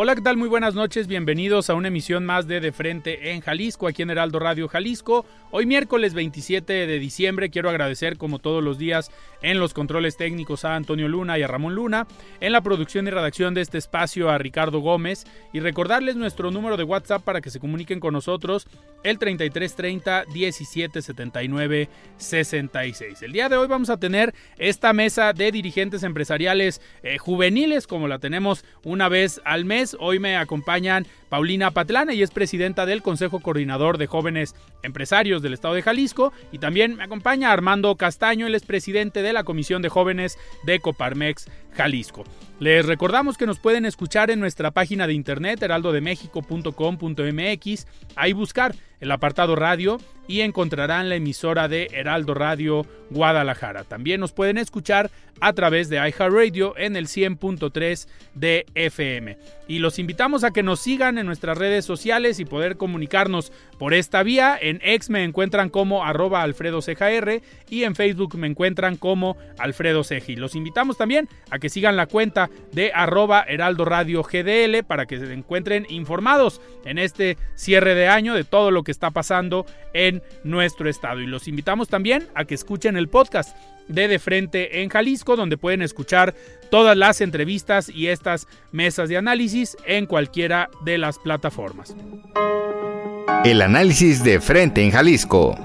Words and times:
Hola, 0.00 0.14
¿qué 0.14 0.22
tal? 0.22 0.36
Muy 0.36 0.48
buenas 0.48 0.76
noches, 0.76 1.08
bienvenidos 1.08 1.70
a 1.70 1.74
una 1.74 1.88
emisión 1.88 2.24
más 2.24 2.46
de 2.46 2.60
De 2.60 2.70
Frente 2.70 3.32
en 3.32 3.40
Jalisco, 3.40 3.88
aquí 3.88 4.02
en 4.02 4.10
Heraldo 4.10 4.38
Radio 4.38 4.68
Jalisco. 4.68 5.26
Hoy 5.50 5.66
miércoles 5.66 6.14
27 6.14 6.86
de 6.86 6.98
diciembre 7.00 7.50
quiero 7.50 7.68
agradecer 7.68 8.16
como 8.16 8.38
todos 8.38 8.62
los 8.62 8.78
días 8.78 9.10
en 9.42 9.58
los 9.60 9.74
controles 9.74 10.16
técnicos 10.16 10.64
a 10.64 10.74
Antonio 10.74 11.08
Luna 11.08 11.38
y 11.38 11.42
a 11.42 11.46
Ramón 11.46 11.74
Luna, 11.74 12.06
en 12.40 12.52
la 12.52 12.60
producción 12.60 13.06
y 13.06 13.10
redacción 13.10 13.54
de 13.54 13.60
este 13.60 13.78
espacio 13.78 14.30
a 14.30 14.38
Ricardo 14.38 14.80
Gómez 14.80 15.26
y 15.52 15.60
recordarles 15.60 16.16
nuestro 16.16 16.50
número 16.50 16.76
de 16.76 16.84
WhatsApp 16.84 17.22
para 17.22 17.40
que 17.40 17.50
se 17.50 17.60
comuniquen 17.60 18.00
con 18.00 18.12
nosotros 18.14 18.66
el 19.04 19.18
3330 19.18 20.24
1779 20.32 21.88
66. 22.16 23.22
El 23.22 23.32
día 23.32 23.48
de 23.48 23.56
hoy 23.56 23.68
vamos 23.68 23.90
a 23.90 23.98
tener 23.98 24.34
esta 24.58 24.92
mesa 24.92 25.32
de 25.32 25.52
dirigentes 25.52 26.02
empresariales 26.02 26.80
eh, 27.02 27.18
juveniles 27.18 27.86
como 27.86 28.08
la 28.08 28.18
tenemos 28.18 28.64
una 28.84 29.08
vez 29.08 29.40
al 29.44 29.64
mes 29.64 29.96
Hoy 30.00 30.18
me 30.18 30.36
acompañan 30.36 31.06
Paulina 31.28 31.70
Patlana, 31.70 32.14
y 32.14 32.22
es 32.22 32.30
presidenta 32.30 32.86
del 32.86 33.02
Consejo 33.02 33.40
Coordinador 33.40 33.98
de 33.98 34.06
Jóvenes 34.06 34.54
Empresarios 34.82 35.42
del 35.42 35.54
Estado 35.54 35.74
de 35.74 35.82
Jalisco. 35.82 36.32
Y 36.52 36.58
también 36.58 36.96
me 36.96 37.04
acompaña 37.04 37.52
Armando 37.52 37.94
Castaño, 37.96 38.46
él 38.46 38.54
es 38.54 38.64
presidente 38.64 39.22
de 39.22 39.32
la 39.32 39.44
Comisión 39.44 39.82
de 39.82 39.88
Jóvenes 39.88 40.38
de 40.64 40.80
Coparmex 40.80 41.46
Jalisco. 41.78 42.24
Les 42.58 42.84
recordamos 42.84 43.38
que 43.38 43.46
nos 43.46 43.60
pueden 43.60 43.86
escuchar 43.86 44.32
en 44.32 44.40
nuestra 44.40 44.72
página 44.72 45.06
de 45.06 45.14
internet 45.14 45.62
heraldodemexico.com.mx, 45.62 47.86
ahí 48.16 48.32
buscar 48.32 48.74
el 49.00 49.12
apartado 49.12 49.54
radio 49.54 49.98
y 50.26 50.40
encontrarán 50.40 51.08
la 51.08 51.14
emisora 51.14 51.68
de 51.68 51.88
Heraldo 51.92 52.34
Radio 52.34 52.84
Guadalajara. 53.10 53.84
También 53.84 54.20
nos 54.20 54.32
pueden 54.32 54.58
escuchar 54.58 55.10
a 55.40 55.52
través 55.52 55.88
de 55.88 55.96
iHeartRadio 55.96 56.76
en 56.76 56.96
el 56.96 57.06
100.3 57.06 58.08
de 58.34 58.66
FM. 58.74 59.38
Y 59.68 59.78
los 59.78 59.98
invitamos 59.98 60.44
a 60.44 60.50
que 60.50 60.62
nos 60.62 60.80
sigan 60.80 61.16
en 61.16 61.26
nuestras 61.26 61.56
redes 61.56 61.84
sociales 61.84 62.40
y 62.40 62.44
poder 62.44 62.76
comunicarnos 62.76 63.52
por 63.78 63.94
esta 63.94 64.22
vía. 64.22 64.58
En 64.60 64.80
X 64.82 65.08
me 65.08 65.24
encuentran 65.24 65.70
como 65.70 66.04
arroba 66.04 66.42
alfredo 66.42 66.80
y 67.70 67.84
en 67.84 67.94
Facebook 67.94 68.36
me 68.36 68.48
encuentran 68.48 68.96
como 68.96 69.36
Alfredo 69.58 70.04
Ceji. 70.04 70.36
Los 70.36 70.54
invitamos 70.54 70.98
también 70.98 71.28
a 71.50 71.58
que 71.58 71.67
sigan 71.68 71.96
la 71.96 72.06
cuenta 72.06 72.50
de 72.72 72.92
arroba 72.94 73.44
heraldo 73.46 73.84
radio 73.84 74.22
GDL 74.22 74.84
para 74.86 75.06
que 75.06 75.18
se 75.18 75.32
encuentren 75.32 75.86
informados 75.88 76.60
en 76.84 76.98
este 76.98 77.36
cierre 77.54 77.94
de 77.94 78.08
año 78.08 78.34
de 78.34 78.44
todo 78.44 78.70
lo 78.70 78.82
que 78.82 78.92
está 78.92 79.10
pasando 79.10 79.66
en 79.92 80.22
nuestro 80.44 80.88
estado. 80.88 81.20
Y 81.20 81.26
los 81.26 81.48
invitamos 81.48 81.88
también 81.88 82.28
a 82.34 82.44
que 82.44 82.54
escuchen 82.54 82.96
el 82.96 83.08
podcast 83.08 83.56
de 83.88 84.06
De 84.06 84.18
Frente 84.18 84.82
en 84.82 84.90
Jalisco, 84.90 85.36
donde 85.36 85.56
pueden 85.56 85.82
escuchar 85.82 86.34
todas 86.70 86.96
las 86.96 87.20
entrevistas 87.20 87.88
y 87.88 88.08
estas 88.08 88.46
mesas 88.70 89.08
de 89.08 89.16
análisis 89.16 89.76
en 89.86 90.06
cualquiera 90.06 90.68
de 90.84 90.98
las 90.98 91.18
plataformas. 91.18 91.96
El 93.44 93.62
análisis 93.62 94.22
de 94.24 94.40
Frente 94.40 94.82
en 94.82 94.90
Jalisco. 94.90 95.56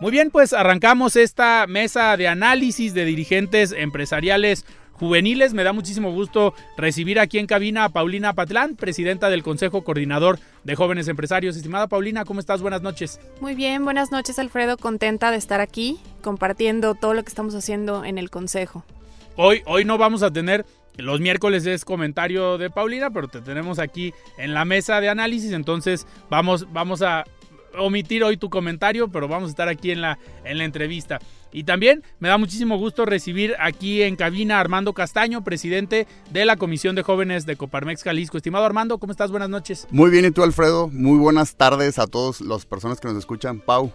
Muy 0.00 0.12
bien, 0.12 0.30
pues 0.30 0.52
arrancamos 0.52 1.16
esta 1.16 1.66
mesa 1.66 2.16
de 2.16 2.28
análisis 2.28 2.94
de 2.94 3.04
dirigentes 3.04 3.72
empresariales 3.72 4.64
juveniles. 4.92 5.54
Me 5.54 5.64
da 5.64 5.72
muchísimo 5.72 6.12
gusto 6.12 6.54
recibir 6.76 7.18
aquí 7.18 7.38
en 7.38 7.48
cabina 7.48 7.84
a 7.84 7.88
Paulina 7.88 8.32
Patlán, 8.32 8.76
presidenta 8.76 9.28
del 9.28 9.42
Consejo 9.42 9.82
Coordinador 9.82 10.38
de 10.62 10.76
Jóvenes 10.76 11.08
Empresarios. 11.08 11.56
Estimada 11.56 11.88
Paulina, 11.88 12.24
¿cómo 12.24 12.38
estás? 12.38 12.62
Buenas 12.62 12.80
noches. 12.80 13.18
Muy 13.40 13.56
bien, 13.56 13.84
buenas 13.84 14.12
noches 14.12 14.38
Alfredo, 14.38 14.76
contenta 14.76 15.32
de 15.32 15.36
estar 15.36 15.60
aquí 15.60 15.98
compartiendo 16.22 16.94
todo 16.94 17.14
lo 17.14 17.24
que 17.24 17.30
estamos 17.30 17.56
haciendo 17.56 18.04
en 18.04 18.18
el 18.18 18.30
Consejo. 18.30 18.84
Hoy, 19.34 19.62
hoy 19.66 19.84
no 19.84 19.98
vamos 19.98 20.22
a 20.22 20.30
tener 20.30 20.64
los 20.96 21.20
miércoles 21.20 21.64
es 21.66 21.84
comentario 21.84 22.58
de 22.58 22.70
Paulina, 22.70 23.10
pero 23.10 23.28
te 23.28 23.40
tenemos 23.40 23.78
aquí 23.78 24.12
en 24.36 24.52
la 24.52 24.64
mesa 24.64 25.00
de 25.00 25.08
análisis, 25.08 25.52
entonces 25.52 26.08
vamos, 26.28 26.72
vamos 26.72 27.02
a 27.02 27.24
omitir 27.76 28.24
hoy 28.24 28.36
tu 28.36 28.50
comentario, 28.50 29.08
pero 29.08 29.28
vamos 29.28 29.48
a 29.48 29.50
estar 29.50 29.68
aquí 29.68 29.90
en 29.90 30.00
la, 30.00 30.18
en 30.44 30.58
la 30.58 30.64
entrevista. 30.64 31.18
Y 31.52 31.64
también 31.64 32.02
me 32.18 32.28
da 32.28 32.36
muchísimo 32.36 32.76
gusto 32.76 33.06
recibir 33.06 33.54
aquí 33.58 34.02
en 34.02 34.16
cabina 34.16 34.58
a 34.58 34.60
Armando 34.60 34.92
Castaño, 34.92 35.44
presidente 35.44 36.06
de 36.30 36.44
la 36.44 36.56
Comisión 36.56 36.94
de 36.94 37.02
Jóvenes 37.02 37.46
de 37.46 37.56
Coparmex 37.56 38.02
Jalisco. 38.02 38.36
Estimado 38.36 38.66
Armando, 38.66 38.98
¿cómo 38.98 39.12
estás? 39.12 39.30
Buenas 39.30 39.48
noches. 39.48 39.86
Muy 39.90 40.10
bien, 40.10 40.26
¿y 40.26 40.30
tú, 40.30 40.42
Alfredo? 40.42 40.88
Muy 40.88 41.18
buenas 41.18 41.56
tardes 41.56 41.98
a 41.98 42.06
todas 42.06 42.40
las 42.42 42.66
personas 42.66 43.00
que 43.00 43.08
nos 43.08 43.16
escuchan. 43.16 43.60
Pau, 43.60 43.92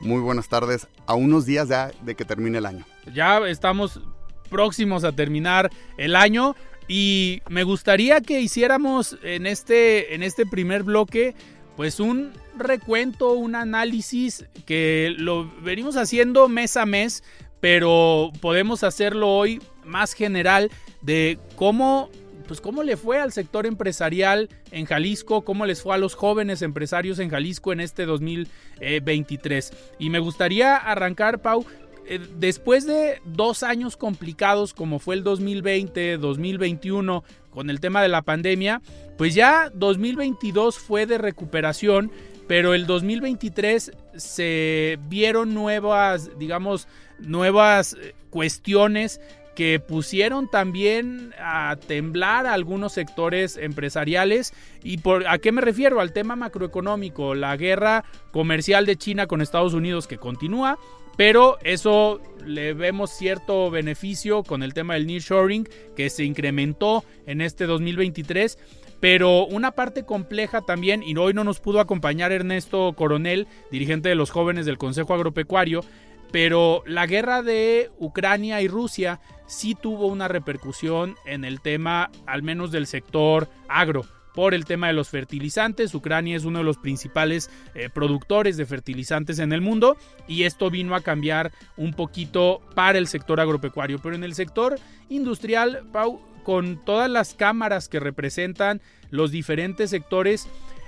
muy 0.00 0.20
buenas 0.20 0.48
tardes. 0.48 0.86
A 1.06 1.14
unos 1.14 1.44
días 1.44 1.68
ya 1.68 1.90
de 2.02 2.14
que 2.14 2.24
termine 2.24 2.58
el 2.58 2.66
año. 2.66 2.86
Ya 3.12 3.38
estamos 3.46 4.00
próximos 4.48 5.04
a 5.04 5.12
terminar 5.12 5.70
el 5.98 6.16
año 6.16 6.56
y 6.88 7.42
me 7.48 7.64
gustaría 7.64 8.20
que 8.20 8.40
hiciéramos 8.40 9.18
en 9.22 9.46
este, 9.46 10.14
en 10.14 10.22
este 10.22 10.46
primer 10.46 10.84
bloque 10.84 11.34
pues 11.76 12.00
un 12.00 12.32
recuento, 12.56 13.32
un 13.32 13.54
análisis 13.54 14.46
que 14.66 15.14
lo 15.16 15.50
venimos 15.62 15.96
haciendo 15.96 16.48
mes 16.48 16.76
a 16.76 16.86
mes, 16.86 17.22
pero 17.60 18.32
podemos 18.40 18.82
hacerlo 18.84 19.30
hoy 19.30 19.60
más 19.84 20.12
general 20.12 20.70
de 21.02 21.38
cómo 21.56 22.10
pues 22.46 22.60
cómo 22.60 22.82
le 22.82 22.96
fue 22.96 23.18
al 23.18 23.32
sector 23.32 23.64
empresarial 23.66 24.48
en 24.70 24.84
Jalisco, 24.84 25.46
cómo 25.46 25.64
les 25.64 25.82
fue 25.82 25.94
a 25.94 25.98
los 25.98 26.14
jóvenes 26.14 26.62
empresarios 26.62 27.18
en 27.18 27.30
Jalisco 27.30 27.72
en 27.72 27.80
este 27.80 28.04
2023. 28.04 29.72
Y 29.98 30.10
me 30.10 30.18
gustaría 30.18 30.76
arrancar, 30.76 31.40
Pau, 31.40 31.64
eh, 32.06 32.20
después 32.36 32.86
de 32.86 33.20
dos 33.24 33.62
años 33.62 33.96
complicados 33.96 34.74
como 34.74 34.98
fue 34.98 35.14
el 35.14 35.24
2020, 35.24 36.18
2021, 36.18 37.24
con 37.50 37.70
el 37.70 37.80
tema 37.80 38.02
de 38.02 38.08
la 38.08 38.22
pandemia, 38.22 38.82
pues 39.16 39.34
ya 39.34 39.70
2022 39.72 40.78
fue 40.78 41.06
de 41.06 41.18
recuperación, 41.18 42.10
pero 42.46 42.74
el 42.74 42.86
2023 42.86 43.92
se 44.16 44.98
vieron 45.08 45.54
nuevas, 45.54 46.30
digamos, 46.38 46.88
nuevas 47.18 47.94
eh, 47.94 48.14
cuestiones 48.30 49.20
que 49.54 49.80
pusieron 49.80 50.50
también 50.50 51.32
a 51.38 51.76
temblar 51.86 52.46
a 52.46 52.54
algunos 52.54 52.92
sectores 52.92 53.56
empresariales. 53.56 54.52
¿Y 54.82 54.98
por, 54.98 55.26
a 55.28 55.38
qué 55.38 55.52
me 55.52 55.60
refiero? 55.60 56.00
Al 56.00 56.12
tema 56.12 56.36
macroeconómico, 56.36 57.34
la 57.34 57.56
guerra 57.56 58.04
comercial 58.32 58.84
de 58.84 58.96
China 58.96 59.26
con 59.26 59.40
Estados 59.40 59.74
Unidos 59.74 60.06
que 60.06 60.18
continúa, 60.18 60.78
pero 61.16 61.58
eso 61.62 62.20
le 62.44 62.74
vemos 62.74 63.10
cierto 63.10 63.70
beneficio 63.70 64.42
con 64.42 64.62
el 64.62 64.74
tema 64.74 64.94
del 64.94 65.06
nearshoring 65.06 65.68
que 65.96 66.10
se 66.10 66.24
incrementó 66.24 67.04
en 67.26 67.40
este 67.40 67.66
2023. 67.66 68.58
Pero 69.04 69.44
una 69.44 69.72
parte 69.72 70.06
compleja 70.06 70.62
también, 70.62 71.02
y 71.02 71.14
hoy 71.18 71.34
no 71.34 71.44
nos 71.44 71.60
pudo 71.60 71.78
acompañar 71.78 72.32
Ernesto 72.32 72.94
Coronel, 72.94 73.46
dirigente 73.70 74.08
de 74.08 74.14
los 74.14 74.30
jóvenes 74.30 74.64
del 74.64 74.78
Consejo 74.78 75.12
Agropecuario, 75.12 75.84
pero 76.32 76.82
la 76.86 77.04
guerra 77.04 77.42
de 77.42 77.90
Ucrania 77.98 78.62
y 78.62 78.68
Rusia 78.68 79.20
sí 79.46 79.74
tuvo 79.74 80.06
una 80.06 80.26
repercusión 80.26 81.16
en 81.26 81.44
el 81.44 81.60
tema, 81.60 82.10
al 82.24 82.42
menos 82.42 82.70
del 82.70 82.86
sector 82.86 83.50
agro 83.68 84.06
por 84.34 84.54
el 84.54 84.64
tema 84.64 84.86
de 84.86 84.94
los 84.94 85.10
fertilizantes. 85.10 85.94
Ucrania 85.94 86.34
es 86.38 86.46
uno 86.46 86.60
de 86.60 86.64
los 86.64 86.78
principales 86.78 87.50
eh, 87.74 87.90
productores 87.92 88.56
de 88.56 88.64
fertilizantes 88.64 89.38
en 89.38 89.52
el 89.52 89.60
mundo 89.60 89.98
y 90.26 90.44
esto 90.44 90.70
vino 90.70 90.94
a 90.94 91.02
cambiar 91.02 91.52
un 91.76 91.92
poquito 91.92 92.62
para 92.74 92.96
el 92.96 93.06
sector 93.06 93.38
agropecuario. 93.38 93.98
Pero 93.98 94.14
en 94.14 94.24
el 94.24 94.34
sector 94.34 94.76
industrial, 95.10 95.82
Pau, 95.92 96.22
con 96.44 96.76
todas 96.84 97.10
las 97.10 97.34
cámaras 97.34 97.88
que 97.88 97.98
representan 97.98 98.80
los 99.10 99.32
diferentes 99.32 99.90
sectores, 99.90 100.46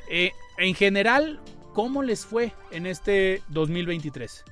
eh, 0.08 0.30
en 0.58 0.74
general, 0.74 1.40
¿cómo 1.74 2.04
les 2.04 2.24
fue 2.24 2.52
en 2.70 2.86
este 2.86 3.42
2023? 3.48 4.44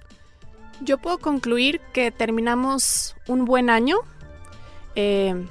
Yo 0.81 0.99
puedo 0.99 1.19
concluir 1.19 1.81
que 1.93 2.11
terminamos 2.11 3.15
un 3.29 3.45
buen 3.45 3.71
año. 3.71 3.99
Eh, 4.97 5.47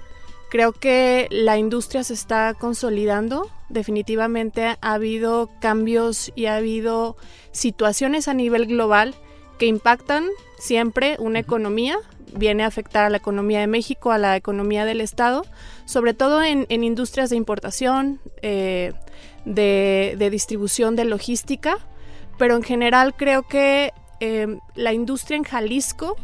Creo 0.53 0.71
que 0.71 1.27
la 1.31 1.57
industria 1.57 2.03
se 2.03 2.13
está 2.13 2.53
consolidando. 2.53 3.49
Definitivamente 3.69 4.77
ha 4.81 4.93
habido 4.93 5.49
cambios 5.59 6.31
y 6.35 6.45
ha 6.45 6.57
habido 6.57 7.17
situaciones 7.51 8.27
a 8.27 8.35
nivel 8.35 8.67
global 8.67 9.15
que 9.57 9.65
impactan 9.65 10.27
siempre 10.57 11.15
una 11.19 11.39
economía. 11.39 11.97
Viene 12.35 12.63
a 12.63 12.67
afectar 12.67 13.05
a 13.05 13.09
la 13.09 13.17
economía 13.17 13.59
de 13.59 13.67
México, 13.67 14.11
a 14.11 14.17
la 14.17 14.35
economía 14.35 14.85
del 14.85 15.01
Estado, 15.01 15.45
sobre 15.85 16.13
todo 16.13 16.41
en, 16.41 16.65
industrias 16.69 17.29
de 17.29 17.35
importación, 17.35 18.19
eh, 18.41 18.93
de, 19.45 20.15
de, 20.17 20.29
distribución, 20.29 20.95
de 20.95 21.05
logística. 21.05 21.77
Pero 22.39 22.55
en 22.55 22.63
general 22.63 23.13
creo 23.15 23.43
que 23.43 23.93
eh, 24.19 24.57
la 24.75 24.93
industria 24.93 25.37
en 25.37 25.43
Jalisco 25.43 26.15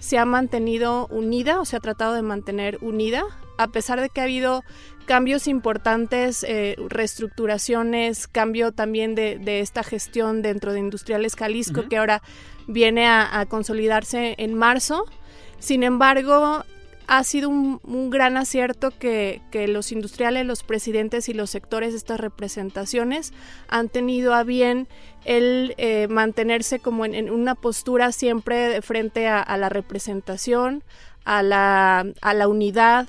se 0.00 0.18
ha 0.18 0.24
mantenido 0.24 1.06
unida 1.06 1.60
o 1.60 1.64
se 1.64 1.76
ha 1.76 1.80
tratado 1.80 2.14
de 2.14 2.22
mantener 2.22 2.78
unida 2.82 3.24
a 3.58 3.68
pesar 3.68 4.00
de 4.00 4.08
que 4.08 4.20
ha 4.20 4.24
habido 4.24 4.64
cambios 5.06 5.48
importantes, 5.48 6.44
eh, 6.44 6.76
reestructuraciones, 6.88 8.28
cambio 8.28 8.72
también 8.72 9.14
de, 9.14 9.60
esta 9.60 9.82
gestión 9.82 10.42
dentro 10.42 10.72
de 10.72 10.78
Industriales 10.78 11.34
Jalisco, 11.34 11.88
que 11.88 11.96
ahora 11.96 12.22
viene 12.68 13.08
a, 13.08 13.44
consolidarse 13.48 14.36
en 14.38 14.54
marzo. 14.54 15.04
Sin 15.58 15.82
embargo, 15.82 16.64
ha 17.08 17.24
sido 17.24 17.48
un, 17.48 18.10
gran 18.10 18.36
acierto 18.36 18.92
que, 18.96 19.40
los 19.68 19.90
industriales, 19.90 20.46
los 20.46 20.62
presidentes 20.62 21.28
y 21.28 21.34
los 21.34 21.50
sectores 21.50 21.92
de 21.92 21.96
estas 21.96 22.20
representaciones 22.20 23.32
han 23.66 23.88
tenido 23.88 24.34
a 24.34 24.44
bien 24.44 24.86
el 25.24 25.74
eh, 25.78 26.06
mantenerse 26.08 26.78
como 26.78 27.04
en, 27.04 27.30
una 27.30 27.56
postura 27.56 28.12
siempre 28.12 28.80
frente 28.82 29.26
a, 29.26 29.56
la 29.56 29.68
representación, 29.68 30.84
a 31.24 31.42
la, 31.42 32.06
a 32.20 32.34
la 32.34 32.46
unidad, 32.46 33.08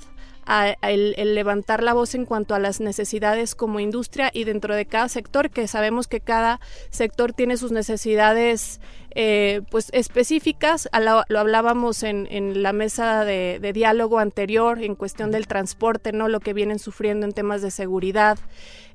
el, 0.82 1.36
levantar 1.36 1.84
la 1.84 1.94
voz 1.94 2.16
en 2.16 2.26
cuanto 2.26 2.56
a 2.56 2.60
las 2.60 2.80
necesidades 2.80 3.54
como 3.56 3.80
industria 3.80 4.32
y 4.34 4.46
dentro 4.46 4.76
de 4.76 4.86
cada 4.86 5.08
sector, 5.08 5.52
que 5.52 5.68
sabemos 5.68 6.08
que 6.08 6.22
cada 6.22 6.60
sector 6.90 7.34
tiene 7.34 7.58
sus 7.58 7.72
necesidades 7.72 8.80
eh, 9.12 9.62
pues 9.70 9.90
específicas. 9.94 10.90
Lo, 11.00 11.40
hablábamos 11.40 12.04
en, 12.04 12.62
la 12.62 12.74
mesa 12.74 13.26
de, 13.26 13.72
diálogo 13.74 14.20
anterior 14.20 14.82
en 14.82 14.96
cuestión 14.96 15.32
del 15.32 15.48
transporte, 15.48 16.12
¿no? 16.12 16.28
Lo 16.28 16.40
que 16.40 16.54
vienen 16.54 16.80
sufriendo 16.80 17.26
en 17.26 17.34
temas 17.34 17.62
de 17.62 17.72
seguridad, 17.72 18.38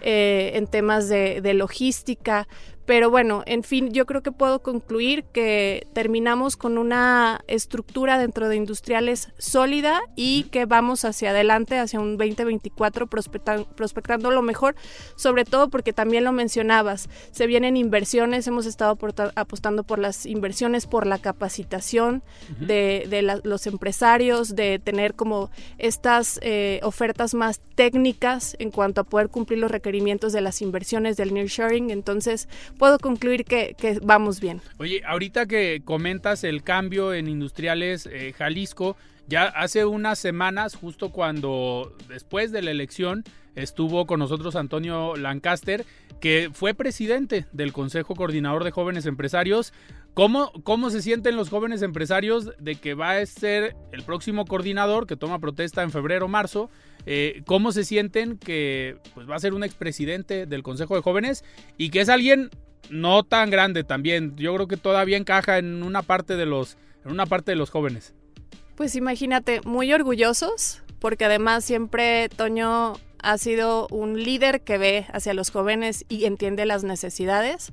eh, 0.01 0.53
en 0.55 0.67
temas 0.67 1.09
de 1.09 1.55
logística, 1.55 2.47
pero 2.87 3.11
bueno, 3.11 3.43
en 3.47 3.63
fin, 3.63 3.93
yo 3.93 4.05
creo 4.07 4.23
que 4.23 4.33
puedo 4.33 4.61
concluir 4.61 5.25
que 5.25 5.87
terminamos 5.93 6.57
con 6.57 6.77
una 6.77 7.41
estructura 7.47 8.19
dentro 8.19 8.49
de 8.49 8.57
industriales 8.57 9.31
sólida 9.39 10.03
y 10.17 10.45
que 10.45 10.67
vamos 10.67 11.05
hacia 11.05 11.31
adelante, 11.31 11.79
hacia 11.79 12.01
un 12.01 12.19
2024 12.19 13.07
prospectando 13.07 14.31
lo 14.31 14.43
mejor, 14.43 14.75
sobre 15.17 15.45
todo 15.45 15.69
porque 15.71 15.93
también 15.93 16.25
lo 16.25 16.33
mencionabas, 16.33 17.09
se 17.31 17.47
vienen 17.47 17.77
inversiones, 17.77 18.47
hemos 18.47 18.67
estado 18.67 18.99
apostando 19.35 19.85
por 19.85 19.99
las 19.99 20.27
inversiones, 20.27 20.87
por 20.87 21.07
la 21.07 21.19
capacitación 21.19 22.23
de, 22.61 23.41
los 23.45 23.67
empresarios, 23.67 24.55
de 24.55 24.79
tener 24.79 25.15
como 25.15 25.51
estas 25.79 26.39
eh, 26.43 26.81
ofertas 26.83 27.35
más 27.35 27.61
técnicas 27.75 28.57
en 28.59 28.71
cuanto 28.71 29.01
a 29.01 29.05
poder 29.05 29.29
cumplir 29.29 29.59
los 29.59 29.71
requerimientos 29.71 30.33
de 30.33 30.41
las 30.41 30.63
inversiones 30.63 31.17
del 31.17 31.33
nearshoring. 31.33 31.91
Entonces, 31.91 32.49
puedo 32.79 32.99
concluir 32.99 33.45
que, 33.45 33.77
vamos 34.03 34.41
bien. 34.41 34.61
Oye, 34.79 35.03
ahorita 35.07 35.47
que 35.47 35.83
comentas 35.85 36.45
el 36.45 36.63
cambio 36.63 37.15
en 37.15 37.29
Industriales 37.29 38.09
eh, 38.11 38.35
Jalisco, 38.37 38.97
ya 39.27 39.45
hace 39.45 39.85
unas 39.85 40.19
semanas, 40.19 40.75
justo 40.75 41.11
cuando 41.11 41.97
después 42.09 42.53
de 42.53 42.63
la 42.63 42.71
elección, 42.71 43.25
estuvo 43.55 44.07
con 44.07 44.19
nosotros 44.19 44.57
Antonio 44.57 45.17
Lancaster, 45.17 45.85
que 46.21 46.51
fue 46.53 46.75
presidente 46.75 47.47
del 47.53 47.73
Consejo 47.73 48.15
Coordinador 48.15 48.65
de 48.65 48.71
Jóvenes 48.71 49.07
Empresarios. 49.07 49.73
¿Cómo, 50.15 50.53
¿Cómo 50.63 50.91
se 50.91 51.03
sienten 51.03 51.37
los 51.37 51.49
jóvenes 51.49 51.83
empresarios 51.83 52.53
de 52.59 52.77
que 52.77 52.95
va 52.95 53.13
a 53.17 53.27
ser 53.27 53.75
el 53.93 54.03
próximo 54.05 54.45
coordinador 54.45 55.07
que 55.07 55.17
toma 55.17 55.41
protesta 55.41 55.83
en 55.83 55.91
febrero 55.91 56.27
o 56.27 56.29
marzo? 56.29 56.71
Eh, 57.07 57.43
¿Cómo 57.47 57.73
se 57.73 57.85
sienten 57.85 58.39
que 58.39 58.97
pues, 59.15 59.29
va 59.29 59.37
a 59.37 59.41
ser 59.41 59.55
un 59.55 59.65
expresidente 59.65 60.47
del 60.47 60.63
Consejo 60.63 60.97
de 60.97 61.03
Jóvenes 61.03 61.45
y 61.77 61.91
que 61.91 62.01
es 62.01 62.09
alguien 62.09 62.51
no 62.91 63.23
tan 63.25 63.51
grande 63.51 63.85
también. 63.85 64.37
Yo 64.37 64.55
creo 64.55 64.69
que 64.69 64.77
todavía 64.77 65.17
encaja 65.17 65.59
en 65.59 65.83
una 65.83 66.03
parte 66.03 66.37
de 66.37 66.47
los, 66.47 66.77
en 67.05 67.13
una 67.13 67.27
parte 67.27 67.53
de 67.53 67.57
los 67.57 67.71
jóvenes. 67.71 68.15
Pues 68.75 68.97
imagínate, 68.97 69.61
muy 69.65 69.93
orgullosos, 69.93 70.83
porque 70.99 71.25
además 71.25 71.65
siempre 71.65 72.29
Toño 72.29 72.95
ha 73.21 73.39
sido 73.39 73.87
un 73.89 74.23
líder 74.23 74.63
que 74.63 74.79
ve 74.79 75.07
hacia 75.13 75.35
los 75.35 75.51
jóvenes 75.51 76.05
y 76.09 76.25
entiende 76.25 76.67
las 76.67 76.85
necesidades. 76.85 77.73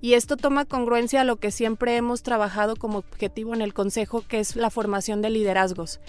Y 0.00 0.14
esto 0.14 0.36
toma 0.36 0.64
congruencia 0.64 1.20
a 1.20 1.24
lo 1.24 1.36
que 1.36 1.50
siempre 1.50 1.96
hemos 1.96 2.22
trabajado 2.22 2.76
como 2.76 2.98
objetivo 2.98 3.54
en 3.54 3.60
el 3.60 3.74
Consejo, 3.74 4.24
que 4.26 4.40
es 4.40 4.56
la 4.56 4.70
formación 4.70 5.20
de 5.20 5.30
liderazgos. 5.30 6.00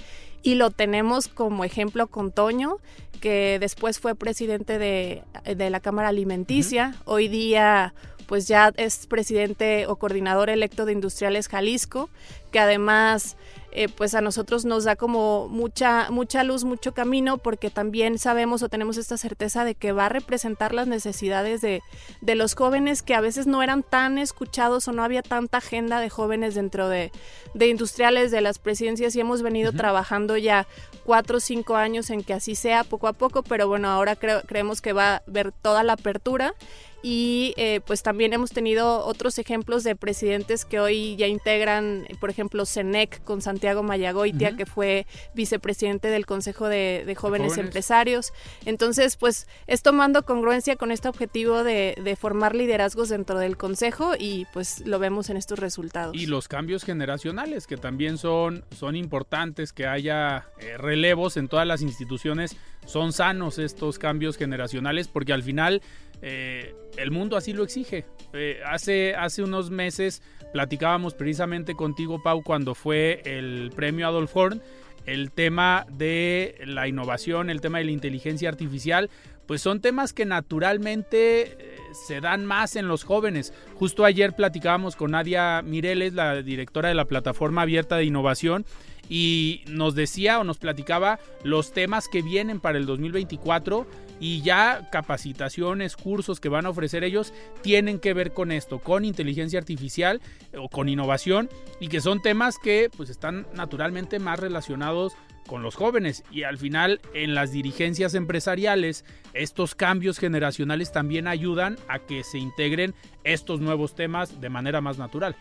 Y 0.43 0.55
lo 0.55 0.71
tenemos 0.71 1.27
como 1.27 1.65
ejemplo 1.65 2.07
con 2.07 2.31
Toño, 2.31 2.77
que 3.19 3.57
después 3.59 3.99
fue 3.99 4.15
presidente 4.15 4.79
de, 4.79 5.23
la 5.69 5.79
Cámara 5.79 6.09
Alimenticia. 6.09 6.95
Hoy 7.05 7.27
día 7.27 7.93
pues 8.31 8.47
ya 8.47 8.71
es 8.77 9.07
presidente 9.07 9.87
o 9.87 9.97
coordinador 9.97 10.49
electo 10.49 10.85
de 10.85 10.93
Industriales 10.93 11.49
Jalisco, 11.49 12.09
que 12.53 12.59
además 12.59 13.35
eh, 13.73 13.89
pues 13.89 14.15
a 14.15 14.21
nosotros 14.21 14.63
nos 14.63 14.85
da 14.85 14.95
como 14.95 15.49
mucha, 15.49 16.09
mucha 16.11 16.45
luz, 16.45 16.63
mucho 16.63 16.93
camino, 16.93 17.39
porque 17.39 17.69
también 17.69 18.17
sabemos 18.17 18.63
o 18.63 18.69
tenemos 18.69 18.95
esta 18.95 19.17
certeza 19.17 19.65
de 19.65 19.75
que 19.75 19.91
va 19.91 20.05
a 20.05 20.09
representar 20.09 20.73
las 20.73 20.87
necesidades 20.87 21.59
de, 21.59 21.81
de 22.21 22.35
los 22.35 22.55
jóvenes 22.55 23.01
que 23.01 23.15
a 23.15 23.19
veces 23.19 23.47
no 23.47 23.61
eran 23.63 23.83
tan 23.83 24.17
escuchados 24.17 24.87
o 24.87 24.93
no 24.93 25.03
había 25.03 25.23
tanta 25.23 25.57
agenda 25.57 25.99
de 25.99 26.09
jóvenes 26.09 26.55
dentro 26.55 26.87
de, 26.87 27.11
de 27.53 27.67
industriales 27.67 28.31
de 28.31 28.39
las 28.39 28.59
presidencias 28.59 29.13
y 29.17 29.19
hemos 29.19 29.41
venido 29.41 29.73
trabajando 29.73 30.37
ya 30.37 30.67
cuatro 31.03 31.37
o 31.37 31.41
cinco 31.41 31.75
años 31.75 32.09
en 32.09 32.23
que 32.23 32.33
así 32.33 32.55
sea 32.55 32.85
poco 32.85 33.09
a 33.09 33.13
poco, 33.13 33.43
pero 33.43 33.67
bueno, 33.67 33.89
ahora 33.89 34.15
creemos 34.15 34.79
que 34.79 34.93
va 34.93 35.15
a 35.15 35.23
haber 35.27 35.51
toda 35.51 35.83
la 35.83 35.93
apertura 35.93 36.55
y 37.03 37.53
eh, 37.57 37.81
pues 37.85 38.03
también 38.03 38.33
hemos 38.33 38.51
tenido 38.51 39.03
otros 39.05 39.39
ejemplos 39.39 39.83
de 39.83 39.95
presidentes 39.95 40.65
que 40.65 40.79
hoy 40.79 41.15
ya 41.15 41.27
integran, 41.27 42.07
por 42.19 42.29
ejemplo, 42.29 42.65
CENEC 42.65 43.23
con 43.23 43.41
Santiago 43.41 43.81
Mayagoitia, 43.81 44.55
que 44.55 44.65
fue 44.65 45.07
vicepresidente 45.33 46.09
del 46.09 46.25
Consejo 46.25 46.67
de, 46.67 47.15
jóvenes, 47.17 47.57
Empresarios. 47.57 48.33
Entonces, 48.65 49.17
pues 49.17 49.47
es 49.67 49.81
tomando 49.81 50.23
congruencia 50.23 50.75
con 50.75 50.91
este 50.91 51.09
objetivo 51.09 51.63
de, 51.63 52.17
formar 52.19 52.55
liderazgos 52.55 53.09
dentro 53.09 53.39
del 53.39 53.57
Consejo 53.57 54.13
y 54.19 54.45
pues 54.53 54.85
lo 54.85 54.99
vemos 54.99 55.29
en 55.29 55.37
estos 55.37 55.59
resultados. 55.59 56.15
Y 56.15 56.27
los 56.27 56.47
cambios 56.47 56.83
generacionales, 56.83 57.65
que 57.65 57.77
también 57.77 58.17
son, 58.17 58.63
son 58.77 58.95
importantes, 58.95 59.73
que 59.73 59.87
haya 59.87 60.45
eh, 60.59 60.77
relevos 60.77 61.37
en 61.37 61.47
todas 61.47 61.65
las 61.65 61.81
instituciones, 61.81 62.57
son 62.85 63.13
sanos 63.13 63.57
estos 63.59 63.97
cambios 63.97 64.37
generacionales, 64.37 65.07
porque 65.07 65.33
al 65.33 65.43
final 65.43 65.81
eh, 66.21 66.75
el 66.97 67.11
mundo 67.11 67.37
así 67.37 67.53
lo 67.53 67.63
exige. 67.63 68.05
Eh, 68.33 68.59
hace, 68.65 69.15
hace 69.15 69.43
unos 69.43 69.69
meses 69.69 70.21
platicábamos 70.53 71.13
precisamente 71.13 71.75
contigo, 71.75 72.21
Pau, 72.21 72.43
cuando 72.43 72.75
fue 72.75 73.21
el 73.25 73.71
premio 73.75 74.07
Adolf 74.07 74.35
Horn, 74.35 74.61
el 75.05 75.31
tema 75.31 75.85
de 75.89 76.61
la 76.65 76.87
innovación, 76.87 77.49
el 77.49 77.61
tema 77.61 77.79
de 77.79 77.85
la 77.85 77.91
inteligencia 77.91 78.49
artificial, 78.49 79.09
pues 79.47 79.61
son 79.61 79.81
temas 79.81 80.13
que 80.13 80.25
naturalmente 80.25 81.41
eh, 81.41 81.77
se 82.07 82.21
dan 82.21 82.45
más 82.45 82.75
en 82.75 82.87
los 82.87 83.03
jóvenes. 83.03 83.53
Justo 83.75 84.05
ayer 84.05 84.33
platicábamos 84.33 84.95
con 84.95 85.11
Nadia 85.11 85.61
Mireles, 85.61 86.13
la 86.13 86.41
directora 86.41 86.89
de 86.89 86.95
la 86.95 87.05
plataforma 87.05 87.63
abierta 87.63 87.97
de 87.97 88.05
innovación, 88.05 88.65
y 89.09 89.63
nos 89.67 89.95
decía 89.95 90.39
o 90.39 90.43
nos 90.45 90.57
platicaba 90.57 91.19
los 91.43 91.73
temas 91.73 92.07
que 92.07 92.21
vienen 92.21 92.61
para 92.61 92.77
el 92.77 92.85
2024 92.85 93.85
y 94.21 94.41
ya 94.43 94.87
capacitaciones, 94.91 95.97
cursos 95.97 96.39
que 96.39 96.47
van 96.47 96.67
a 96.67 96.69
ofrecer 96.69 97.03
ellos 97.03 97.33
tienen 97.61 97.99
que 97.99 98.13
ver 98.13 98.31
con 98.31 98.51
esto, 98.51 98.79
con 98.79 99.03
inteligencia 99.03 99.59
artificial 99.59 100.21
o 100.55 100.69
con 100.69 100.87
innovación 100.87 101.49
y 101.81 101.87
que 101.87 101.99
son 101.99 102.21
temas 102.21 102.57
que 102.57 102.89
pues 102.95 103.09
están 103.09 103.47
naturalmente 103.53 104.19
más 104.19 104.39
relacionados 104.39 105.13
con 105.47 105.63
los 105.63 105.75
jóvenes 105.75 106.23
y 106.31 106.43
al 106.43 106.59
final 106.59 107.01
en 107.15 107.33
las 107.33 107.51
dirigencias 107.51 108.13
empresariales 108.13 109.03
estos 109.33 109.73
cambios 109.73 110.19
generacionales 110.19 110.91
también 110.91 111.27
ayudan 111.27 111.77
a 111.87 111.99
que 111.99 112.23
se 112.23 112.37
integren 112.37 112.93
estos 113.23 113.59
nuevos 113.59 113.95
temas 113.95 114.39
de 114.39 114.49
manera 114.49 114.81
más 114.81 114.99
natural. 114.99 115.35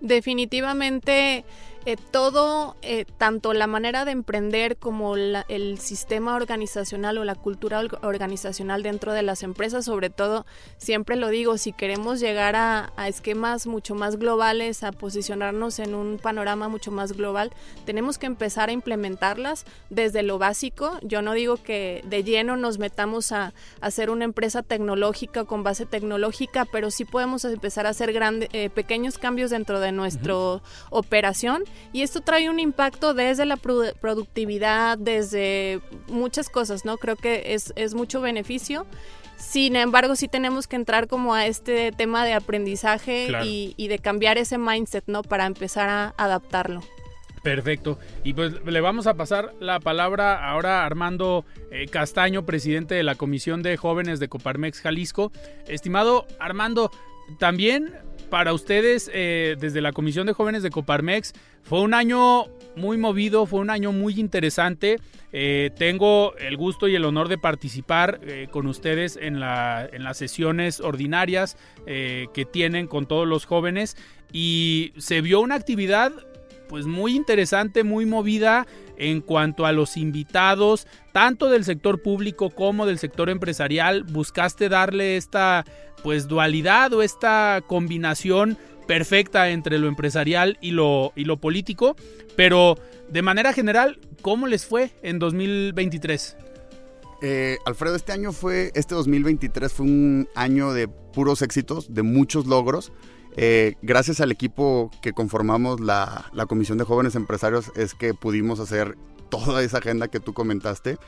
Definitivamente 0.00 1.44
eh, 1.86 1.96
todo, 2.10 2.76
eh, 2.82 3.06
tanto 3.16 3.54
la 3.54 3.66
manera 3.66 4.04
de 4.04 4.10
emprender 4.10 4.76
como 4.76 5.16
el 5.16 5.78
sistema 5.78 6.36
organizacional 6.36 7.16
o 7.16 7.24
la 7.24 7.34
cultura 7.34 7.80
organizacional 8.02 8.82
dentro 8.82 9.14
de 9.14 9.22
las 9.22 9.42
empresas, 9.42 9.86
sobre 9.86 10.10
todo, 10.10 10.44
siempre 10.76 11.16
lo 11.16 11.28
digo, 11.28 11.56
si 11.56 11.72
queremos 11.72 12.20
llegar 12.20 12.54
a, 12.54 12.92
esquemas 13.08 13.66
mucho 13.66 13.94
más 13.94 14.16
globales, 14.16 14.84
a 14.84 14.92
posicionarnos 14.92 15.78
en 15.78 15.94
un 15.94 16.18
panorama 16.18 16.68
mucho 16.68 16.90
más 16.90 17.12
global, 17.12 17.50
tenemos 17.86 18.18
que 18.18 18.26
empezar 18.26 18.68
a 18.68 18.72
implementarlas 18.72 19.64
desde 19.88 20.22
lo 20.22 20.36
básico. 20.36 20.98
Yo 21.00 21.22
no 21.22 21.32
digo 21.32 21.56
que 21.56 22.04
de 22.04 22.22
lleno 22.24 22.58
nos 22.58 22.78
metamos 22.78 23.32
a, 23.32 23.54
hacer 23.80 24.10
una 24.10 24.26
empresa 24.26 24.62
tecnológica 24.62 25.46
con 25.46 25.62
base 25.62 25.86
tecnológica, 25.86 26.66
pero 26.66 26.90
sí 26.90 27.06
podemos 27.06 27.42
empezar 27.46 27.86
a 27.86 27.90
hacer 27.90 28.12
grandes, 28.12 28.50
eh, 28.52 28.68
pequeños 28.68 29.16
cambios 29.16 29.50
dentro 29.50 29.80
de 29.80 29.89
nuestra 29.92 30.60
operación 30.90 31.64
y 31.92 32.02
esto 32.02 32.20
trae 32.20 32.50
un 32.50 32.60
impacto 32.60 33.14
desde 33.14 33.44
la 33.44 33.56
productividad, 33.56 34.98
desde 34.98 35.80
muchas 36.08 36.48
cosas, 36.48 36.84
¿no? 36.84 36.98
Creo 36.98 37.16
que 37.16 37.54
es, 37.54 37.72
es 37.76 37.94
mucho 37.94 38.20
beneficio. 38.20 38.86
Sin 39.40 39.74
embargo, 39.74 40.16
sí 40.16 40.28
tenemos 40.28 40.68
que 40.68 40.76
entrar 40.76 41.08
como 41.08 41.34
a 41.34 41.46
este 41.46 41.92
tema 41.92 42.24
de 42.26 42.34
aprendizaje 42.34 43.28
y, 43.42 43.88
de 43.88 43.98
cambiar 43.98 44.36
ese 44.38 44.58
mindset, 44.58 45.04
¿no? 45.06 45.22
Para 45.22 45.46
empezar 45.46 45.88
a 45.88 46.14
adaptarlo. 46.18 46.82
Perfecto. 47.42 47.98
Y 48.22 48.34
pues 48.34 48.52
le 48.64 48.80
vamos 48.82 49.06
a 49.06 49.14
pasar 49.14 49.54
la 49.58 49.80
palabra 49.80 50.46
ahora 50.50 50.82
a 50.82 50.86
Armando 50.86 51.46
eh, 51.70 51.86
Castaño, 51.86 52.44
presidente 52.44 52.94
de 52.94 53.02
la 53.02 53.14
Comisión 53.14 53.62
de 53.62 53.78
Jóvenes 53.78 54.20
de 54.20 54.28
Coparmex 54.28 54.82
Jalisco. 54.82 55.32
Estimado 55.66 56.26
Armando, 56.38 56.90
también 57.38 57.94
para 58.30 58.54
ustedes, 58.54 59.10
eh, 59.12 59.56
desde 59.58 59.80
la 59.80 59.92
Comisión 59.92 60.26
de 60.26 60.32
Jóvenes 60.32 60.62
de 60.62 60.70
Coparmex, 60.70 61.34
fue 61.62 61.80
un 61.80 61.92
año 61.92 62.46
muy 62.76 62.96
movido, 62.96 63.44
fue 63.44 63.60
un 63.60 63.70
año 63.70 63.92
muy 63.92 64.18
interesante. 64.18 64.98
Eh, 65.32 65.70
tengo 65.76 66.34
el 66.36 66.56
gusto 66.56 66.88
y 66.88 66.94
el 66.94 67.04
honor 67.04 67.28
de 67.28 67.38
participar 67.38 68.20
eh, 68.22 68.48
con 68.50 68.66
ustedes 68.66 69.18
en, 69.20 69.40
la, 69.40 69.88
en, 69.92 70.04
las 70.04 70.16
sesiones 70.16 70.80
ordinarias 70.80 71.56
que 71.86 72.46
tienen 72.50 72.86
con 72.86 73.06
todos 73.06 73.26
los 73.26 73.46
jóvenes 73.46 73.96
y 74.32 74.92
se 74.96 75.20
vio 75.20 75.40
una 75.40 75.56
actividad 75.56 76.12
pues 76.70 76.86
muy 76.86 77.16
interesante, 77.16 77.82
muy 77.82 78.06
movida 78.06 78.64
en 78.96 79.22
cuanto 79.22 79.66
a 79.66 79.72
los 79.72 79.96
invitados, 79.96 80.86
tanto 81.12 81.50
del 81.50 81.64
sector 81.64 82.00
público 82.00 82.50
como 82.50 82.86
del 82.86 83.00
sector 83.00 83.28
empresarial. 83.28 84.04
Buscaste 84.04 84.68
darle 84.68 85.16
esta 85.16 85.64
pues 86.04 86.28
dualidad 86.28 86.92
o 86.92 87.02
esta 87.02 87.60
combinación 87.66 88.56
perfecta 88.86 89.50
entre 89.50 89.78
lo 89.78 89.88
empresarial 89.88 90.58
y 90.60 90.70
lo, 90.70 91.12
y 91.16 91.24
lo 91.24 91.38
político, 91.38 91.96
pero 92.36 92.76
de 93.10 93.22
manera 93.22 93.52
general, 93.52 93.98
¿cómo 94.22 94.46
les 94.46 94.64
fue 94.64 94.92
en 95.02 95.18
2023? 95.18 96.36
Eh, 97.20 97.58
Alfredo, 97.66 97.96
este 97.96 98.12
año 98.12 98.32
fue, 98.32 98.70
este 98.74 98.94
2023 98.94 99.72
fue 99.72 99.86
un 99.86 100.28
año 100.36 100.72
de 100.72 100.86
puros 100.86 101.42
éxitos, 101.42 101.92
de 101.92 102.02
muchos 102.02 102.46
logros. 102.46 102.92
Eh, 103.36 103.74
gracias 103.82 104.20
al 104.20 104.32
equipo 104.32 104.90
que 105.02 105.12
conformamos 105.12 105.80
la, 105.80 106.30
la, 106.32 106.46
Comisión 106.46 106.78
de 106.78 106.84
Jóvenes 106.84 107.14
Empresarios 107.14 107.70
es 107.76 107.94
que 107.94 108.12
pudimos 108.12 108.58
hacer 108.60 108.96
toda 109.30 109.62
esa 109.62 109.78
agenda 109.78 110.08
que 110.08 110.20
tú 110.20 110.34
comentaste. 110.34 110.98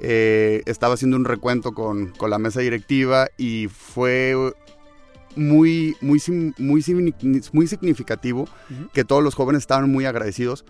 Eh, 0.00 0.62
estaba 0.66 0.94
haciendo 0.94 1.16
un 1.16 1.24
recuento 1.24 1.72
con, 1.72 2.08
con, 2.12 2.30
la 2.30 2.38
mesa 2.38 2.60
directiva 2.60 3.28
y 3.36 3.68
fue 3.68 4.34
muy, 5.34 5.96
muy, 6.00 6.22
muy, 6.58 7.14
muy 7.52 7.66
significativo 7.66 8.48
que 8.92 9.04
todos 9.04 9.22
los 9.22 9.34
jóvenes 9.34 9.62
estaban 9.62 9.90
muy 9.90 10.04
agradecidos 10.04 10.64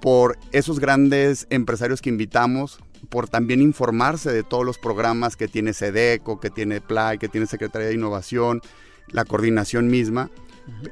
por 0.00 0.38
esos 0.52 0.78
grandes 0.78 1.46
empresarios 1.50 2.00
que 2.00 2.08
invitamos, 2.08 2.78
por 3.08 3.28
también 3.28 3.60
informarse 3.60 4.32
de 4.32 4.44
todos 4.44 4.64
los 4.64 4.78
programas 4.78 5.36
que 5.36 5.48
tiene 5.48 5.72
SEDECO, 5.72 6.38
que 6.38 6.50
tiene 6.50 6.80
PLAY, 6.80 7.18
que 7.18 7.28
tiene 7.28 7.46
Secretaría 7.46 7.88
de 7.88 7.94
Innovación, 7.94 8.60
la 9.10 9.24
coordinación 9.24 9.88
misma. 9.88 10.30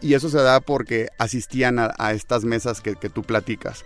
Y 0.01 0.15
eso 0.15 0.31
se 0.31 0.39
da 0.39 0.61
porque 0.61 1.09
asistían 1.19 1.79
a, 1.79 2.13
estas 2.13 2.45
mesas 2.45 2.81
que, 2.81 2.97
que 2.97 3.11
tú 3.11 3.23
platicas. 3.23 3.85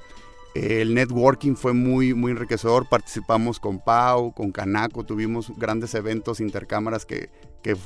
El 0.55 0.95
networking 0.95 1.55
fue 1.55 1.73
muy, 1.73 2.13
muy 2.15 2.33
enriquecedor. 2.33 2.89
Participamos 2.89 3.61
con 3.61 3.79
Pau, 3.79 4.33
con 4.33 4.51
Canaco, 4.51 5.05
tuvimos 5.05 5.53
grandes 5.57 5.95
eventos 5.95 6.41
intercámaras 6.41 7.07
que, 7.07 7.31
que, 7.63 7.77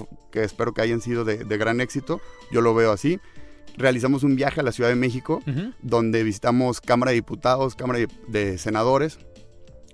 espero 0.42 0.72
que 0.72 0.80
hayan 0.80 1.00
sido 1.00 1.24
de, 1.24 1.36
gran 1.58 1.80
éxito. 1.80 2.20
Yo 2.50 2.62
lo 2.62 2.74
veo 2.74 2.92
así. 2.92 3.20
Realizamos 3.76 4.22
un 4.22 4.36
viaje 4.36 4.60
a 4.60 4.62
la 4.62 4.72
Ciudad 4.72 4.88
de 4.88 4.96
México, 4.96 5.42
donde 5.82 6.22
visitamos 6.22 6.80
Cámara 6.80 7.10
de 7.10 7.16
Diputados, 7.16 7.74
Cámara 7.74 7.98
de, 8.28 8.58
Senadores. 8.58 9.18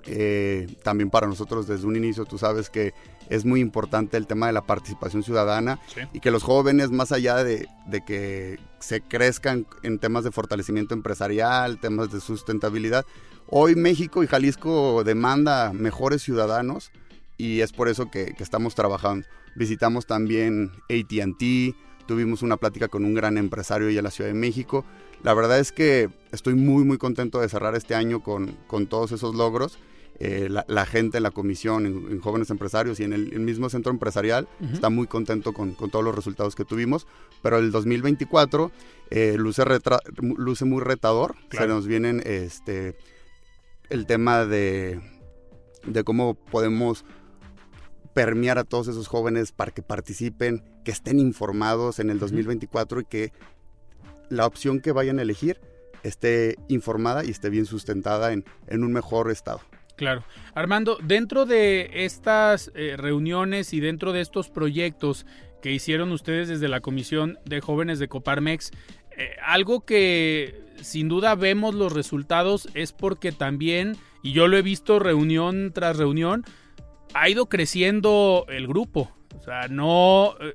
Eh, 0.06 0.66
también 0.82 1.10
para 1.10 1.26
nosotros 1.26 1.66
desde 1.66 1.86
un 1.86 1.96
inicio, 1.96 2.24
tú 2.24 2.38
sabes 2.38 2.70
que 2.70 2.94
es 3.30 3.44
muy 3.44 3.60
importante 3.60 4.16
el 4.16 4.26
tema 4.26 4.48
de 4.48 4.52
la 4.52 4.66
participación 4.66 5.22
ciudadana 5.22 5.78
y 6.12 6.20
que 6.20 6.32
los 6.32 6.42
jóvenes, 6.42 6.90
más 6.90 7.12
allá 7.12 7.42
de, 7.42 7.68
que 8.04 8.58
se 8.80 9.00
crezcan 9.00 9.66
en 9.82 9.98
temas 9.98 10.24
de 10.24 10.32
fortalecimiento 10.32 10.94
empresarial, 10.94 11.78
temas 11.80 12.12
de 12.12 12.20
sustentabilidad, 12.20 13.06
hoy 13.46 13.76
México 13.76 14.24
y 14.24 14.26
Jalisco 14.26 15.04
demanda 15.04 15.72
mejores 15.72 16.22
ciudadanos 16.22 16.90
y 17.38 17.60
es 17.60 17.72
por 17.72 17.88
eso 17.88 18.10
que, 18.10 18.34
estamos 18.40 18.74
trabajando. 18.74 19.26
Visitamos 19.54 20.06
también 20.06 20.72
ATT, 20.90 21.76
tuvimos 22.06 22.42
una 22.42 22.56
plática 22.56 22.88
con 22.88 23.04
un 23.04 23.14
gran 23.14 23.38
empresario 23.38 23.90
ya 23.90 24.00
en 24.00 24.04
la 24.04 24.10
Ciudad 24.10 24.30
de 24.30 24.34
México. 24.34 24.84
La 25.22 25.34
verdad 25.34 25.60
es 25.60 25.70
que 25.70 26.10
estoy 26.32 26.54
muy 26.54 26.84
muy 26.84 26.98
contento 26.98 27.40
de 27.40 27.48
cerrar 27.48 27.76
este 27.76 27.94
año 27.94 28.24
con, 28.24 28.56
con 28.66 28.88
todos 28.88 29.12
esos 29.12 29.36
logros 29.36 29.78
eh, 30.22 30.48
la, 30.50 30.84
gente 30.84 31.16
en 31.16 31.22
la 31.22 31.30
comisión, 31.30 31.86
en, 31.86 32.20
jóvenes 32.20 32.50
empresarios 32.50 33.00
y 33.00 33.04
en 33.04 33.14
el, 33.14 33.40
mismo 33.40 33.70
centro 33.70 33.90
empresarial 33.90 34.48
está 34.70 34.90
muy 34.90 35.06
contento 35.06 35.54
con, 35.54 35.74
todos 35.74 36.04
los 36.04 36.14
resultados 36.14 36.54
que 36.54 36.66
tuvimos, 36.66 37.06
pero 37.42 37.56
el 37.56 37.70
2024 37.70 38.70
eh, 39.10 39.36
luce, 39.38 39.64
luce 40.20 40.64
muy 40.66 40.82
retador, 40.82 41.36
se 41.50 41.66
nos 41.66 41.86
vienen 41.86 42.22
este, 42.26 42.98
el 43.88 44.04
tema 44.04 44.44
de, 44.44 45.00
de 45.86 46.04
cómo 46.04 46.34
podemos 46.34 47.06
permear 48.12 48.58
a 48.58 48.64
todos 48.64 48.88
esos 48.88 49.08
jóvenes 49.08 49.52
para 49.52 49.70
que 49.70 49.80
participen, 49.80 50.62
que 50.84 50.90
estén 50.90 51.18
informados 51.18 51.98
en 51.98 52.10
el 52.10 52.18
2024 52.18 53.00
y 53.00 53.04
que 53.06 53.32
la 54.28 54.44
opción 54.44 54.80
que 54.80 54.92
vayan 54.92 55.18
a 55.18 55.22
elegir 55.22 55.62
esté 56.02 56.56
informada 56.68 57.24
y 57.24 57.30
esté 57.30 57.48
bien 57.48 57.64
sustentada 57.64 58.32
en 58.32 58.44
un 58.68 58.92
mejor 58.92 59.30
estado. 59.30 59.60
Claro. 60.00 60.24
Armando, 60.54 60.96
dentro 61.02 61.44
de 61.44 61.90
estas 61.92 62.72
eh, 62.74 62.94
reuniones 62.96 63.74
y 63.74 63.80
dentro 63.80 64.14
de 64.14 64.22
estos 64.22 64.48
proyectos 64.48 65.26
que 65.60 65.72
hicieron 65.72 66.10
ustedes 66.10 66.48
desde 66.48 66.68
la 66.68 66.80
Comisión 66.80 67.38
de 67.44 67.60
Jóvenes 67.60 67.98
de 67.98 68.08
Coparmex, 68.08 68.70
eh, 69.14 69.32
algo 69.44 69.84
que 69.84 70.58
sin 70.80 71.08
duda 71.08 71.34
vemos 71.34 71.74
los 71.74 71.92
resultados 71.92 72.70
es 72.72 72.92
porque 72.92 73.30
también, 73.30 73.98
y 74.22 74.32
yo 74.32 74.48
lo 74.48 74.56
he 74.56 74.62
visto 74.62 75.00
reunión 75.00 75.70
tras 75.74 75.98
reunión, 75.98 76.46
ha 77.12 77.28
ido 77.28 77.50
creciendo 77.50 78.46
el 78.48 78.66
grupo. 78.66 79.12
O 79.40 79.42
sea, 79.42 79.68
no, 79.68 80.34
eh, 80.38 80.52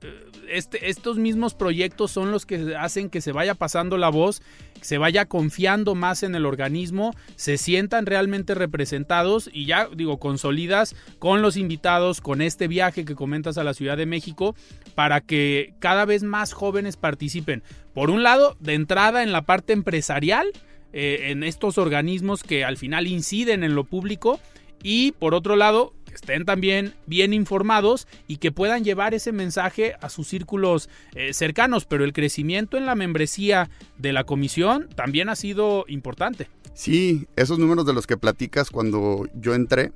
este, 0.48 0.90
estos 0.90 1.18
mismos 1.18 1.56
proyectos 1.56 2.12
son 2.12 2.32
los 2.32 2.46
que 2.46 2.76
hacen 2.76 3.10
que 3.10 3.20
se 3.20 3.32
vaya 3.32 3.56
pasando 3.56 3.98
la 3.98 4.10
voz, 4.10 4.44
se 4.82 5.00
vaya 5.00 5.26
confiando 5.26 5.96
más 5.96 6.22
en 6.22 6.36
el 6.36 6.46
organismo, 6.46 7.16
se 7.36 7.58
sientan 7.58 8.06
realmente 8.06 8.54
representados 8.54 9.50
y 9.52 9.66
ya 9.66 9.90
digo, 9.96 10.20
consolidas 10.20 10.96
con 11.18 11.42
los 11.42 11.58
invitados, 11.58 12.22
con 12.22 12.44
este 12.44 12.68
viaje 12.68 13.06
que 13.06 13.16
comentas 13.16 13.58
a 13.58 13.64
la 13.64 13.74
Ciudad 13.74 13.98
de 13.98 14.06
México, 14.06 14.56
para 14.94 15.20
que 15.20 15.74
cada 15.80 16.06
vez 16.06 16.22
más 16.22 16.54
jóvenes 16.54 16.96
participen. 16.96 17.64
Por 17.96 18.12
un 18.12 18.22
lado, 18.22 18.56
de 18.60 18.76
entrada 18.76 19.24
en 19.24 19.32
la 19.32 19.42
parte 19.42 19.74
empresarial, 19.74 20.46
eh, 20.94 21.32
en 21.32 21.44
estos 21.44 21.80
organismos 21.80 22.44
que 22.44 22.64
al 22.64 22.78
final 22.78 23.08
inciden 23.08 23.64
en 23.64 23.74
lo 23.74 23.84
público, 23.84 24.40
y 24.84 25.14
por 25.14 25.34
otro 25.34 25.56
lado, 25.56 25.94
estén 26.16 26.46
también 26.46 26.94
bien 27.06 27.34
informados 27.34 28.08
y 28.28 28.38
que 28.38 28.52
puedan 28.52 28.84
llevar 28.84 29.14
ese 29.14 29.32
mensaje 29.32 29.96
a 30.02 30.10
sus 30.10 30.28
círculos 30.28 30.90
eh, 31.14 31.34
cercanos. 31.34 31.86
Pero 31.86 32.04
el 32.04 32.14
crecimiento 32.14 32.78
en 32.78 32.86
la 32.86 32.96
membresía 32.96 33.70
de 33.98 34.14
la 34.14 34.24
comisión 34.24 34.90
también 34.96 35.30
ha 35.30 35.36
sido 35.36 35.86
importante. 35.88 36.48
Sí, 36.74 37.28
esos 37.36 37.60
números 37.60 37.86
de 37.86 37.94
los 37.94 38.08
que 38.08 38.18
platicas 38.18 38.70
cuando 38.70 39.28
yo 39.34 39.54
entré 39.54 39.92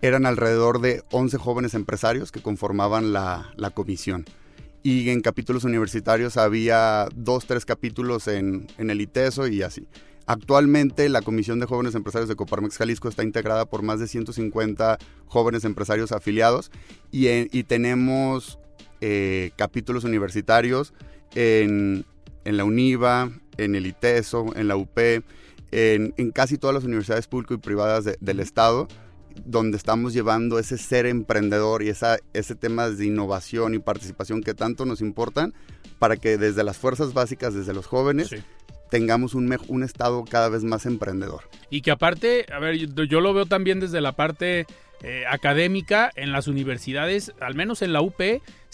eran 0.00 0.26
alrededor 0.26 0.80
de 0.80 1.02
11 1.10 1.38
jóvenes 1.38 1.74
empresarios 1.74 2.30
que 2.30 2.40
conformaban 2.40 3.12
la, 3.12 3.52
la 3.56 3.70
comisión. 3.70 4.24
Y 4.82 5.08
en 5.08 5.22
capítulos 5.22 5.64
universitarios 5.64 6.36
había 6.36 7.08
dos, 7.14 7.46
tres 7.46 7.64
capítulos 7.64 8.28
en, 8.28 8.66
en 8.76 8.90
el 8.90 9.00
ITESO 9.00 9.48
y 9.48 9.62
así. 9.62 9.88
Actualmente 10.26 11.08
la 11.08 11.20
Comisión 11.20 11.60
de 11.60 11.66
Jóvenes 11.66 11.94
Empresarios 11.94 12.28
de 12.28 12.36
Coparmex 12.36 12.78
Jalisco 12.78 13.08
está 13.08 13.22
integrada 13.22 13.66
por 13.66 13.82
más 13.82 14.00
de 14.00 14.08
150 14.08 14.98
jóvenes 15.26 15.64
empresarios 15.64 16.12
afiliados 16.12 16.70
y, 17.10 17.62
tenemos 17.64 18.58
eh, 19.00 19.50
capítulos 19.56 20.04
universitarios 20.04 20.94
en, 21.34 22.06
en, 22.44 22.56
la 22.56 22.64
UNIVA, 22.64 23.32
en 23.58 23.74
el 23.74 23.86
ITESO, 23.86 24.46
en 24.56 24.68
la 24.68 24.76
UP, 24.76 24.98
en, 25.72 26.30
casi 26.32 26.56
todas 26.56 26.74
las 26.74 26.84
universidades 26.84 27.26
públicas 27.26 27.58
y 27.58 27.60
privadas 27.60 28.04
de, 28.04 28.16
del 28.20 28.40
Estado 28.40 28.88
donde 29.44 29.76
estamos 29.76 30.12
llevando 30.12 30.58
ese 30.58 30.78
ser 30.78 31.06
emprendedor 31.06 31.82
y 31.82 31.88
ese 31.88 32.54
tema 32.54 32.88
de 32.88 33.06
innovación 33.06 33.74
y 33.74 33.78
participación 33.80 34.42
que 34.42 34.54
tanto 34.54 34.86
nos 34.86 35.00
importan 35.00 35.54
para 35.98 36.16
que 36.16 36.38
desde 36.38 36.62
las 36.62 36.78
fuerzas 36.78 37.14
básicas, 37.14 37.54
desde 37.54 37.74
los 37.74 37.86
jóvenes. 37.86 38.30
Tengamos 38.94 39.34
un, 39.34 39.52
un, 39.66 39.82
estado 39.82 40.24
cada 40.24 40.48
vez 40.48 40.62
más 40.62 40.86
emprendedor. 40.86 41.42
Y 41.68 41.80
que 41.80 41.90
aparte, 41.90 42.46
a 42.52 42.60
ver, 42.60 42.76
yo, 42.76 43.20
lo 43.20 43.34
veo 43.34 43.44
también 43.44 43.80
desde 43.80 44.00
la 44.00 44.12
parte 44.12 44.66
eh, 45.02 45.24
académica 45.28 46.12
en 46.14 46.30
las 46.30 46.46
universidades, 46.46 47.32
al 47.40 47.56
menos 47.56 47.82
en 47.82 47.92
la 47.92 48.02
UP, 48.02 48.20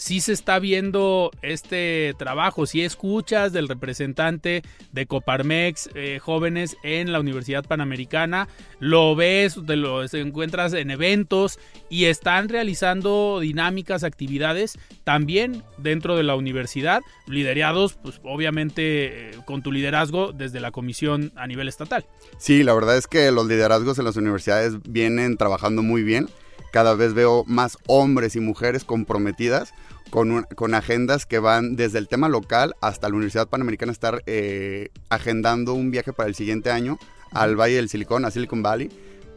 sí 0.01 0.19
se 0.19 0.33
está 0.33 0.57
viendo 0.57 1.29
este 1.43 2.15
trabajo, 2.17 2.65
si 2.65 2.81
escuchas 2.81 3.53
del 3.53 3.67
representante 3.67 4.63
de 4.91 5.05
Coparmex, 5.05 5.91
eh, 5.93 6.17
jóvenes 6.19 6.75
en 6.81 7.11
la 7.11 7.19
Universidad 7.19 7.63
Panamericana, 7.63 8.47
lo 8.79 9.15
ves, 9.15 9.59
te 9.67 9.75
lo 9.75 10.03
encuentras 10.03 10.73
en 10.73 10.89
eventos 10.89 11.59
y 11.87 12.05
están 12.05 12.49
realizando 12.49 13.37
dinámicas, 13.41 14.03
actividades 14.03 14.79
también 15.03 15.63
dentro 15.77 16.17
de 16.17 16.23
la 16.23 16.33
universidad, 16.33 17.01
liderados, 17.27 17.93
pues 17.93 18.19
obviamente 18.23 19.29
eh, 19.29 19.31
con 19.45 19.61
tu 19.61 19.71
liderazgo 19.71 20.33
desde 20.33 20.61
la 20.61 20.71
comisión 20.71 21.31
a 21.35 21.45
nivel 21.45 21.67
estatal. 21.67 22.07
Sí, 22.39 22.63
la 22.63 22.73
verdad 22.73 22.97
es 22.97 23.05
que 23.05 23.29
los 23.29 23.45
liderazgos 23.45 23.99
en 23.99 24.05
las 24.05 24.15
universidades 24.15 24.77
vienen 24.81 25.37
trabajando 25.37 25.83
muy 25.83 26.01
bien. 26.01 26.27
Cada 26.71 26.95
vez 26.95 27.13
veo 27.13 27.43
más 27.45 27.77
hombres 27.85 28.35
y 28.35 28.39
mujeres 28.39 28.83
comprometidas 28.83 29.73
con, 30.11 30.29
un, 30.31 30.43
con, 30.43 30.75
agendas 30.75 31.25
que 31.25 31.39
van 31.39 31.75
desde 31.75 31.97
el 31.97 32.07
tema 32.07 32.29
local 32.29 32.75
hasta 32.81 33.09
la 33.09 33.15
Universidad 33.15 33.47
Panamericana 33.47 33.91
estar 33.91 34.21
eh, 34.27 34.89
agendando 35.09 35.73
un 35.73 35.89
viaje 35.89 36.13
para 36.13 36.29
el 36.29 36.35
siguiente 36.35 36.69
año 36.69 36.99
al 37.31 37.55
Valle 37.55 37.77
del 37.77 37.89
Silicón, 37.89 38.25
a 38.25 38.31
Silicon 38.31 38.61
Valley, 38.61 38.89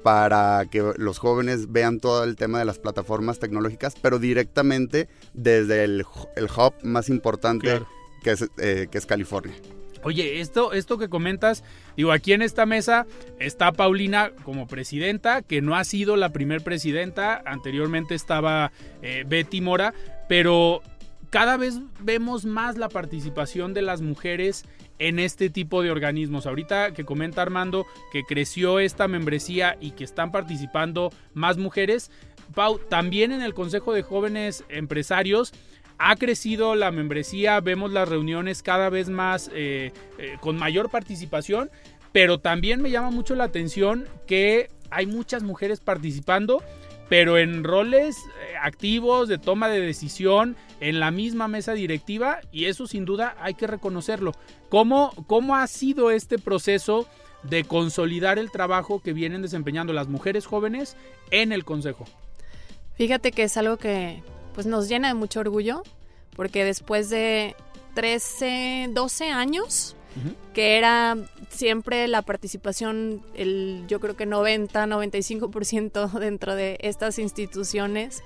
para 0.02 0.66
que 0.71 0.93
los 0.99 1.19
jóvenes 1.19 1.73
vean 1.73 2.00
todo 2.00 2.25
el 2.25 2.37
tema 2.37 2.59
de 2.59 2.66
las 2.66 2.78
plataformas 2.78 3.38
tecnológicas, 3.38 3.95
pero 4.02 4.19
directamente 4.19 5.09
desde 5.33 5.85
el, 5.85 6.04
el 6.37 6.45
hub 6.45 6.75
más 6.83 7.09
importante 7.09 7.69
claro. 7.69 7.88
que, 8.23 8.33
es, 8.33 8.50
eh, 8.59 8.88
que 8.90 8.99
es 8.99 9.07
California. 9.07 9.54
Oye, 10.04 10.40
esto, 10.40 10.75
esto 10.75 10.99
que 10.99 11.09
comentas, 11.09 11.64
digo, 11.97 12.12
aquí 12.12 12.35
en 12.35 12.43
esta 12.43 12.66
mesa 12.66 13.07
está 13.38 13.73
Paulina 13.73 14.33
como 14.45 14.66
presidenta, 14.66 15.40
que 15.40 15.62
no 15.62 15.76
ha 15.76 15.85
sido 15.85 16.16
la 16.16 16.28
primer 16.28 16.62
presidenta, 16.62 17.43
anteriormente 17.47 18.14
estaba 18.14 18.71
eh, 19.00 19.25
Betty 19.26 19.62
Mora, 19.62 19.95
pero 20.28 20.83
cada 21.31 21.57
vez 21.57 21.81
vemos 22.00 22.45
más 22.45 22.76
la 22.76 22.88
participación 22.88 23.75
de 23.75 23.83
las 23.83 24.00
mujeres 24.00 24.64
en 24.99 25.19
este 25.19 25.50
tipo 25.50 25.83
de 25.83 25.90
organismos. 25.90 26.47
Ahorita 26.47 26.93
que 26.93 27.04
comenta 27.04 27.43
Armando 27.43 27.87
que 28.12 28.23
creció 28.23 28.78
esta 28.78 29.09
membresía 29.09 29.76
y 29.81 29.93
que 29.93 30.04
están 30.04 30.31
participando 30.31 31.11
más 31.33 31.59
mujeres, 31.59 32.11
Pau, 32.54 32.78
también 32.78 33.33
en 33.33 33.43
el 33.43 33.54
Consejo 33.54 33.93
de 33.93 34.02
Jóvenes 34.02 34.64
Empresarios 34.69 35.52
ha 35.99 36.16
crecido 36.16 36.75
la 36.75 36.90
membresía, 36.90 37.61
vemos 37.61 37.93
las 37.93 38.09
reuniones 38.09 38.62
cada 38.62 38.90
vez 38.90 39.09
más 39.09 39.50
eh, 39.54 39.93
eh, 40.19 40.37
con 40.40 40.57
mayor 40.57 40.90
participación, 40.90 41.71
pero 42.12 42.38
también 42.38 42.83
me 42.83 42.90
llama 42.90 43.11
mucho 43.11 43.35
la 43.35 43.45
atención 43.45 44.07
que 44.26 44.71
hay 44.90 45.07
muchas 45.07 45.43
mujeres 45.43 45.81
participando, 45.81 46.62
pero 47.08 47.38
en 47.38 47.64
roles 47.64 48.16
eh, 48.16 48.54
activos 48.62 49.28
de 49.28 49.38
toma 49.38 49.68
de 49.68 49.80
decisión 49.80 50.56
en 50.80 51.00
la 51.00 51.11
misma 51.11 51.49
mesa 51.49 51.73
directiva 51.73 52.40
y 52.52 52.66
eso 52.66 52.87
sin 52.87 53.04
duda 53.04 53.37
hay 53.40 53.54
que 53.54 53.66
reconocerlo. 53.66 54.32
¿Cómo, 54.68 55.12
cómo 55.26 55.56
ha 55.56 55.66
sido 55.66 56.11
este 56.11 56.38
proceso 56.38 57.06
de 57.42 57.64
consolidar 57.64 58.38
el 58.38 58.50
trabajo 58.50 59.00
que 59.00 59.12
vienen 59.12 59.42
desempeñando 59.42 59.92
las 59.92 60.08
mujeres 60.08 60.46
jóvenes 60.46 60.96
en 61.31 61.52
el 61.52 61.64
Consejo? 61.64 62.05
Fíjate 62.96 63.33
que 63.33 63.42
es 63.42 63.57
algo 63.57 63.76
que, 63.76 64.22
pues 64.55 64.66
nos 64.66 64.88
llena 64.88 65.09
de 65.09 65.14
mucho 65.14 65.40
orgullo, 65.40 65.83
porque 66.35 66.64
después 66.64 67.11
de 67.11 67.55
13, 67.94 68.90
12 68.92 69.31
años, 69.31 69.96
uh 70.16 70.29
-huh. 70.29 70.35
que 70.53 70.77
era 70.77 71.16
siempre 71.50 72.07
la 72.09 72.22
participación, 72.22 73.22
el, 73.35 73.85
yo 73.88 74.00
creo 74.00 74.16
que 74.16 74.27
90, 74.27 74.87
95% 74.87 76.11
dentro 76.18 76.55
de 76.55 76.79
estas 76.81 77.18
instituciones, 77.18 78.22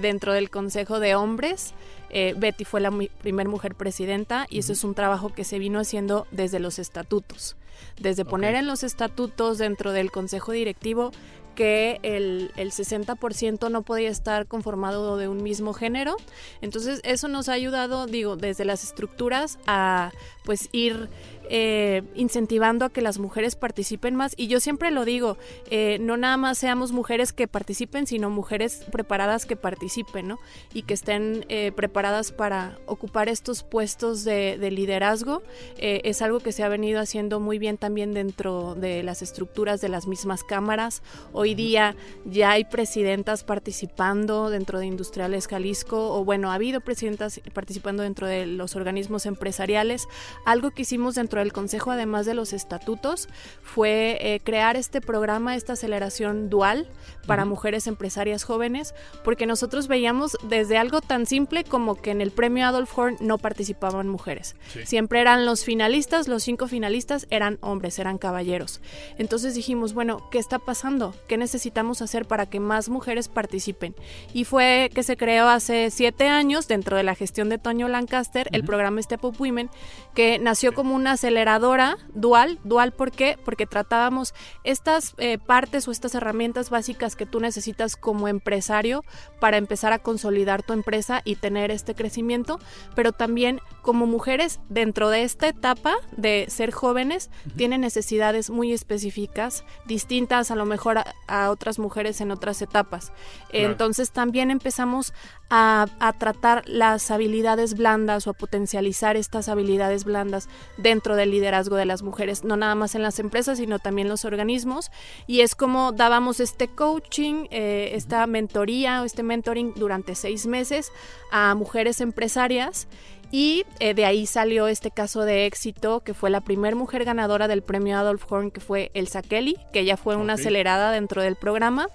dentro 0.00 0.32
del 0.32 0.50
Consejo 0.50 1.00
de 1.00 1.14
Hombres. 1.14 1.74
Eh, 2.10 2.34
Betty 2.36 2.64
fue 2.64 2.80
la 2.80 2.90
mu 2.90 3.06
primer 3.22 3.48
mujer 3.48 3.74
presidenta 3.74 4.46
y 4.50 4.56
uh 4.56 4.56
-huh. 4.56 4.60
eso 4.60 4.72
es 4.72 4.84
un 4.84 4.94
trabajo 4.94 5.32
que 5.32 5.44
se 5.44 5.58
vino 5.58 5.78
haciendo 5.78 6.26
desde 6.30 6.58
los 6.58 6.78
estatutos. 6.78 7.56
Desde 7.98 8.24
poner 8.24 8.54
en 8.54 8.66
los 8.66 8.84
estatutos 8.84 9.58
dentro 9.58 9.92
del 9.92 10.10
Consejo 10.10 10.52
Directivo 10.52 11.12
que 11.54 12.00
el, 12.02 12.50
el 12.56 12.70
60% 12.70 13.70
no 13.70 13.82
podía 13.82 14.08
estar 14.08 14.46
conformado 14.46 15.16
de 15.16 15.28
un 15.28 15.42
mismo 15.42 15.72
género. 15.72 16.16
Entonces 16.60 17.00
eso 17.04 17.28
nos 17.28 17.48
ha 17.48 17.52
ayudado, 17.52 18.06
digo, 18.06 18.36
desde 18.36 18.64
las 18.64 18.84
estructuras 18.84 19.58
a 19.66 20.12
pues 20.44 20.68
ir 20.72 21.08
eh, 21.48 22.02
incentivando 22.14 22.84
a 22.84 22.90
que 22.90 23.00
las 23.00 23.18
mujeres 23.18 23.56
participen 23.56 24.14
más. 24.14 24.34
Y 24.36 24.46
yo 24.46 24.60
siempre 24.60 24.90
lo 24.90 25.04
digo, 25.04 25.36
eh, 25.70 25.98
no 26.00 26.16
nada 26.16 26.36
más 26.36 26.58
seamos 26.58 26.92
mujeres 26.92 27.32
que 27.32 27.48
participen, 27.48 28.06
sino 28.06 28.30
mujeres 28.30 28.84
preparadas 28.90 29.46
que 29.46 29.56
participen, 29.56 30.28
¿no? 30.28 30.38
Y 30.72 30.82
que 30.82 30.94
estén 30.94 31.44
eh, 31.48 31.72
preparadas 31.72 32.32
para 32.32 32.78
ocupar 32.86 33.28
estos 33.28 33.62
puestos 33.62 34.24
de, 34.24 34.58
de 34.58 34.70
liderazgo. 34.70 35.42
Es 35.78 36.22
algo 36.22 36.40
que 36.40 36.52
se 36.52 36.62
ha 36.62 36.68
venido 36.68 37.00
haciendo 37.00 37.40
muy 37.40 37.58
bien 37.58 37.78
también 37.78 38.12
dentro 38.12 38.74
de 38.74 39.02
las 39.02 39.22
estructuras 39.22 39.80
de 39.80 39.88
las 39.88 40.06
mismas 40.06 40.44
cámaras. 40.44 41.02
Hoy 41.32 41.54
día 41.54 41.96
ya 42.24 42.52
hay 42.52 42.64
presidentas 42.64 43.44
participando 43.44 44.50
dentro 44.50 44.78
de 44.78 44.86
Industriales 44.86 45.46
Jalisco, 45.48 46.14
o 46.14 46.24
bueno, 46.24 46.50
ha 46.50 46.54
habido 46.54 46.80
presidentas 46.80 47.40
participando 47.52 48.02
dentro 48.02 48.26
de 48.26 48.46
los 48.46 48.76
organismos 48.76 49.26
empresariales. 49.26 50.06
Algo 50.44 50.70
que 50.70 50.82
hicimos 50.82 51.14
dentro 51.14 51.31
del 51.40 51.52
Consejo, 51.52 51.90
además 51.90 52.26
de 52.26 52.34
los 52.34 52.52
estatutos, 52.52 53.28
fue 53.62 54.18
eh, 54.20 54.40
crear 54.42 54.76
este 54.76 55.00
programa, 55.00 55.56
esta 55.56 55.74
aceleración 55.74 56.50
dual 56.50 56.88
para 57.26 57.42
uh 57.42 57.46
-huh. 57.46 57.50
mujeres 57.50 57.86
empresarias 57.86 58.44
jóvenes, 58.44 58.94
porque 59.24 59.46
nosotros 59.46 59.88
veíamos 59.88 60.36
desde 60.48 60.76
algo 60.76 61.00
tan 61.00 61.26
simple 61.26 61.64
como 61.64 61.94
que 61.94 62.10
en 62.10 62.20
el 62.20 62.30
premio 62.30 62.66
Adolf 62.66 62.98
Horn 62.98 63.16
no 63.20 63.38
participaban 63.38 64.08
mujeres. 64.08 64.56
Sí. 64.72 64.86
Siempre 64.86 65.20
eran 65.20 65.46
los 65.46 65.64
finalistas, 65.64 66.28
los 66.28 66.42
cinco 66.42 66.66
finalistas 66.66 67.26
eran 67.30 67.58
hombres, 67.60 67.98
eran 67.98 68.18
caballeros. 68.18 68.80
Entonces 69.18 69.54
dijimos, 69.54 69.94
bueno, 69.94 70.28
¿qué 70.30 70.38
está 70.38 70.58
pasando? 70.58 71.14
¿Qué 71.28 71.36
necesitamos 71.36 72.02
hacer 72.02 72.26
para 72.26 72.46
que 72.46 72.60
más 72.60 72.88
mujeres 72.88 73.28
participen? 73.28 73.94
Y 74.32 74.44
fue 74.44 74.90
que 74.94 75.02
se 75.02 75.16
creó 75.16 75.48
hace 75.48 75.90
siete 75.90 76.28
años, 76.28 76.68
dentro 76.68 76.96
de 76.96 77.02
la 77.02 77.14
gestión 77.14 77.48
de 77.48 77.58
Toño 77.58 77.88
Lancaster, 77.88 78.46
uh 78.46 78.50
-huh. 78.50 78.56
el 78.56 78.64
programa 78.64 79.02
Step 79.02 79.24
Up 79.24 79.36
Women, 79.38 79.70
que 80.14 80.38
nació 80.38 80.74
como 80.74 80.94
una 80.94 81.16
aceleradora 81.22 81.98
dual. 82.14 82.58
¿Dual 82.64 82.90
por 82.90 83.12
qué? 83.12 83.38
Porque 83.44 83.64
tratábamos 83.64 84.34
estas 84.64 85.14
eh, 85.18 85.38
partes 85.38 85.86
o 85.86 85.92
estas 85.92 86.16
herramientas 86.16 86.68
básicas 86.68 87.14
que 87.14 87.26
tú 87.26 87.38
necesitas 87.38 87.94
como 87.94 88.26
empresario 88.26 89.04
para 89.38 89.56
empezar 89.56 89.92
a 89.92 90.00
consolidar 90.00 90.64
tu 90.64 90.72
empresa 90.72 91.22
y 91.24 91.36
tener 91.36 91.70
este 91.70 91.94
crecimiento, 91.94 92.58
pero 92.96 93.12
también 93.12 93.60
como 93.82 94.06
mujeres 94.06 94.60
dentro 94.68 95.10
de 95.10 95.24
esta 95.24 95.48
etapa 95.48 95.96
de 96.16 96.46
ser 96.48 96.70
jóvenes 96.70 97.30
uh 97.46 97.50
-huh. 97.50 97.56
tienen 97.56 97.80
necesidades 97.80 98.48
muy 98.50 98.72
específicas, 98.72 99.64
distintas 99.86 100.50
a 100.50 100.56
lo 100.56 100.64
mejor 100.64 100.98
a, 100.98 101.14
a 101.26 101.50
otras 101.50 101.78
mujeres 101.78 102.20
en 102.20 102.30
otras 102.30 102.62
etapas. 102.62 103.12
Claro. 103.50 103.66
Entonces 103.66 104.12
también 104.12 104.50
empezamos 104.50 105.12
a, 105.50 105.86
a, 106.00 106.12
tratar 106.14 106.62
las 106.66 107.10
habilidades 107.10 107.74
blandas 107.74 108.26
o 108.26 108.30
a 108.30 108.32
potencializar 108.32 109.16
estas 109.16 109.48
habilidades 109.48 110.04
blandas 110.04 110.48
dentro 110.78 111.14
del 111.14 111.30
liderazgo 111.30 111.76
de 111.76 111.84
las 111.84 112.02
mujeres, 112.02 112.42
no 112.42 112.56
nada 112.56 112.74
más 112.74 112.94
en 112.94 113.02
las 113.02 113.18
empresas, 113.18 113.58
sino 113.58 113.78
también 113.78 114.08
los 114.08 114.24
organismos. 114.24 114.90
Y 115.26 115.40
es 115.40 115.54
como 115.54 115.92
dábamos 115.92 116.40
este 116.40 116.68
coaching, 116.68 117.46
eh, 117.50 117.90
esta 117.94 118.26
mentoría 118.26 119.02
o 119.02 119.04
este 119.04 119.22
mentoring 119.22 119.74
durante 119.74 120.14
seis 120.14 120.46
meses 120.46 120.90
a 121.30 121.54
mujeres 121.54 122.00
empresarias 122.00 122.88
Y 123.32 123.64
eh, 123.80 123.94
de 123.94 124.04
ahí 124.04 124.26
salió 124.26 124.68
este 124.68 124.90
caso 124.90 125.24
de 125.24 125.46
éxito, 125.46 126.00
que 126.00 126.12
fue 126.12 126.28
la 126.28 126.42
primera 126.42 126.76
mujer 126.76 127.06
ganadora 127.06 127.48
del 127.48 127.62
premio 127.62 127.96
Adolf 127.96 128.30
Horn, 128.30 128.50
que 128.50 128.60
fue 128.60 128.90
Elsa 128.92 129.22
Kelly, 129.22 129.56
que 129.72 129.80
ella 129.80 129.96
fue 129.96 130.16
una 130.16 130.34
acelerada 130.34 130.92
dentro 130.92 131.22
del 131.22 131.36
programa. 131.36 131.88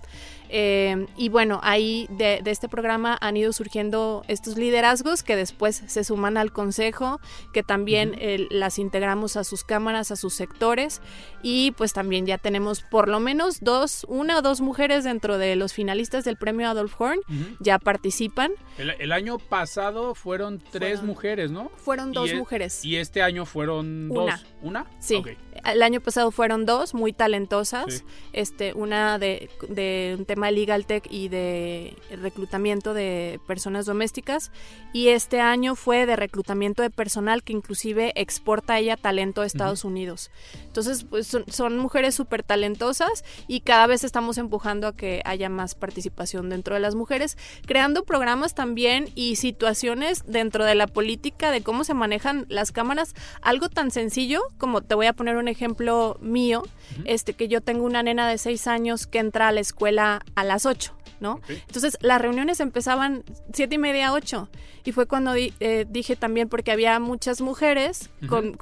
Eh, 0.49 1.05
y 1.17 1.29
bueno, 1.29 1.59
ahí 1.61 2.07
de, 2.09 2.41
este 2.45 2.69
programa 2.69 3.17
han 3.19 3.37
ido 3.37 3.51
surgiendo 3.53 4.23
estos 4.27 4.57
liderazgos 4.57 5.23
que 5.23 5.35
después 5.35 5.83
se 5.85 6.03
suman 6.03 6.37
al 6.37 6.51
consejo, 6.51 7.19
que 7.53 7.63
también 7.63 8.15
las 8.49 8.79
integramos 8.79 9.35
a 9.37 9.43
sus 9.43 9.63
cámaras, 9.63 10.11
a 10.11 10.15
sus 10.15 10.33
sectores 10.33 11.01
y 11.43 11.71
pues 11.71 11.93
también 11.93 12.25
ya 12.25 12.37
tenemos 12.37 12.81
por 12.81 13.07
lo 13.07 13.19
menos 13.19 13.59
dos, 13.61 14.05
una 14.07 14.37
o 14.37 14.41
dos 14.41 14.61
mujeres 14.61 15.03
dentro 15.03 15.37
de 15.37 15.55
los 15.55 15.73
finalistas 15.73 16.23
del 16.23 16.37
premio 16.37 16.69
Adolf 16.69 16.99
Horn, 16.99 17.19
ya 17.59 17.79
participan. 17.79 18.51
El, 18.77 19.11
año 19.11 19.39
pasado 19.39 20.15
fueron 20.15 20.61
tres 20.71 21.01
mujeres, 21.01 21.26
¿no? 21.51 21.69
Fueron 21.75 22.11
dos 22.11 22.33
mujeres. 22.33 22.83
Y 22.85 22.95
este 22.95 23.21
año 23.21 23.45
fueron 23.45 24.09
dos. 24.09 24.31
¿Una? 24.61 24.87
Sí. 24.99 25.21
El 25.65 25.83
año 25.83 26.01
pasado 26.01 26.31
fueron 26.31 26.65
dos 26.65 26.93
muy 26.93 27.13
talentosas, 27.13 28.03
este, 28.33 28.73
una 28.73 29.19
de, 29.19 29.49
de 29.69 30.15
un 30.17 30.25
tema 30.25 30.49
Legal 30.51 30.85
Tech 30.85 31.07
y 31.09 31.27
de 31.27 31.95
reclutamiento 32.21 32.93
de 32.93 33.39
personas 33.47 33.85
domésticas 33.85 34.51
y 34.93 35.09
este 35.09 35.41
año 35.41 35.75
fue 35.75 36.05
de 36.05 36.15
reclutamiento 36.15 36.81
de 36.81 36.89
personal 36.89 37.43
que 37.43 37.53
inclusive 37.53 38.13
exporta 38.15 38.79
ella 38.79 38.97
talento 38.97 39.41
a 39.41 39.45
Estados 39.45 39.83
Unidos. 39.83 40.31
Entonces, 40.65 41.03
pues 41.03 41.27
son, 41.27 41.77
mujeres 41.77 42.15
súper 42.15 42.43
talentosas 42.43 43.23
y 43.47 43.61
cada 43.61 43.87
vez 43.87 44.03
estamos 44.03 44.37
empujando 44.37 44.87
a 44.87 44.95
que 44.95 45.21
haya 45.25 45.49
más 45.49 45.75
participación 45.75 46.49
dentro 46.49 46.75
de 46.75 46.81
las 46.81 46.95
mujeres, 46.95 47.37
creando 47.65 48.03
programas 48.03 48.55
también 48.55 49.09
y 49.15 49.35
situaciones 49.35 50.23
dentro 50.25 50.65
de 50.65 50.75
la 50.75 50.87
política 50.87 51.51
de 51.51 51.61
cómo 51.61 51.83
se 51.83 51.93
manejan 51.93 52.45
las 52.49 52.71
cámaras, 52.71 53.13
algo 53.41 53.69
tan 53.69 53.91
sencillo 53.91 54.41
como 54.57 54.81
te 54.81 54.95
voy 54.95 55.05
a 55.05 55.13
poner 55.13 55.37
un 55.37 55.47
ejemplo 55.47 56.17
mío, 56.21 56.63
este 57.05 57.33
que 57.33 57.47
yo 57.47 57.61
tengo 57.61 57.85
una 57.85 58.03
nena 58.03 58.27
de 58.27 58.37
seis 58.37 58.67
años 58.67 59.07
que 59.07 59.19
entra 59.19 59.47
a 59.49 59.51
la 59.51 59.59
escuela 59.59 60.21
a 60.35 60.43
las 60.43 60.65
8. 60.65 60.93
¿no? 61.19 61.41
Entonces 61.47 61.97
las 62.01 62.21
reuniones 62.21 62.59
empezaban 62.59 63.23
siete 63.53 63.75
y 63.75 63.77
media, 63.77 64.13
ocho. 64.13 64.49
Y 64.83 64.91
fue 64.91 65.05
cuando 65.05 65.33
eh, 65.35 65.85
dije 65.89 66.15
también, 66.15 66.47
porque 66.47 66.71
había 66.71 66.99
muchas 66.99 67.41
mujeres 67.41 68.09
con, 68.27 68.55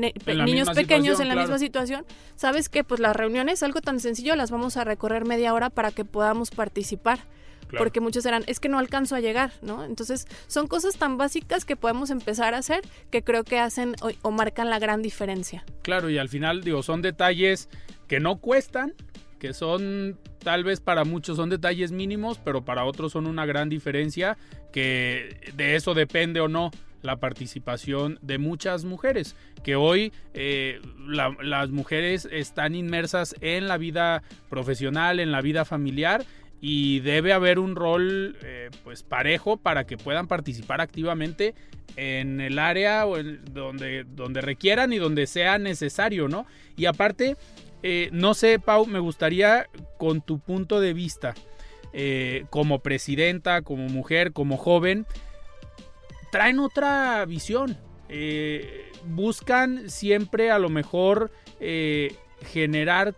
niños 0.00 0.70
pequeños 0.70 1.20
en 1.20 1.28
la 1.28 1.36
misma 1.36 1.58
situación, 1.58 2.04
¿sabes 2.36 2.68
qué? 2.68 2.84
Pues 2.84 3.00
las 3.00 3.16
reuniones, 3.16 3.62
algo 3.62 3.80
tan 3.80 4.00
sencillo, 4.00 4.36
las 4.36 4.50
vamos 4.50 4.76
a 4.76 4.84
recorrer 4.84 5.24
media 5.24 5.54
hora 5.54 5.70
para 5.70 5.90
que 5.90 6.04
podamos 6.04 6.50
participar. 6.50 7.20
Porque 7.76 8.00
muchos 8.00 8.26
eran, 8.26 8.44
es 8.46 8.60
que 8.60 8.68
no 8.68 8.78
alcanzo 8.78 9.14
a 9.16 9.20
llegar, 9.20 9.52
¿no? 9.62 9.84
Entonces, 9.84 10.26
son 10.46 10.66
cosas 10.66 10.96
tan 10.96 11.16
básicas 11.18 11.64
que 11.64 11.76
podemos 11.76 12.10
empezar 12.10 12.54
a 12.54 12.58
hacer 12.58 12.82
que 13.10 13.22
creo 13.22 13.44
que 13.44 13.58
hacen 13.58 13.94
o, 14.02 14.10
o 14.22 14.30
marcan 14.30 14.70
la 14.70 14.78
gran 14.78 15.02
diferencia. 15.02 15.64
Claro, 15.82 16.10
y 16.10 16.18
al 16.18 16.28
final, 16.28 16.62
digo, 16.62 16.82
son 16.82 17.02
detalles 17.02 17.68
que 18.08 18.20
no 18.20 18.38
cuestan, 18.38 18.94
que 19.38 19.54
son 19.54 20.18
tal 20.42 20.64
vez 20.64 20.80
para 20.80 21.04
muchos 21.04 21.36
son 21.36 21.50
detalles 21.50 21.92
mínimos, 21.92 22.38
pero 22.38 22.64
para 22.64 22.84
otros 22.84 23.12
son 23.12 23.26
una 23.26 23.46
gran 23.46 23.68
diferencia, 23.68 24.36
que 24.72 25.52
de 25.54 25.76
eso 25.76 25.94
depende 25.94 26.40
o 26.40 26.48
no 26.48 26.70
la 27.02 27.16
participación 27.16 28.18
de 28.20 28.38
muchas 28.38 28.84
mujeres, 28.84 29.34
que 29.62 29.74
hoy 29.74 30.12
eh, 30.34 30.80
las 31.06 31.70
mujeres 31.70 32.28
están 32.30 32.74
inmersas 32.74 33.34
en 33.40 33.68
la 33.68 33.78
vida 33.78 34.22
profesional, 34.48 35.18
en 35.18 35.32
la 35.32 35.40
vida 35.40 35.64
familiar 35.64 36.24
y 36.60 37.00
debe 37.00 37.32
haber 37.32 37.58
un 37.58 37.74
rol 37.74 38.36
eh, 38.42 38.70
pues 38.84 39.02
parejo 39.02 39.56
para 39.56 39.84
que 39.84 39.96
puedan 39.96 40.26
participar 40.26 40.80
activamente 40.80 41.54
en 41.96 42.40
el 42.40 42.58
área 42.58 43.04
donde, 43.04 44.04
donde 44.04 44.40
requieran 44.40 44.92
y 44.92 44.98
donde 44.98 45.26
sea 45.26 45.58
necesario, 45.58 46.28
¿no? 46.28 46.46
Y 46.76 46.86
aparte, 46.86 47.36
eh, 47.82 48.08
no 48.12 48.34
sé, 48.34 48.58
Pau, 48.58 48.86
me 48.86 48.98
gustaría 48.98 49.66
con 49.98 50.20
tu 50.20 50.38
punto 50.38 50.80
de 50.80 50.92
vista, 50.92 51.34
eh, 51.92 52.44
como 52.50 52.80
presidenta, 52.80 53.62
como 53.62 53.88
mujer, 53.88 54.32
como 54.32 54.56
joven, 54.56 55.06
traen 56.30 56.58
otra 56.58 57.24
visión. 57.26 57.76
Eh, 58.08 58.90
buscan 59.04 59.88
siempre 59.88 60.50
a 60.50 60.58
lo 60.58 60.68
mejor 60.68 61.30
generar 62.52 63.14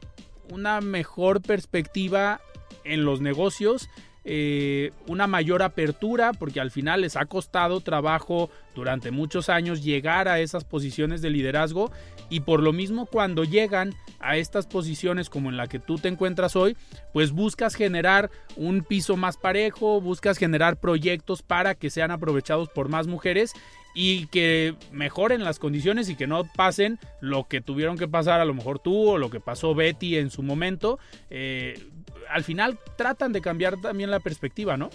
una 0.51 0.81
mejor 0.81 1.41
perspectiva 1.41 2.41
en 2.85 3.05
los 3.05 3.21
negocios 3.21 3.89
eh, 4.25 4.93
una 5.09 5.27
mayor 5.27 5.65
apertura, 5.65 6.33
porque 6.33 6.61
al 6.61 6.71
final 6.71 7.01
les 7.01 7.17
ha 7.17 7.25
costado 7.25 7.81
trabajo 7.81 8.51
durante 8.73 9.11
muchos 9.11 9.49
años 9.49 9.83
llegar 9.83 10.29
a 10.29 10.39
esas 10.39 10.63
posiciones 10.63 11.23
de 11.23 11.31
liderazgo 11.31 11.91
y 12.31 12.41
por 12.41 12.63
lo 12.63 12.73
mismo 12.73 13.07
cuando 13.07 13.43
llegan 13.43 13.95
a 14.21 14.37
estas 14.37 14.69
posiciones 14.69 15.29
como 15.29 15.51
en 15.51 15.57
la 15.57 15.67
que 15.67 15.81
tú 15.81 15.99
te 15.99 16.07
encuentras 16.07 16.55
hoy, 16.55 16.77
pues 17.13 17.33
buscas 17.33 17.75
generar 17.75 18.31
un 18.55 18.85
piso 18.85 19.17
más 19.17 19.37
parejo, 19.37 20.01
buscas 20.01 20.39
generar 20.39 20.79
proyectos 20.79 21.43
para 21.43 21.75
que 21.75 21.91
sean 21.91 22.13
aprovechados 22.13 22.69
por 22.69 22.89
más 22.89 23.09
mujeres 23.09 23.53
y 23.93 24.27
que 24.29 24.77
mejoren 24.93 25.43
las 25.43 25.59
condiciones 25.59 26.09
y 26.09 26.15
que 26.15 26.29
no 26.29 26.45
pasen 26.45 27.01
lo 27.21 27.49
que 27.49 27.61
tuvieron 27.61 27.99
que 27.99 28.09
pasar 28.09 28.41
a 28.41 28.45
lo 28.45 28.55
mejor 28.55 28.79
tú 28.79 29.11
o 29.11 29.19
lo 29.19 29.31
que 29.31 29.41
pasó 29.41 29.75
Betty 29.75 30.17
en 30.17 30.31
su 30.31 30.43
momento. 30.43 31.01
Eh, 31.29 31.75
al 32.29 32.45
final 32.45 32.79
tratan 32.97 33.33
de 33.33 33.41
cambiar 33.41 33.81
también 33.81 34.11
la 34.11 34.21
perspectiva, 34.21 34.77
¿no? 34.77 34.91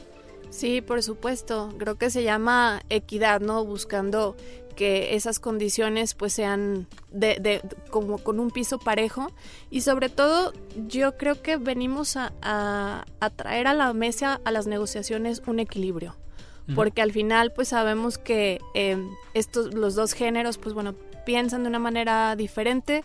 Sí, 0.50 0.82
por 0.82 1.04
supuesto. 1.04 1.74
Creo 1.78 1.96
que 1.96 2.10
se 2.10 2.24
llama 2.24 2.82
equidad, 2.90 3.42
¿no? 3.42 3.66
Buscando 3.66 4.36
que 4.78 5.16
esas 5.16 5.40
condiciones 5.40 6.14
pues 6.14 6.34
sean 6.34 6.88
de, 7.12 7.38
de, 7.42 7.62
como 7.90 8.20
con 8.20 8.40
un 8.40 8.52
piso 8.52 8.78
parejo 8.78 9.32
y 9.72 9.82
sobre 9.82 10.08
todo 10.08 10.54
yo 10.88 11.18
creo 11.18 11.42
que 11.42 11.58
venimos 11.58 12.16
a, 12.16 12.32
a, 12.42 13.30
traer 13.32 13.66
a 13.66 13.74
la 13.74 13.92
mesa 13.94 14.40
a 14.46 14.52
las 14.52 14.68
negociaciones 14.68 15.42
un 15.48 15.60
equilibrio 15.60 16.16
porque 16.76 17.02
al 17.02 17.14
final 17.14 17.54
pues 17.54 17.70
sabemos 17.70 18.18
que 18.18 18.60
eh, 18.76 18.98
estos 19.34 19.74
los 19.74 19.96
dos 19.96 20.12
géneros 20.12 20.58
pues 20.58 20.76
bueno 20.76 20.96
piensan 21.26 21.64
de 21.64 21.70
una 21.70 21.80
manera 21.80 22.36
diferente 22.36 23.04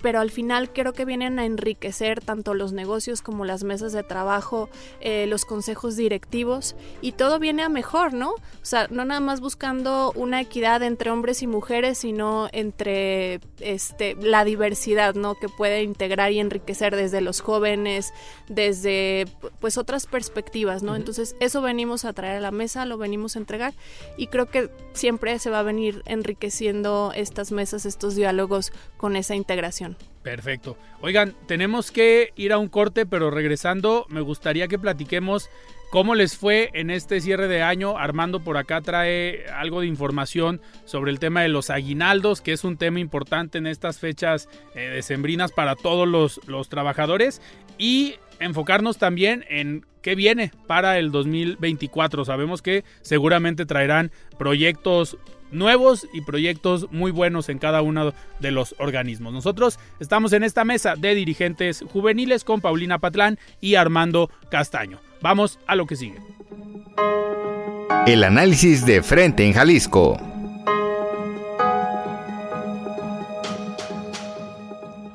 pero 0.00 0.20
al 0.20 0.30
final 0.30 0.72
creo 0.72 0.92
que 0.92 1.04
vienen 1.04 1.38
a 1.38 1.44
enriquecer 1.44 2.20
tanto 2.20 2.54
los 2.54 2.72
negocios 2.72 3.22
como 3.22 3.44
las 3.44 3.64
mesas 3.64 3.92
de 3.92 4.02
trabajo, 4.02 4.68
eh, 5.00 5.26
los 5.26 5.44
consejos 5.44 5.96
directivos 5.96 6.76
y 7.00 7.12
todo 7.12 7.38
viene 7.38 7.62
a 7.62 7.68
mejor, 7.68 8.14
¿no? 8.14 8.30
O 8.32 8.40
sea, 8.62 8.88
no 8.90 9.04
nada 9.04 9.20
más 9.20 9.40
buscando 9.40 10.12
una 10.14 10.40
equidad 10.40 10.82
entre 10.82 11.10
hombres 11.10 11.42
y 11.42 11.46
mujeres, 11.46 11.98
sino 11.98 12.48
entre 12.52 13.40
este, 13.60 14.14
la 14.16 14.44
diversidad, 14.44 15.14
¿no? 15.14 15.34
Que 15.34 15.48
puede 15.48 15.82
integrar 15.82 16.32
y 16.32 16.40
enriquecer 16.40 16.96
desde 16.96 17.20
los 17.20 17.40
jóvenes, 17.40 18.12
desde 18.48 19.26
pues 19.60 19.78
otras 19.78 20.06
perspectivas, 20.06 20.82
¿no? 20.82 20.96
Entonces 20.96 21.36
eso 21.40 21.62
venimos 21.62 22.04
a 22.04 22.12
traer 22.12 22.36
a 22.36 22.40
la 22.40 22.50
mesa, 22.50 22.86
lo 22.86 22.98
venimos 22.98 23.36
a 23.36 23.40
entregar 23.40 23.74
y 24.16 24.28
creo 24.28 24.46
que 24.46 24.70
siempre 24.92 25.38
se 25.38 25.50
va 25.50 25.60
a 25.60 25.62
venir 25.62 26.02
enriqueciendo 26.06 27.12
estas 27.14 27.52
mesas, 27.52 27.86
estos 27.86 28.14
diálogos 28.14 28.72
con 28.96 29.16
esa 29.16 29.34
integración. 29.34 29.81
Perfecto. 30.22 30.78
Oigan, 31.00 31.34
tenemos 31.46 31.90
que 31.90 32.32
ir 32.36 32.52
a 32.52 32.58
un 32.58 32.68
corte, 32.68 33.06
pero 33.06 33.30
regresando, 33.30 34.06
me 34.08 34.20
gustaría 34.20 34.68
que 34.68 34.78
platiquemos 34.78 35.50
cómo 35.90 36.14
les 36.14 36.36
fue 36.36 36.70
en 36.74 36.90
este 36.90 37.20
cierre 37.20 37.48
de 37.48 37.62
año. 37.62 37.98
Armando 37.98 38.40
por 38.40 38.56
acá 38.56 38.80
trae 38.80 39.46
algo 39.52 39.80
de 39.80 39.88
información 39.88 40.60
sobre 40.84 41.10
el 41.10 41.18
tema 41.18 41.42
de 41.42 41.48
los 41.48 41.70
aguinaldos, 41.70 42.40
que 42.40 42.52
es 42.52 42.62
un 42.62 42.76
tema 42.76 43.00
importante 43.00 43.58
en 43.58 43.66
estas 43.66 43.98
fechas 43.98 44.48
eh, 44.74 44.90
decembrinas 44.90 45.50
para 45.50 45.74
todos 45.74 46.06
los, 46.06 46.40
los 46.46 46.68
trabajadores. 46.68 47.42
Y 47.76 48.14
enfocarnos 48.38 48.98
también 48.98 49.44
en 49.48 49.84
qué 50.02 50.14
viene 50.14 50.52
para 50.66 50.98
el 50.98 51.10
2024. 51.10 52.24
Sabemos 52.24 52.62
que 52.62 52.84
seguramente 53.00 53.66
traerán 53.66 54.12
proyectos 54.38 55.16
nuevos 55.52 56.08
y 56.12 56.22
proyectos 56.22 56.90
muy 56.90 57.10
buenos 57.10 57.48
en 57.48 57.58
cada 57.58 57.82
uno 57.82 58.12
de 58.40 58.50
los 58.50 58.74
organismos. 58.78 59.32
Nosotros 59.32 59.78
estamos 60.00 60.32
en 60.32 60.42
esta 60.42 60.64
mesa 60.64 60.96
de 60.96 61.14
dirigentes 61.14 61.84
juveniles 61.92 62.44
con 62.44 62.60
Paulina 62.60 62.98
Patlán 62.98 63.38
y 63.60 63.76
Armando 63.76 64.30
Castaño. 64.50 64.98
Vamos 65.20 65.58
a 65.66 65.76
lo 65.76 65.86
que 65.86 65.96
sigue. 65.96 66.18
El 68.06 68.24
análisis 68.24 68.84
de 68.84 69.02
frente 69.02 69.46
en 69.46 69.52
Jalisco. 69.52 70.31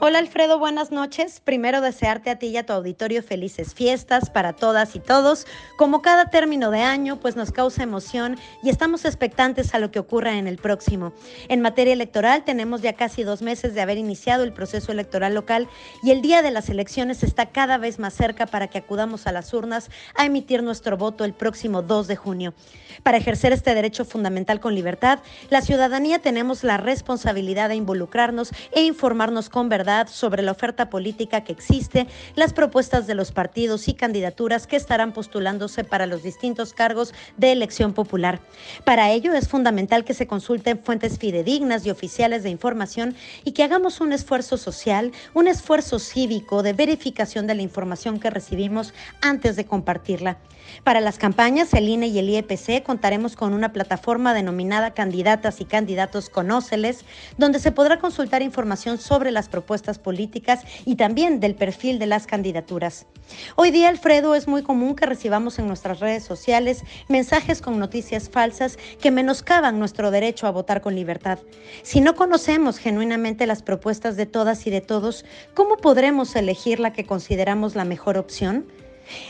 Hola 0.08 0.20
Alfredo, 0.20 0.58
buenas 0.58 0.90
noches. 0.90 1.42
Primero 1.42 1.82
desearte 1.82 2.30
a 2.30 2.40
ti 2.40 2.48
y 2.48 2.56
a 2.56 2.66
tu 2.66 2.72
auditorio 2.72 3.22
felices 3.22 3.74
fiestas 3.74 4.30
para 4.30 4.54
todas 4.54 4.96
y 4.96 5.02
todos. 5.02 5.46
Como 5.76 6.02
cada 6.02 6.30
término 6.30 6.72
de 6.72 6.80
año, 6.80 7.20
pues 7.20 7.36
nos 7.36 7.52
causa 7.52 7.84
emoción 7.84 8.38
y 8.64 8.70
estamos 8.70 9.04
expectantes 9.04 9.74
a 9.74 9.80
lo 9.80 9.92
que 9.92 10.00
ocurra 10.00 10.38
en 10.38 10.48
el 10.48 10.60
próximo. 10.60 11.12
En 11.50 11.60
materia 11.60 11.92
electoral 11.92 12.46
tenemos 12.46 12.82
ya 12.82 12.94
casi 12.94 13.24
dos 13.24 13.42
meses 13.42 13.74
de 13.76 13.82
haber 13.82 13.98
iniciado 13.98 14.46
el 14.46 14.54
proceso 14.54 14.94
electoral 14.94 15.34
local 15.34 15.68
y 16.02 16.12
el 16.12 16.22
día 16.22 16.42
de 16.42 16.52
las 16.52 16.70
elecciones 16.70 17.22
está 17.22 17.48
cada 17.48 17.78
vez 17.78 18.00
más 18.00 18.14
cerca 18.14 18.46
para 18.46 18.70
que 18.70 18.78
acudamos 18.78 19.28
a 19.28 19.34
las 19.34 19.54
urnas 19.54 19.92
a 20.16 20.26
emitir 20.26 20.64
nuestro 20.64 20.96
voto 20.96 21.26
el 21.26 21.34
próximo 21.34 21.82
2 21.82 22.08
de 22.08 22.16
junio. 22.16 22.54
Para 23.04 23.18
ejercer 23.18 23.52
este 23.52 23.76
derecho 23.76 24.06
fundamental 24.06 24.62
con 24.62 24.74
libertad, 24.74 25.20
la 25.50 25.60
ciudadanía 25.60 26.20
tenemos 26.20 26.64
la 26.64 26.78
responsabilidad 26.78 27.68
de 27.68 27.76
involucrarnos 27.76 28.52
e 28.72 28.84
informarnos 28.84 29.50
con 29.50 29.68
verdad 29.68 29.97
sobre 30.06 30.44
la 30.44 30.52
oferta 30.52 30.90
política 30.90 31.44
que 31.44 31.52
existe, 31.52 32.06
las 32.36 32.54
propuestas 32.54 33.08
de 33.08 33.16
los 33.16 33.32
partidos 33.32 33.88
y 33.88 33.96
candidaturas 33.96 34.68
que 34.68 34.76
estarán 34.76 35.14
postulándose 35.14 35.84
para 35.84 36.06
los 36.06 36.22
distintos 36.22 36.74
cargos 36.74 37.14
de 37.38 37.52
elección 37.52 37.94
popular. 37.94 38.40
Para 38.86 39.10
ello 39.12 39.34
es 39.34 39.48
fundamental 39.48 40.06
que 40.06 40.14
se 40.14 40.28
consulten 40.28 40.80
fuentes 40.84 41.18
fidedignas 41.18 41.86
y 41.86 41.90
oficiales 41.90 42.44
de 42.44 42.50
información 42.50 43.16
y 43.44 43.54
que 43.54 43.64
hagamos 43.64 44.00
un 44.02 44.14
esfuerzo 44.14 44.58
social, 44.58 45.12
un 45.34 45.48
esfuerzo 45.48 45.98
cívico 46.00 46.62
de 46.62 46.74
verificación 46.74 47.48
de 47.48 47.56
la 47.56 47.64
información 47.64 48.20
que 48.20 48.30
recibimos 48.30 48.94
antes 49.22 49.56
de 49.56 49.66
compartirla. 49.66 50.38
Para 50.84 51.00
las 51.00 51.18
campañas, 51.18 51.74
el 51.74 51.88
INE 51.88 52.08
y 52.08 52.20
el 52.20 52.30
IEPC 52.30 52.84
contaremos 52.84 53.36
con 53.36 53.54
una 53.54 53.72
plataforma 53.72 54.34
denominada 54.34 54.94
Candidatas 54.94 55.62
y 55.62 55.66
Candidatos 55.66 56.30
Conóceles, 56.30 57.06
donde 57.38 57.60
se 57.60 57.72
podrá 57.72 58.00
consultar 58.00 58.42
información 58.42 58.98
sobre 58.98 59.32
las 59.32 59.48
propuestas 59.48 59.77
políticas 60.00 60.62
y 60.86 60.96
también 60.96 61.40
del 61.40 61.56
perfil 61.56 62.00
de 62.00 62.08
las 62.08 62.28
candidaturas. 62.28 63.06
Hoy 63.56 63.72
día, 63.72 63.90
Alfredo, 63.90 64.36
es 64.36 64.48
muy 64.48 64.64
común 64.64 64.96
que 64.96 65.06
recibamos 65.06 65.60
en 65.60 65.68
nuestras 65.68 66.00
redes 66.00 66.24
sociales 66.24 66.84
mensajes 67.08 67.62
con 67.62 67.80
noticias 67.80 68.30
falsas 68.30 68.78
que 69.02 69.12
menoscaban 69.12 69.80
nuestro 69.80 70.12
derecho 70.12 70.48
a 70.48 70.52
votar 70.52 70.82
con 70.82 70.96
libertad. 70.96 71.40
Si 71.84 72.02
no 72.02 72.16
conocemos 72.16 72.78
genuinamente 72.78 73.48
las 73.48 73.64
propuestas 73.64 74.16
de 74.16 74.26
todas 74.26 74.66
y 74.68 74.70
de 74.70 74.82
todos, 74.82 75.26
¿cómo 75.54 75.78
podremos 75.78 76.36
elegir 76.36 76.80
la 76.80 76.94
que 76.94 77.06
consideramos 77.06 77.76
la 77.76 77.86
mejor 77.86 78.18
opción? 78.18 78.66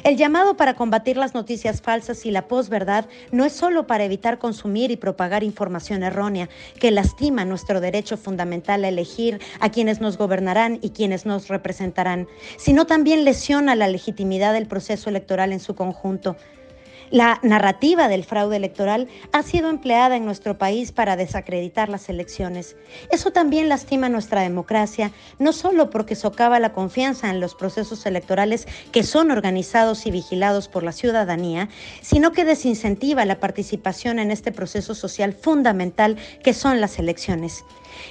El 0.03 0.17
llamado 0.17 0.57
para 0.57 0.75
combatir 0.75 1.17
las 1.17 1.33
noticias 1.33 1.81
falsas 1.81 2.25
y 2.25 2.31
la 2.31 2.47
posverdad 2.47 3.05
no 3.31 3.45
es 3.45 3.53
solo 3.53 3.87
para 3.87 4.03
evitar 4.03 4.39
consumir 4.39 4.91
y 4.91 4.97
propagar 4.97 5.43
información 5.43 6.03
errónea 6.03 6.49
que 6.79 6.91
lastima 6.91 7.45
nuestro 7.45 7.81
derecho 7.81 8.17
fundamental 8.17 8.83
a 8.83 8.89
elegir 8.89 9.39
a 9.59 9.69
quienes 9.69 10.01
nos 10.01 10.17
gobernarán 10.17 10.79
y 10.81 10.91
quienes 10.91 11.25
nos 11.25 11.47
representarán, 11.47 12.27
sino 12.57 12.85
también 12.85 13.25
lesiona 13.25 13.75
la 13.75 13.87
legitimidad 13.87 14.53
del 14.53 14.67
proceso 14.67 15.09
electoral 15.09 15.53
en 15.53 15.59
su 15.59 15.75
conjunto. 15.75 16.35
La 17.09 17.39
narrativa 17.41 18.09
del 18.09 18.25
fraude 18.25 18.57
electoral 18.57 19.07
ha 19.31 19.41
sido 19.41 19.69
empleada 19.69 20.17
en 20.17 20.25
nuestro 20.25 20.57
país 20.57 20.91
para 20.91 21.15
desacreditar 21.15 21.87
las 21.87 22.09
elecciones. 22.09 22.75
Eso 23.11 23.31
también 23.31 23.69
lastima 23.69 24.09
nuestra 24.09 24.41
democracia, 24.41 25.11
no 25.39 25.53
solo 25.53 25.89
porque 25.89 26.15
socava 26.15 26.59
la 26.59 26.73
confianza 26.73 27.29
en 27.29 27.39
los 27.39 27.55
procesos 27.55 28.05
electorales 28.05 28.67
que 28.91 29.03
son 29.03 29.31
organizados 29.31 30.05
y 30.05 30.11
vigilados 30.11 30.67
por 30.67 30.83
la 30.83 30.91
ciudadanía, 30.91 31.69
sino 32.01 32.33
que 32.33 32.43
desincentiva 32.43 33.23
la 33.23 33.39
participación 33.39 34.19
en 34.19 34.29
este 34.29 34.51
proceso 34.51 34.93
social 34.93 35.31
fundamental 35.31 36.17
que 36.43 36.53
son 36.53 36.81
las 36.81 36.99
elecciones. 36.99 37.63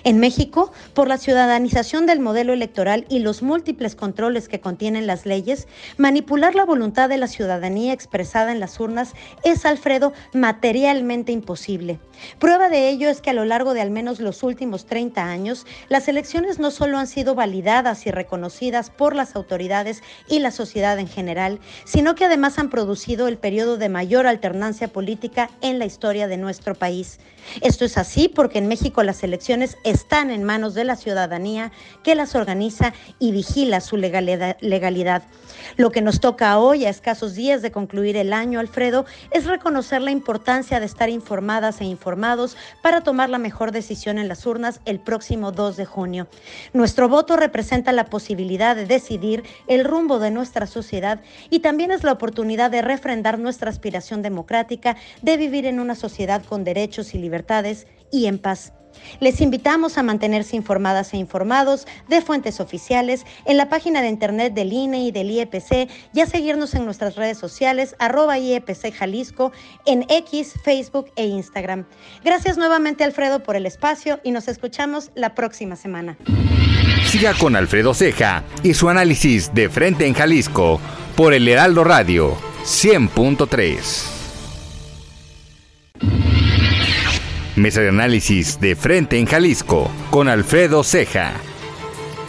En 0.05 0.19
México, 0.19 0.73
por 0.95 1.09
la 1.09 1.19
ciudadanización 1.19 2.07
del 2.07 2.21
modelo 2.21 2.53
electoral 2.53 3.07
y 3.09 3.21
los 3.21 3.43
múltiples 3.43 3.95
controles 3.95 4.49
que 4.49 4.61
contienen 4.61 5.07
las 5.07 5.27
leyes, 5.27 5.67
manipular 5.97 6.55
la 6.55 6.65
voluntad 6.65 7.09
de 7.09 7.19
la 7.19 7.27
ciudadanía 7.27 7.93
expresada 7.93 8.53
en 8.53 8.61
las 8.61 8.81
urnas 8.81 9.15
es, 9.45 9.65
Alfredo, 9.65 10.13
materialmente 10.33 11.33
imposible. 11.33 11.99
Prueba 12.39 12.69
de 12.69 12.89
ello 12.89 13.09
es 13.09 13.21
que 13.21 13.31
a 13.31 13.35
lo 13.35 13.45
largo 13.45 13.75
de 13.75 13.81
al 13.81 13.91
menos 13.91 14.21
los 14.21 14.43
últimos 14.43 14.87
30 14.87 15.25
años, 15.25 15.67
las 15.89 16.09
elecciones 16.09 16.59
no 16.59 16.71
solo 16.71 16.99
han 16.99 17.07
sido 17.07 17.35
validadas 17.35 18.07
y 18.07 18.11
reconocidas 18.11 18.91
por 18.91 19.15
las 19.15 19.37
autoridades 19.37 20.03
y 20.29 20.39
la 20.39 20.51
sociedad 20.51 20.99
en 20.99 21.09
general, 21.09 21.61
sino 21.85 22.15
que 22.15 22.25
además 22.25 22.59
han 22.59 22.71
producido 22.71 23.29
el 23.29 23.39
periodo 23.39 23.77
de 23.77 23.89
mayor 23.89 24.27
alternancia 24.27 24.89
política 24.89 25.51
en 25.61 25.79
la 25.79 25.87
historia 25.87 26.29
de 26.29 26.37
nuestro 26.37 26.75
país. 26.75 27.19
Esto 27.63 27.85
es 27.85 27.97
así 27.97 28.29
porque 28.29 28.59
en 28.59 28.69
México 28.69 29.03
las 29.03 29.23
elecciones 29.23 29.76
están 29.85 30.31
en 30.31 30.45
manos 30.45 30.75
de 30.75 30.85
la 30.85 30.97
ciudadanía 30.97 31.73
que 32.03 32.15
las 32.15 32.35
organiza 32.35 32.93
y 33.19 33.33
vigila 33.33 33.81
su 33.81 33.97
legalidad. 33.97 35.23
Lo 35.77 35.91
que 35.91 36.03
nos 36.03 36.21
toca 36.21 36.59
hoy, 36.59 36.85
a 36.85 36.91
escasos 36.91 37.35
días 37.35 37.63
de 37.63 37.73
concluir 37.73 38.17
el 38.17 38.33
año, 38.33 38.61
Alfredo, 38.61 39.05
es 39.31 39.47
reconocer 39.47 40.03
la 40.03 40.11
importancia 40.11 40.81
de 40.81 40.87
estar 40.87 41.09
informadas 41.09 41.81
e 41.81 41.85
informados 41.85 42.57
para 42.83 43.03
tomar 43.03 43.31
la 43.31 43.39
mejor 43.39 43.73
decisión 43.73 44.19
en 44.19 44.29
las 44.29 44.47
urnas 44.47 44.81
el 44.85 45.01
próximo 45.01 45.53
2 45.53 45.77
de 45.77 45.85
junio. 45.85 46.29
Nuestro 46.73 47.09
voto 47.09 47.37
representa 47.37 47.93
la 47.93 48.07
posibilidad 48.07 48.77
de 48.77 48.87
decidir 48.87 49.45
el 49.67 49.85
rumbo 49.85 50.19
de 50.19 50.31
nuestra 50.31 50.67
sociedad 50.67 51.21
y 51.51 51.61
también 51.61 51.91
es 51.91 52.05
la 52.05 52.13
oportunidad 52.13 52.71
de 52.71 52.83
refrendar 52.83 53.39
nuestra 53.39 53.71
aspiración 53.71 54.23
democrática 54.23 54.97
de 55.23 55.37
vivir 55.37 55.67
en 55.67 55.81
una 55.81 55.95
sociedad 55.95 56.45
con 56.45 56.65
derechos 56.65 57.15
y 57.15 57.19
libertades 57.19 57.87
y 58.11 58.27
en 58.27 58.39
paz. 58.39 58.73
Les 59.21 59.41
invitamos 59.41 59.99
a 59.99 60.03
mantenerse 60.03 60.57
informadas 60.57 61.13
e 61.13 61.17
informados 61.17 61.87
de 62.09 62.21
fuentes 62.21 62.61
oficiales 62.61 63.25
en 63.45 63.57
la 63.57 63.69
página 63.69 64.03
de 64.03 64.09
internet 64.09 64.55
del 64.55 64.73
INE 64.73 65.05
y 65.05 65.13
del 65.13 65.31
IEPC 65.31 65.89
y 66.13 66.21
a 66.21 66.27
seguirnos 66.27 66.75
en 66.75 66.85
nuestras 66.85 67.17
redes 67.17 67.39
sociales 67.39 67.97
arroba 67.99 68.39
IEPC 68.39 68.93
Jalisco 68.93 69.53
en 69.85 70.05
X, 70.09 70.55
Facebook 70.63 71.11
e 71.17 71.27
Instagram. 71.27 71.87
Gracias 72.25 72.57
nuevamente 72.57 73.05
Alfredo 73.05 73.43
por 73.43 73.57
el 73.57 73.67
espacio 73.67 74.21
y 74.23 74.31
nos 74.31 74.49
escuchamos 74.49 75.11
la 75.15 75.35
próxima 75.35 75.77
semana. 75.77 76.19
Siga 77.07 77.35
con 77.35 77.57
Alfredo 77.57 77.95
Ceja 77.95 78.43
y 78.63 78.75
su 78.75 78.89
análisis 78.89 79.55
de 79.55 79.69
frente 79.69 80.07
en 80.07 80.15
Jalisco 80.15 80.81
por 81.17 81.33
el 81.35 81.49
Heraldo 81.49 81.85
Radio 81.85 82.37
100.3. 82.65 84.17
Mesa 87.57 87.81
de 87.81 87.89
análisis 87.89 88.61
de 88.61 88.77
frente 88.77 89.19
en 89.19 89.25
Jalisco 89.25 89.91
con 90.11 90.29
Alfredo 90.29 90.85
Ceja. 90.85 91.33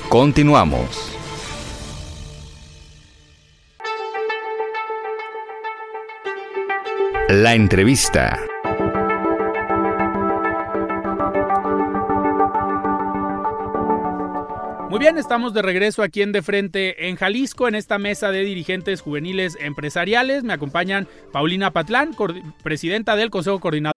Continuamos. 0.08 1.18
La 7.28 7.56
entrevista. 7.56 8.40
Muy 14.90 15.00
bien, 15.00 15.18
estamos 15.18 15.54
de 15.54 15.62
regreso 15.62 16.04
aquí 16.04 16.22
en 16.22 16.32
De 16.32 16.42
Frente 16.42 17.10
en 17.10 17.18
Jalisco, 17.18 17.68
en 17.68 17.76
esta 17.76 17.98
mesa 17.98 18.32
de 18.32 18.44
dirigentes 18.46 19.02
juveniles 19.02 19.58
empresariales. 19.60 20.46
Me 20.46 20.54
acompañan 20.54 21.06
Paulina 21.34 21.72
Patlán, 21.74 22.16
presidenta 22.64 23.18
del 23.18 23.30
Consejo 23.30 23.60
Coordinador. 23.60 23.97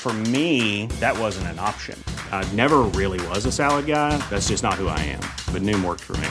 For 0.00 0.14
me, 0.32 0.86
that 0.98 1.14
wasn't 1.18 1.48
an 1.48 1.58
option. 1.58 2.02
I 2.32 2.42
never 2.54 2.78
really 2.98 3.20
was 3.28 3.44
a 3.44 3.52
salad 3.52 3.84
guy. 3.84 4.16
That's 4.30 4.48
just 4.48 4.62
not 4.62 4.80
who 4.80 4.88
I 4.88 4.98
am. 5.00 5.20
But 5.52 5.60
Noom 5.60 5.84
worked 5.84 6.00
for 6.00 6.16
me. 6.16 6.30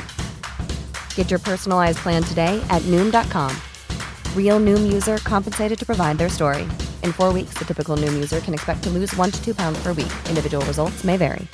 Get 1.14 1.30
your 1.30 1.38
personalized 1.38 2.00
plan 2.00 2.24
today 2.24 2.60
at 2.72 2.82
Noom.com. 2.88 3.56
Real 4.36 4.60
Noom 4.60 4.92
user 4.92 5.20
compensated 5.20 5.78
to 5.78 5.86
provide 5.86 6.18
their 6.18 6.30
story. 6.30 6.68
In 7.04 7.14
four 7.14 7.32
weeks, 7.32 7.54
the 7.60 7.66
typical 7.66 7.96
Noom 7.96 8.14
user 8.14 8.40
can 8.40 8.56
expect 8.56 8.82
to 8.86 8.90
lose 8.90 9.16
one 9.16 9.30
to 9.30 9.40
two 9.46 9.54
pounds 9.54 9.78
per 9.84 9.94
week. 9.94 10.12
Individual 10.28 10.66
results 10.66 11.04
may 11.04 11.16
vary. 11.16 11.48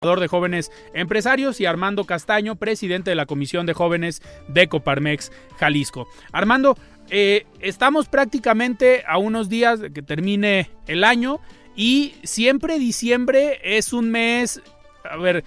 de 0.00 0.28
jóvenes 0.28 0.70
empresarios 0.94 1.60
y 1.60 1.66
Armando 1.66 2.04
Castaño, 2.04 2.54
presidente 2.54 3.10
de 3.10 3.16
la 3.16 3.26
Comisión 3.26 3.66
de 3.66 3.74
Jóvenes 3.74 4.22
de 4.46 4.68
Coparmex 4.68 5.32
Jalisco. 5.58 6.06
Armando, 6.32 6.78
Eh, 7.10 7.46
estamos 7.60 8.08
prácticamente 8.08 9.04
a 9.06 9.18
unos 9.18 9.48
días 9.48 9.80
de 9.80 9.92
que 9.92 10.02
termine 10.02 10.70
el 10.86 11.04
año 11.04 11.40
y 11.74 12.14
siempre 12.22 12.78
diciembre 12.78 13.60
es 13.62 13.92
un 13.92 14.10
mes, 14.10 14.60
a 15.08 15.16
ver, 15.16 15.44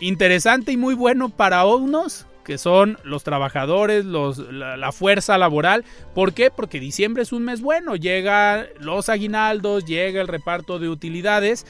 interesante 0.00 0.72
y 0.72 0.76
muy 0.76 0.94
bueno 0.94 1.28
para 1.28 1.64
unos 1.66 2.26
que 2.44 2.58
son 2.58 2.98
los 3.04 3.24
trabajadores, 3.24 4.04
los, 4.04 4.38
la, 4.38 4.92
fuerza 4.92 5.38
laboral. 5.38 5.84
¿Por 6.14 6.34
qué? 6.34 6.50
Porque 6.50 6.78
diciembre 6.78 7.22
es 7.22 7.32
un 7.32 7.42
mes 7.42 7.62
bueno, 7.62 7.96
llegan 7.96 8.66
los 8.78 9.08
aguinaldos, 9.08 9.86
llega 9.86 10.20
el 10.20 10.28
reparto 10.28 10.78
de 10.78 10.90
utilidades 10.90 11.64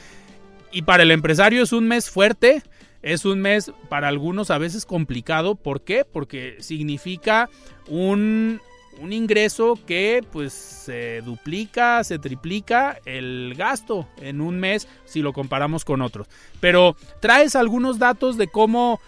y 0.72 0.82
para 0.82 1.04
el 1.04 1.12
empresario 1.12 1.62
es 1.62 1.72
un 1.72 1.86
mes 1.86 2.10
fuerte. 2.10 2.62
Es 3.02 3.26
un 3.26 3.40
mes 3.40 3.70
para 3.90 4.08
algunos 4.08 4.50
a 4.50 4.56
veces 4.56 4.86
complicado. 4.86 5.56
¿Por 5.56 5.82
qué? 5.82 6.06
Porque 6.10 6.56
significa 6.60 7.50
un, 7.86 8.62
un 9.00 9.12
ingreso 9.12 9.78
que 9.86 10.24
pues 10.32 10.52
se 10.52 11.20
duplica, 11.22 12.04
se 12.04 12.18
triplica 12.18 12.98
el 13.04 13.54
gasto 13.56 14.08
en 14.20 14.40
un 14.40 14.58
mes 14.58 14.88
si 15.04 15.20
lo 15.20 15.32
comparamos 15.32 15.84
con 15.84 16.02
otros. 16.02 16.28
Pero 16.60 16.96
traes 17.20 17.56
algunos 17.56 17.98
datos 17.98 18.36
de 18.36 18.48
cómo, 18.48 19.00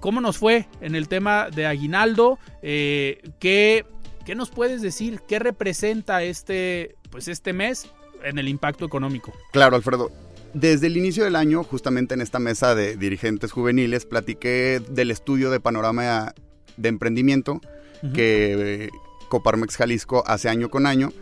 cómo 0.00 0.20
nos 0.20 0.38
fue 0.38 0.66
en 0.80 0.94
el 0.94 1.08
tema 1.08 1.50
de 1.50 1.66
aguinaldo, 1.66 2.38
eh, 2.62 3.22
¿qué, 3.38 3.84
nos 4.34 4.50
puedes 4.50 4.82
decir? 4.82 5.20
¿Qué 5.26 5.38
representa 5.38 6.22
este, 6.22 6.96
pues 7.10 7.28
este 7.28 7.52
mes 7.52 7.88
en 8.22 8.38
el 8.38 8.48
impacto 8.48 8.84
económico? 8.84 9.32
Claro, 9.52 9.76
Alfredo. 9.76 10.10
Desde 10.54 10.86
el 10.86 10.96
inicio 10.96 11.24
del 11.24 11.34
año, 11.34 11.64
justamente 11.64 12.14
en 12.14 12.20
esta 12.20 12.38
mesa 12.38 12.76
de 12.76 12.96
dirigentes 12.96 13.50
juveniles, 13.50 14.06
platiqué 14.06 14.80
del 14.88 15.10
estudio 15.10 15.50
de 15.50 15.58
panorama 15.58 16.32
de 16.76 16.88
emprendimiento 16.88 17.60
que 18.12 18.90
Coparmex 19.34 19.76
Jalisco 19.76 20.22
hace 20.28 20.48
año 20.48 20.70
con 20.70 20.86
año 20.86 21.12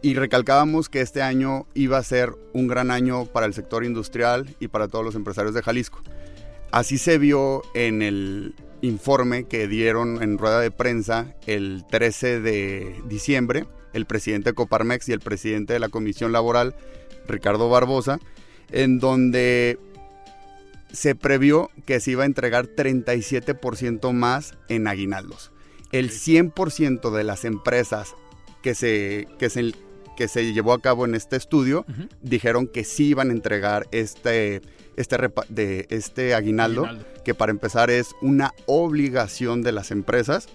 y 0.00 0.14
recalcábamos 0.14 0.88
que 0.88 1.00
este 1.00 1.20
año 1.20 1.66
iba 1.74 1.98
a 1.98 2.02
ser 2.04 2.32
un 2.52 2.68
gran 2.68 2.92
año 2.92 3.26
para 3.26 3.44
el 3.44 3.54
sector 3.54 3.84
industrial 3.84 4.54
y 4.60 4.68
para 4.68 4.86
todos 4.86 5.04
los 5.04 5.16
empresarios 5.16 5.52
de 5.52 5.62
Jalisco. 5.62 6.00
Así 6.70 6.96
se 6.96 7.18
vio 7.18 7.62
en 7.74 8.02
el 8.02 8.54
informe 8.82 9.48
que 9.48 9.66
dieron 9.66 10.22
en 10.22 10.38
rueda 10.38 10.60
de 10.60 10.70
prensa 10.70 11.34
el 11.48 11.84
13 11.90 12.40
de 12.40 13.02
diciembre 13.08 13.66
el 13.94 14.06
presidente 14.06 14.50
de 14.50 14.54
Coparmex 14.54 15.08
y 15.08 15.12
el 15.12 15.20
presidente 15.20 15.72
de 15.72 15.80
la 15.80 15.88
Comisión 15.88 16.30
Laboral, 16.30 16.76
Ricardo 17.26 17.68
Barbosa, 17.68 18.20
en 18.70 19.00
donde 19.00 19.80
se 20.92 21.16
previó 21.16 21.70
que 21.84 21.98
se 21.98 22.12
iba 22.12 22.22
a 22.22 22.26
entregar 22.26 22.66
37% 22.66 24.12
más 24.12 24.54
en 24.68 24.86
aguinaldos 24.86 25.50
el 25.92 26.10
100% 26.10 27.10
de 27.10 27.24
las 27.24 27.44
empresas 27.44 28.14
que 28.62 28.74
se, 28.74 29.28
que, 29.38 29.50
se, 29.50 29.74
que 30.16 30.28
se 30.28 30.52
llevó 30.52 30.72
a 30.72 30.80
cabo 30.80 31.04
en 31.04 31.14
este 31.14 31.36
estudio 31.36 31.84
dijeron 32.22 32.66
que 32.66 32.84
sí 32.84 33.08
iban 33.08 33.30
a 33.30 33.32
entregar 33.32 33.86
este, 33.92 34.62
este, 34.96 35.16
de, 35.48 35.86
este 35.90 36.34
aguinaldo, 36.34 36.86
que 37.24 37.34
para 37.34 37.52
empezar 37.52 37.90
es 37.90 38.14
una 38.20 38.52
obligación 38.66 39.62
de 39.62 39.72
las 39.72 39.90
empresas. 39.90 40.48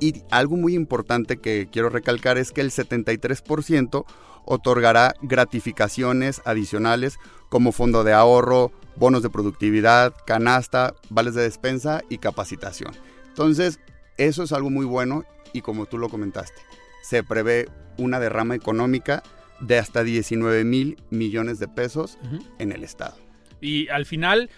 Y 0.00 0.22
algo 0.30 0.56
muy 0.56 0.74
importante 0.74 1.36
que 1.36 1.68
quiero 1.70 1.88
recalcar 1.88 2.36
es 2.38 2.50
que 2.50 2.60
el 2.60 2.72
73% 2.72 4.04
otorgará 4.44 5.14
gratificaciones 5.22 6.42
adicionales 6.44 7.18
como 7.48 7.70
fondo 7.70 8.02
de 8.02 8.12
ahorro, 8.12 8.72
bonos 8.96 9.22
de 9.22 9.30
productividad, 9.30 10.12
canasta, 10.26 10.94
vales 11.08 11.34
de 11.34 11.42
despensa 11.42 12.02
y 12.08 12.18
capacitación. 12.18 12.92
Entonces, 13.28 13.78
eso 14.16 14.42
es 14.42 14.52
algo 14.52 14.70
muy 14.70 14.86
bueno 14.86 15.24
y 15.52 15.60
como 15.60 15.86
tú 15.86 15.98
lo 15.98 16.08
comentaste, 16.08 16.60
se 17.02 17.22
prevé 17.22 17.68
una 17.98 18.20
derrama 18.20 18.54
económica 18.54 19.22
de 19.60 19.78
hasta 19.78 20.02
19 20.02 20.64
mil 20.64 20.96
millones 21.10 21.58
de 21.58 21.68
pesos 21.68 22.18
en 22.58 22.72
el 22.72 22.84
Estado. 22.84 23.16
Y 23.60 23.88
al 23.88 24.06
final, 24.06 24.50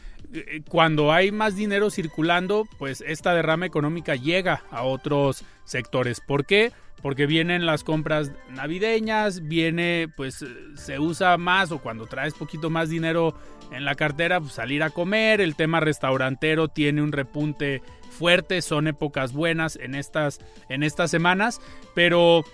cuando 0.68 1.12
hay 1.12 1.32
más 1.32 1.56
dinero 1.56 1.90
circulando, 1.90 2.66
pues 2.78 3.02
esta 3.06 3.34
derrama 3.34 3.66
económica 3.66 4.16
llega 4.16 4.62
a 4.70 4.82
otros 4.82 5.44
sectores. 5.64 6.20
¿Por 6.20 6.46
qué? 6.46 6.72
Porque 7.02 7.26
vienen 7.26 7.66
las 7.66 7.84
compras 7.84 8.32
navideñas, 8.50 9.46
viene, 9.46 10.08
pues 10.16 10.44
se 10.74 10.98
usa 10.98 11.36
más 11.36 11.70
o 11.70 11.78
cuando 11.78 12.06
traes 12.06 12.34
poquito 12.34 12.70
más 12.70 12.88
dinero 12.88 13.34
en 13.70 13.84
la 13.84 13.94
cartera, 13.94 14.40
pues 14.40 14.54
salir 14.54 14.82
a 14.82 14.90
comer, 14.90 15.40
el 15.40 15.56
tema 15.56 15.80
restaurantero 15.80 16.68
tiene 16.68 17.02
un 17.02 17.12
repunte 17.12 17.82
fuerte, 18.10 18.62
son 18.62 18.86
épocas 18.86 19.32
buenas 19.32 19.76
en 19.76 19.94
estas, 19.94 20.40
en 20.68 20.82
estas 20.82 21.10
semanas, 21.10 21.60
pero 21.94 22.44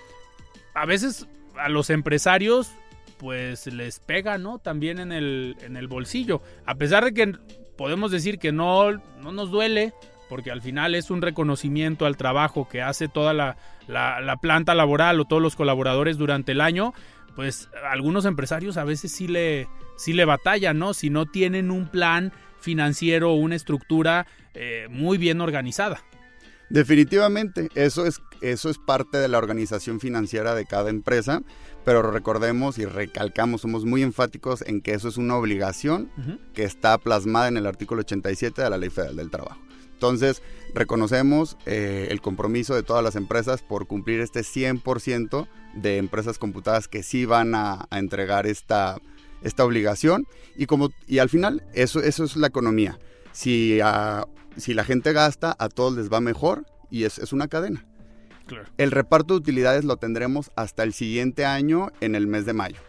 a 0.74 0.86
veces 0.86 1.26
a 1.56 1.68
los 1.68 1.90
empresarios 1.90 2.72
pues 3.18 3.66
les 3.66 4.00
pega, 4.00 4.38
¿no? 4.38 4.58
También 4.58 4.98
en 4.98 5.12
el, 5.12 5.56
en 5.60 5.76
el 5.76 5.88
bolsillo. 5.88 6.40
A 6.64 6.76
pesar 6.76 7.04
de 7.04 7.12
que 7.12 7.34
podemos 7.80 8.10
decir 8.10 8.38
que 8.38 8.52
no, 8.52 8.92
no 9.22 9.32
nos 9.32 9.50
duele, 9.50 9.94
porque 10.28 10.50
al 10.50 10.60
final 10.60 10.94
es 10.94 11.10
un 11.10 11.22
reconocimiento 11.22 12.04
al 12.04 12.18
trabajo 12.18 12.68
que 12.68 12.82
hace 12.82 13.08
toda 13.08 13.32
la, 13.32 13.56
la, 13.88 14.36
planta 14.36 14.74
laboral 14.74 15.18
o 15.18 15.24
todos 15.24 15.40
los 15.40 15.56
colaboradores 15.56 16.18
durante 16.18 16.52
el 16.52 16.60
año, 16.60 16.92
pues 17.34 17.70
algunos 17.90 18.26
empresarios 18.26 18.76
a 18.76 18.84
veces 18.84 19.12
sí 19.12 19.28
le, 19.28 19.66
sí 19.96 20.12
le 20.12 20.26
batallan, 20.26 20.78
¿no? 20.78 20.92
Si 20.92 21.08
no 21.08 21.24
tienen 21.24 21.70
un 21.70 21.88
plan 21.88 22.34
financiero 22.60 23.30
o 23.30 23.36
una 23.36 23.56
estructura 23.56 24.26
eh, 24.52 24.86
muy 24.90 25.16
bien 25.16 25.40
organizada. 25.40 26.02
Definitivamente, 26.68 27.70
eso 27.76 28.04
es, 28.04 28.20
eso 28.42 28.68
es 28.68 28.76
parte 28.76 29.16
de 29.16 29.28
la 29.28 29.38
organización 29.38 30.00
financiera 30.00 30.54
de 30.54 30.66
cada 30.66 30.90
empresa, 30.90 31.40
pero 31.84 32.02
recordemos 32.02 32.78
y 32.78 32.84
recalcamos, 32.84 33.62
somos 33.62 33.84
muy 33.84 34.02
enfáticos 34.02 34.62
en 34.66 34.80
que 34.80 34.92
eso 34.92 35.08
es 35.08 35.16
una 35.16 35.36
obligación 35.36 36.10
que 36.54 36.64
está 36.64 36.98
plasmada 36.98 37.48
en 37.48 37.56
el 37.56 37.66
artículo 37.66 38.00
87 38.00 38.62
de 38.62 38.70
la 38.70 38.78
Ley 38.78 38.90
Federal 38.90 39.16
del 39.16 39.30
Trabajo. 39.30 39.60
Entonces, 40.00 40.42
reconocemos 40.74 41.58
eh, 41.66 42.08
el 42.10 42.22
compromiso 42.22 42.74
de 42.74 42.82
todas 42.82 43.04
las 43.04 43.16
empresas 43.16 43.62
por 43.62 43.86
cumplir 43.86 44.20
este 44.20 44.40
100% 44.40 45.46
de 45.74 45.98
empresas 45.98 46.38
computadas 46.38 46.88
que 46.88 47.02
sí 47.02 47.26
van 47.26 47.54
a, 47.54 47.86
entregar 47.90 48.46
esta, 48.46 48.96
esta 49.42 49.62
obligación 49.64 50.26
y, 50.56 50.64
como, 50.66 50.88
y 51.06 51.18
al 51.18 51.28
final 51.28 51.62
eso, 51.74 52.00
eso 52.00 52.24
es 52.24 52.36
la 52.36 52.46
economía. 52.46 52.98
Si, 53.32 53.78
si 54.56 54.72
la 54.72 54.84
gente 54.84 55.12
gasta, 55.12 55.54
a 55.58 55.68
todos 55.68 55.96
les 55.96 56.10
va 56.10 56.20
mejor 56.20 56.64
y 56.90 57.04
es, 57.04 57.18
es 57.18 57.34
una 57.34 57.48
cadena. 57.48 57.84
El 58.78 58.90
reparto 58.90 59.34
de 59.34 59.38
utilidades 59.38 59.84
lo 59.84 59.96
tendremos 59.96 60.50
hasta 60.56 60.82
el 60.82 60.92
siguiente 60.92 61.44
año 61.44 61.90
en 62.00 62.14
el 62.14 62.26
mes 62.26 62.46
de 62.46 62.52
mayo. 62.52 62.80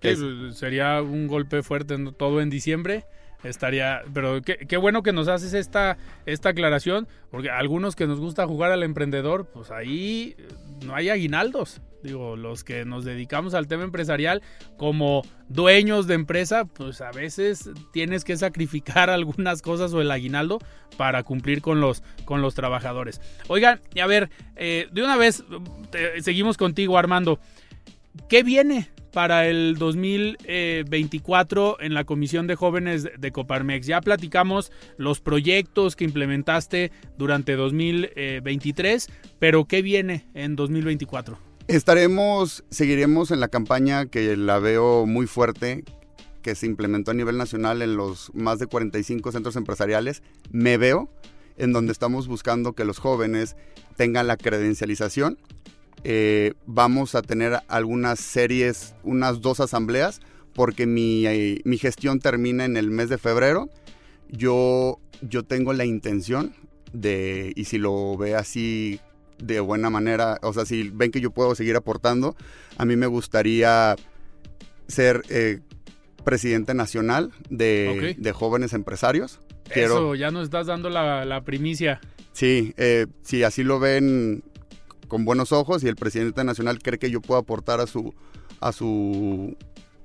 Pues, 0.00 0.18
sería 0.54 1.02
un 1.02 1.26
golpe 1.26 1.62
fuerte 1.62 1.96
todo 2.16 2.40
en 2.40 2.50
diciembre 2.50 3.04
estaría, 3.44 4.02
pero 4.12 4.42
qué, 4.42 4.58
qué, 4.58 4.76
bueno 4.76 5.02
que 5.02 5.12
nos 5.12 5.28
haces 5.28 5.54
esta, 5.54 5.96
esta 6.26 6.50
aclaración, 6.50 7.08
porque 7.30 7.50
algunos 7.50 7.96
que 7.96 8.06
nos 8.06 8.20
gusta 8.20 8.46
jugar 8.46 8.72
al 8.72 8.82
emprendedor, 8.82 9.46
pues 9.46 9.70
ahí 9.70 10.36
no 10.84 10.94
hay 10.94 11.08
aguinaldos. 11.08 11.80
Digo, 12.02 12.36
los 12.36 12.64
que 12.64 12.84
nos 12.84 13.04
dedicamos 13.04 13.54
al 13.54 13.66
tema 13.66 13.84
empresarial 13.84 14.42
como 14.76 15.22
dueños 15.48 16.06
de 16.06 16.14
empresa, 16.14 16.64
pues 16.64 17.00
a 17.00 17.10
veces 17.10 17.70
tienes 17.92 18.24
que 18.24 18.36
sacrificar 18.36 19.10
algunas 19.10 19.62
cosas 19.62 19.92
o 19.92 20.00
el 20.00 20.10
aguinaldo 20.10 20.58
para 20.96 21.22
cumplir 21.22 21.62
con 21.62 21.80
los, 21.80 22.02
con 22.24 22.42
los 22.42 22.54
trabajadores. 22.54 23.20
Oigan, 23.48 23.80
a 24.00 24.06
ver, 24.06 24.30
eh, 24.56 24.88
de 24.92 25.02
una 25.02 25.16
vez 25.16 25.44
seguimos 26.20 26.56
contigo, 26.56 26.98
Armando. 26.98 27.38
¿Qué 28.28 28.42
viene 28.42 28.90
para 29.12 29.46
el 29.46 29.76
2024 29.76 31.80
en 31.80 31.94
la 31.94 32.04
Comisión 32.04 32.46
de 32.46 32.54
Jóvenes 32.54 33.08
de 33.18 33.32
Coparmex. 33.32 33.86
Ya 33.86 34.00
platicamos 34.00 34.72
los 34.96 35.20
proyectos 35.20 35.96
que 35.96 36.04
implementaste 36.04 36.92
durante 37.18 37.56
2023, 37.56 39.10
pero 39.38 39.66
¿qué 39.66 39.82
viene 39.82 40.26
en 40.34 40.56
2024? 40.56 41.49
Estaremos, 41.70 42.64
seguiremos 42.70 43.30
en 43.30 43.40
la 43.40 43.48
campaña 43.48 44.06
que 44.06 44.36
la 44.36 44.58
veo 44.58 45.06
muy 45.06 45.26
fuerte, 45.26 45.84
que 46.42 46.54
se 46.54 46.66
implementó 46.66 47.12
a 47.12 47.14
nivel 47.14 47.38
nacional 47.38 47.80
en 47.82 47.96
los 47.96 48.34
más 48.34 48.58
de 48.58 48.66
45 48.66 49.30
centros 49.30 49.56
empresariales. 49.56 50.22
Me 50.50 50.76
veo 50.78 51.08
en 51.56 51.72
donde 51.72 51.92
estamos 51.92 52.26
buscando 52.26 52.72
que 52.72 52.84
los 52.84 52.98
jóvenes 52.98 53.56
tengan 53.96 54.26
la 54.26 54.36
credencialización 54.36 55.38
eh, 56.02 56.54
vamos 56.66 57.14
a 57.14 57.22
tener 57.22 57.60
algunas 57.68 58.20
series, 58.20 58.94
unas 59.02 59.40
dos 59.40 59.60
asambleas, 59.60 60.20
porque 60.54 60.86
mi, 60.86 61.26
eh, 61.26 61.60
mi, 61.64 61.78
gestión 61.78 62.20
termina 62.20 62.64
en 62.64 62.76
el 62.76 62.90
mes 62.90 63.08
de 63.08 63.18
febrero. 63.18 63.68
Yo, 64.28 64.98
yo 65.20 65.42
tengo 65.42 65.72
la 65.72 65.84
intención 65.84 66.54
de, 66.92 67.52
y 67.54 67.64
si 67.64 67.78
lo 67.78 68.16
ve 68.16 68.34
así 68.34 69.00
de 69.42 69.60
buena 69.60 69.90
manera, 69.90 70.38
o 70.42 70.52
sea, 70.52 70.64
si 70.64 70.90
ven 70.90 71.10
que 71.10 71.20
yo 71.20 71.30
puedo 71.30 71.54
seguir 71.54 71.76
aportando, 71.76 72.36
a 72.76 72.84
mí 72.84 72.96
me 72.96 73.06
gustaría 73.06 73.96
ser 74.88 75.22
eh, 75.28 75.60
presidente 76.24 76.74
nacional 76.74 77.32
de, 77.48 78.16
de, 78.18 78.32
jóvenes 78.32 78.72
empresarios. 78.72 79.40
Eso, 79.70 80.14
ya 80.14 80.30
nos 80.30 80.44
estás 80.44 80.66
dando 80.66 80.90
la, 80.90 81.24
la 81.24 81.42
primicia. 81.42 82.00
Sí, 82.32 82.74
si 83.22 83.42
así 83.42 83.62
lo 83.62 83.78
ven 83.78 84.42
con 85.10 85.24
buenos 85.24 85.52
ojos 85.52 85.82
y 85.82 85.88
el 85.88 85.96
presidente 85.96 86.42
nacional 86.44 86.78
cree 86.78 86.98
que 86.98 87.10
yo 87.10 87.20
puedo 87.20 87.40
aportar 87.40 87.80
a 87.80 87.86
su, 87.86 88.14
a 88.60 88.72
su 88.72 89.56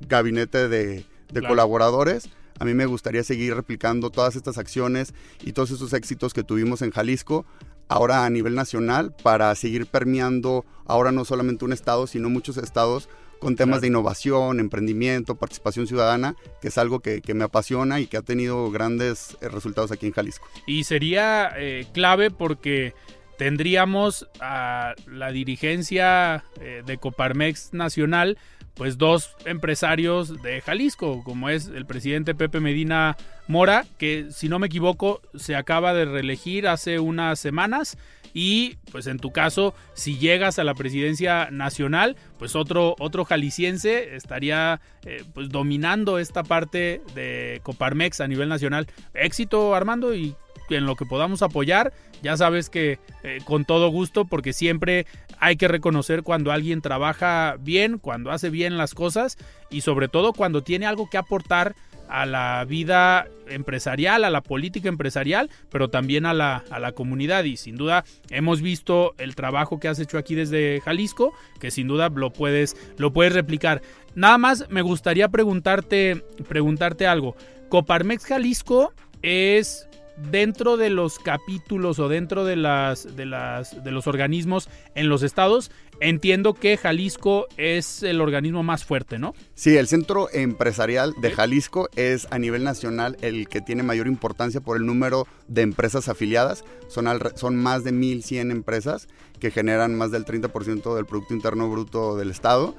gabinete 0.01 0.67
de, 0.67 1.05
colaboradores, 1.47 2.29
A 2.59 2.65
mí 2.65 2.73
me 2.73 2.85
gustaría 2.85 3.23
seguir 3.23 3.53
replicando 3.55 4.09
todas 4.09 4.35
estas 4.35 4.57
acciones 4.57 5.13
y 5.43 5.51
todos 5.51 5.71
esos 5.71 5.93
éxitos 5.93 6.33
que 6.33 6.43
tuvimos 6.43 6.81
en 6.81 6.91
Jalisco 6.91 7.45
ahora 7.87 8.25
a 8.25 8.29
nivel 8.29 8.55
nacional 8.55 9.13
para 9.23 9.53
seguir 9.55 9.85
permeando 9.87 10.65
ahora 10.85 11.11
no 11.11 11.25
solamente 11.25 11.65
un 11.65 11.73
estado, 11.73 12.07
sino 12.07 12.29
muchos 12.29 12.57
estados 12.57 13.09
con 13.39 13.55
temas 13.55 13.81
de 13.81 13.87
innovación, 13.87 14.59
emprendimiento, 14.59 15.36
participación 15.36 15.88
ciudadana, 15.88 16.36
que 16.61 16.69
es 16.69 16.77
algo 16.77 17.01
que, 17.01 17.21
me 17.36 17.43
apasiona 17.43 17.99
y 17.99 18.07
que 18.07 18.17
ha 18.17 18.21
tenido 18.21 18.71
grandes 18.71 19.38
eh, 19.41 19.49
resultados 19.49 19.91
aquí 19.91 20.07
en 20.07 20.13
Jalisco. 20.13 20.47
Y 20.65 20.86
sería 20.86 21.51
eh, 21.57 21.86
clave 21.93 22.31
porque 22.31 22.93
tendríamos 23.38 24.27
a 24.39 24.95
la 25.05 25.31
dirigencia 25.31 26.43
eh, 26.61 26.81
de 26.86 26.97
Coparmex 26.97 27.73
Nacional, 27.73 28.38
pues 28.76 28.97
dos 28.97 29.36
empresarios 29.45 30.41
de 30.41 30.61
Jalisco, 30.61 31.23
como 31.23 31.49
es 31.49 31.67
el 31.67 31.86
presidente 31.86 32.36
Pepe 32.36 32.59
Medina 32.59 33.17
Mora, 33.47 33.86
que 33.97 34.28
si 34.32 34.49
no 34.49 34.59
me 34.59 34.67
equivoco 34.67 35.21
se 35.36 35.55
acaba 35.55 35.93
de 35.93 36.05
reelegir 36.05 36.67
hace 36.67 36.99
unas 36.99 37.39
semanas. 37.39 37.97
Y 38.38 38.76
pues 38.91 39.07
en 39.07 39.17
tu 39.17 39.32
caso 39.32 39.73
si 39.93 40.17
llegas 40.17 40.59
a 40.59 40.65
la 40.65 40.73
presidencia 40.73 41.49
nacional 41.51 42.17
pues 42.38 42.57
otro 42.57 42.97
otro 42.99 43.23
jalisciense 43.23 44.13
estaría 44.13 44.82
eh, 45.05 45.23
pues 45.34 45.47
dominando 45.47 46.19
esta 46.19 46.43
parte 46.43 47.01
de 47.13 47.61
Coparmex 47.63 48.19
a 48.19 48.28
nivel 48.28 48.49
nacional. 48.49 48.88
Éxito 49.13 49.73
Armando 49.73 50.13
y 50.13 50.36
en 50.69 50.86
lo 50.86 50.97
que 50.97 51.05
podamos 51.05 51.43
apoyar 51.43 51.93
ya 52.21 52.36
sabes 52.36 52.69
que 52.69 52.99
eh, 53.23 53.39
con 53.45 53.65
todo 53.65 53.89
gusto 53.89 54.26
porque 54.26 54.51
siempre 54.51 55.05
hay 55.39 55.55
que 55.55 55.67
reconocer 55.67 56.23
cuando 56.23 56.51
alguien 56.51 56.81
trabaja 56.81 57.57
bien 57.59 57.97
cuando 57.97 58.31
hace 58.31 58.49
bien 58.49 58.77
las 58.77 58.93
cosas 58.93 59.38
y 59.69 59.81
sobre 59.81 60.07
todo 60.07 60.33
cuando 60.33 60.63
tiene 60.63 60.86
algo 60.86 61.09
que 61.09 61.17
aportar 61.17 61.75
a 62.07 62.25
la 62.25 62.63
vida 62.65 63.27
empresarial, 63.47 64.23
a 64.23 64.29
la 64.29 64.41
política 64.41 64.89
empresarial, 64.89 65.49
pero 65.71 65.89
también 65.89 66.25
a 66.25 66.33
la, 66.33 66.63
a 66.69 66.79
la, 66.79 66.91
comunidad. 66.91 67.45
Y 67.45 67.57
sin 67.57 67.77
duda 67.77 68.05
hemos 68.29 68.61
visto 68.61 69.15
el 69.17 69.36
trabajo 69.36 69.79
que 69.79 69.88
has 69.88 69.99
hecho 69.99 70.17
aquí 70.17 70.36
desde 70.36 70.81
Jalisco, 70.81 71.33
que 71.59 71.71
sin 71.71 71.88
duda 71.88 72.09
lo 72.09 72.31
puedes, 72.31 72.75
lo 72.97 73.11
puedes 73.11 73.33
replicar. 73.33 73.81
Nada 74.13 74.38
más 74.38 74.69
me 74.69 74.81
gustaría 74.81 75.29
preguntarte, 75.29 76.23
preguntarte 76.47 77.07
algo. 77.07 77.36
Coparmex 77.69 78.25
Jalisco 78.25 78.93
es 79.21 79.88
dentro 80.18 80.78
de 80.78 80.89
los 80.89 81.20
capítulos 81.20 81.99
o 81.99 82.07
dentro 82.07 82.45
de 82.45 82.55
las 82.55 83.16
de 83.16 83.26
las 83.26 83.84
de 83.84 83.91
los 83.91 84.07
organismos 84.07 84.70
en 84.95 85.09
los 85.09 85.24
estados 85.24 85.72
entiendo 85.99 86.53
que 86.53 86.78
Jalisco 86.78 87.47
es 87.57 88.03
el 88.03 88.22
organismo 88.22 88.63
más 88.63 88.84
fuerte, 88.84 89.20
¿no? 89.20 89.34
Sí, 89.53 89.78
el 89.78 89.88
centro 89.88 90.30
empresarial 90.34 91.13
de 91.22 91.32
Jalisco 91.32 91.89
es 91.95 92.28
a 92.32 92.39
nivel 92.39 92.63
nacional 92.63 93.18
el 93.22 93.47
que 93.47 93.61
tiene 93.61 93.84
mayor 93.84 94.07
importancia 94.07 94.61
por 94.61 94.78
el 94.78 94.86
número 94.86 95.28
de 95.47 95.61
empresas 95.61 96.09
afiliadas. 96.09 96.63
Son, 96.88 97.07
son 97.36 97.55
más 97.55 97.84
de 97.84 97.93
1.100 97.93 98.51
empresas 98.51 99.07
que 99.39 99.51
generan 99.51 99.95
más 99.97 100.11
del 100.11 100.26
30% 100.26 100.95
del 100.95 101.05
Producto 101.05 101.34
Interno 101.34 101.70
Bruto 101.70 102.18
del 102.18 102.32
Estado. 102.32 102.76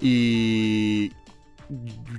Y 0.00 1.12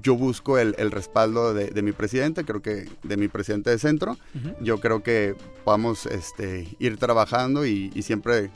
yo 0.01 0.15
busco 0.15 0.57
el, 0.57 0.73
respaldo 0.91 1.53
de, 1.53 1.81
mi 1.81 1.91
presidente, 1.91 2.43
creo 2.43 2.61
que 2.61 2.87
de 3.03 3.17
mi 3.17 3.27
presidente 3.27 3.69
de 3.69 3.79
centro. 3.79 4.17
Yo 4.61 4.79
creo 4.79 5.03
que 5.03 5.35
vamos 5.65 6.05
este, 6.05 6.67
ir 6.79 6.97
trabajando 6.97 7.65
y, 7.65 7.89
siempre 8.01 8.49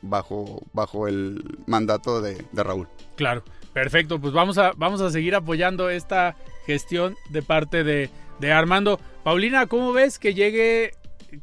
bajo, 0.00 0.62
bajo 0.72 1.08
el 1.08 1.42
mandato 1.66 2.20
de, 2.20 2.44
Raúl. 2.52 2.88
Claro, 3.16 3.42
perfecto. 3.72 4.20
Pues 4.20 4.32
vamos 4.32 4.58
a, 4.58 4.72
vamos 4.76 5.00
a 5.00 5.10
seguir 5.10 5.34
apoyando 5.34 5.90
esta 5.90 6.36
gestión 6.66 7.16
de 7.30 7.42
parte 7.42 7.84
de, 7.84 8.10
de 8.40 8.52
Armando. 8.52 9.00
Paulina, 9.24 9.66
¿cómo 9.66 9.92
ves 9.92 10.18
que 10.18 10.34
llegue 10.34 10.92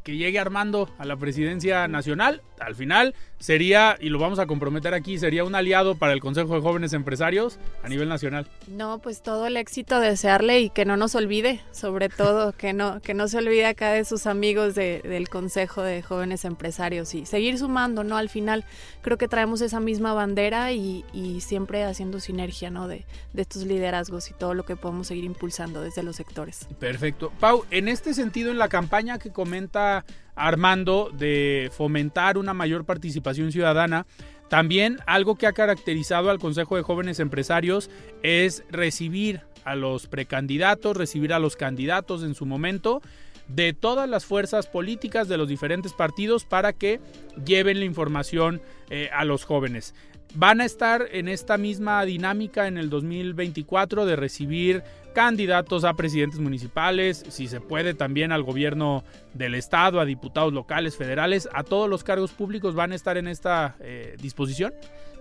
que 0.04 0.18
llegue 0.18 0.40
Armando 0.40 0.90
a 0.98 1.06
la 1.06 1.18
presidencia 1.18 1.88
nacional, 1.88 2.42
al 2.60 2.76
final 2.76 3.16
sería, 3.40 3.98
y 4.00 4.10
lo 4.10 4.20
vamos 4.20 4.40
a 4.40 4.46
comprometer 4.48 4.94
aquí, 4.94 5.18
sería 5.18 5.44
un 5.44 5.56
aliado 5.56 5.96
para 5.96 6.14
el 6.14 6.20
Consejo 6.20 6.56
de 6.56 6.62
Jóvenes 6.62 6.94
Empresarios 6.94 7.58
a 7.84 7.90
nivel 7.90 8.10
nacional. 8.10 8.48
No, 8.68 9.00
pues 9.00 9.22
todo 9.22 9.48
el 9.48 9.58
éxito 9.58 10.00
desearle 10.00 10.60
y 10.60 10.70
que 10.70 10.86
no 10.86 10.98
nos 10.98 11.16
olvide, 11.16 11.62
sobre 11.72 12.10
todo, 12.10 12.52
que 12.58 12.74
no, 12.74 13.02
que 13.02 13.14
no 13.14 13.28
se 13.28 13.38
olvide 13.38 13.66
acá 13.66 13.92
de 13.92 14.06
sus 14.06 14.28
amigos 14.28 14.76
del 14.76 15.30
Consejo 15.30 15.82
de 15.82 16.02
Jóvenes 16.02 16.46
Empresarios 16.46 17.14
y 17.16 17.26
seguir 17.26 17.58
sumando, 17.58 18.04
¿no? 18.04 18.18
Al 18.18 18.30
final 18.30 18.66
creo 19.02 19.18
que 19.18 19.28
traemos 19.28 19.62
esa 19.62 19.80
misma 19.80 20.14
bandera 20.14 20.72
y, 20.72 21.06
siempre 21.40 21.84
haciendo 21.84 22.20
sinergia, 22.20 22.70
¿no? 22.70 22.88
De, 22.88 23.06
de 23.34 23.42
estos 23.42 23.64
liderazgos 23.64 24.30
y 24.30 24.34
todo 24.34 24.54
lo 24.54 24.66
que 24.66 24.76
podemos 24.76 25.08
seguir 25.08 25.24
impulsando 25.24 25.82
desde 25.82 26.04
los 26.04 26.16
sectores. 26.16 26.68
Perfecto. 26.80 27.32
Pau, 27.40 27.66
en 27.72 27.88
este 27.88 28.14
sentido, 28.14 28.52
en 28.52 28.58
la 28.58 28.68
campaña 28.68 29.20
que 29.20 29.32
comenta 29.32 30.04
Armando 30.40 31.12
de 31.14 31.70
fomentar 31.76 32.38
una 32.38 32.54
mayor 32.54 32.86
participación 32.86 33.52
ciudadana. 33.52 34.06
También 34.48 34.98
algo 35.06 35.36
que 35.36 35.46
ha 35.46 35.54
caracterizado 35.54 36.32
al 36.32 36.40
Consejo 36.40 36.76
de 36.76 36.82
Jóvenes 36.82 37.20
Empresarios 37.20 37.90
es 38.24 38.64
recibir 38.72 39.42
a 39.64 39.76
los 39.76 40.08
precandidatos, 40.08 40.98
recibir 40.98 41.34
a 41.34 41.40
los 41.40 41.56
candidatos 41.56 42.24
en 42.24 42.34
su 42.34 42.46
momento 42.46 43.02
de 43.50 43.74
todas 43.74 44.08
las 44.08 44.26
fuerzas 44.26 44.68
políticas 44.68 45.28
de 45.28 45.38
los 45.38 45.48
diferentes 45.48 45.94
partidos 45.94 46.46
para 46.46 46.72
que 46.72 47.00
lleven 47.46 47.80
la 47.80 47.86
información 47.86 48.62
eh, 48.90 49.10
a 49.12 49.26
los 49.26 49.44
jóvenes. 49.44 49.94
Van 50.36 50.62
a 50.62 50.66
estar 50.66 51.08
en 51.12 51.28
esta 51.28 51.58
misma 51.58 52.06
dinámica 52.06 52.68
en 52.68 52.78
el 52.78 52.90
2024 52.90 54.06
de 54.06 54.16
recibir 54.16 54.84
candidatos 55.14 55.84
a 55.84 55.96
presidentes 55.96 56.40
municipales, 56.40 57.26
si 57.30 57.48
se 57.48 57.60
puede 57.60 57.96
también 57.96 58.32
al 58.32 58.44
gobierno 58.44 59.04
del 59.34 59.56
estado, 59.56 60.00
a 60.00 60.06
diputados 60.06 60.54
locales, 60.54 60.96
federales, 60.96 61.50
a 61.54 61.64
todos 61.64 61.90
los 61.90 62.04
cargos 62.04 62.32
públicos 62.32 62.76
van 62.76 62.92
a 62.92 62.96
estar 62.96 63.18
en 63.18 63.28
esta 63.28 63.76
eh, 63.80 64.16
disposición. 64.22 64.74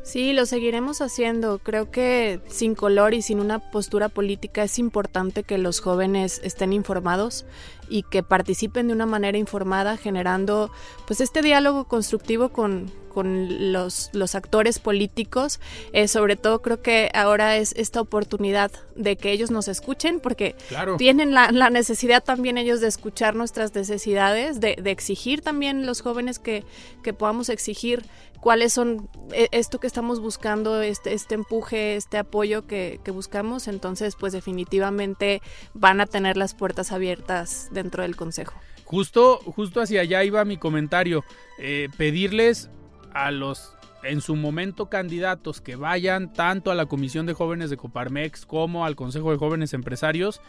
Sí, 0.03 0.33
lo 0.33 0.47
seguiremos 0.47 1.01
haciendo. 1.01 1.59
Creo 1.59 1.91
que 1.91 2.41
sin 2.47 2.75
color 2.75 3.15
y 3.15 3.23
sin 3.23 3.41
una 3.41 3.59
postura 3.71 4.09
política 4.09 4.63
es 4.63 4.79
importante 4.79 5.43
que 5.43 5.59
los 5.59 5.81
jóvenes 5.81 6.41
estén 6.45 6.73
informados 6.73 7.45
y 7.89 8.03
que 8.03 8.23
participen 8.23 8.89
de 8.89 8.95
una 8.95 9.07
manera 9.07 9.39
informada, 9.39 9.97
generando 9.97 10.71
pues 11.07 11.21
este 11.21 11.43
diálogo 11.43 11.85
constructivo 11.85 12.51
con, 12.51 12.91
con 13.19 13.73
los, 13.73 14.11
los 14.13 14.35
actores 14.35 14.79
políticos. 14.79 15.61
Eh, 15.93 16.07
sobre 16.07 16.37
todo 16.37 16.63
creo 16.63 16.83
que 16.83 17.11
ahora 17.15 17.57
es 17.57 17.73
esta 17.77 18.01
oportunidad 18.01 18.71
de 18.95 19.17
que 19.17 19.33
ellos 19.33 19.51
nos 19.51 19.67
escuchen, 19.69 20.21
porque 20.21 20.55
tienen 20.99 21.33
la, 21.33 21.49
necesidad 21.71 22.23
también 22.23 22.59
ellos 22.59 22.81
de 22.81 22.89
escuchar 22.89 23.35
nuestras 23.35 23.75
necesidades, 23.75 24.61
de, 24.61 24.77
exigir 24.85 25.43
también 25.43 25.85
los 25.85 26.01
jóvenes 26.01 26.39
que, 26.39 26.65
que 27.03 27.13
podamos 27.13 27.49
exigir 27.49 28.05
cuáles 28.41 28.73
son 28.73 29.09
e, 29.33 29.49
esto 29.53 29.81
que 29.81 29.87
estamos 29.87 30.21
buscando, 30.21 30.81
este, 30.83 31.13
este 31.13 31.35
empuje, 31.35 31.97
este 31.97 32.19
apoyo 32.19 32.67
que, 32.67 33.01
que, 33.05 33.11
buscamos, 33.11 33.69
entonces 33.69 34.15
pues 34.17 34.33
definitivamente 34.33 35.43
van 35.75 36.01
a 36.01 36.07
tener 36.07 36.37
las 36.37 36.55
puertas 36.55 36.93
abiertas 36.93 37.69
dentro 37.79 38.03
del 38.03 38.17
Consejo. 38.17 38.55
Justo, 38.85 39.39
justo 39.39 39.81
hacia 39.81 40.01
allá 40.01 40.25
iba 40.25 40.45
mi 40.45 40.57
comentario, 40.57 41.25
eh, 41.59 41.89
pedirles 41.97 42.71
a 43.13 43.31
los 43.31 43.75
en 44.03 44.21
su 44.21 44.37
momento 44.37 44.89
candidatos 44.89 45.61
que 45.61 45.77
vayan 45.77 46.33
tanto 46.33 46.71
a 46.71 46.75
la 46.75 46.87
Comisión 46.87 47.27
de 47.27 47.35
Jóvenes 47.35 47.71
de 47.71 47.77
Coparmex 47.77 48.47
como 48.47 48.85
al 48.85 48.97
Consejo 48.97 49.33
de 49.33 49.39
Jóvenes 49.39 49.75
Empresarios, 49.75 50.41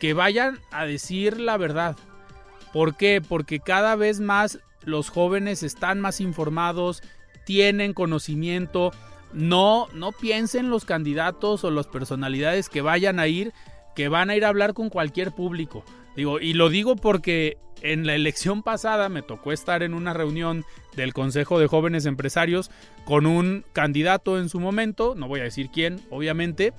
que 0.00 0.14
vayan 0.14 0.58
a 0.70 0.84
decir 0.84 1.40
la 1.40 1.56
verdad. 1.56 1.96
¿Por 2.72 2.96
qué? 2.96 3.22
Porque 3.26 3.60
cada 3.60 3.96
vez 3.96 4.20
más 4.20 4.58
los 4.82 5.08
jóvenes 5.08 5.62
están 5.62 6.00
más 6.00 6.20
informados, 6.20 7.02
tienen 7.44 7.94
conocimiento. 7.94 8.92
No, 9.32 9.88
no 9.92 10.12
piensen 10.12 10.70
los 10.70 10.84
candidatos 10.84 11.64
o 11.64 11.70
las 11.70 11.86
personalidades 11.86 12.68
que 12.68 12.82
vayan 12.82 13.18
a 13.18 13.26
ir, 13.26 13.52
que 13.94 14.08
van 14.08 14.30
a 14.30 14.36
ir 14.36 14.44
a 14.44 14.48
hablar 14.48 14.74
con 14.74 14.90
cualquier 14.90 15.32
público. 15.32 15.84
Digo, 16.16 16.40
y 16.40 16.54
lo 16.54 16.70
digo 16.70 16.96
porque 16.96 17.58
en 17.82 18.06
la 18.06 18.14
elección 18.14 18.62
pasada 18.62 19.08
me 19.08 19.22
tocó 19.22 19.52
estar 19.52 19.82
en 19.82 19.94
una 19.94 20.14
reunión 20.14 20.64
del 20.96 21.12
Consejo 21.12 21.58
de 21.58 21.66
Jóvenes 21.66 22.06
Empresarios 22.06 22.70
con 23.04 23.26
un 23.26 23.64
candidato 23.72 24.38
en 24.38 24.48
su 24.48 24.58
momento, 24.58 25.14
no 25.14 25.28
voy 25.28 25.40
a 25.40 25.44
decir 25.44 25.68
quién, 25.70 26.00
obviamente, 26.10 26.72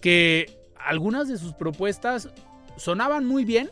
que 0.00 0.58
algunas 0.78 1.26
de 1.26 1.38
sus 1.38 1.54
propuestas 1.54 2.28
sonaban 2.76 3.24
muy 3.24 3.44
bien, 3.44 3.70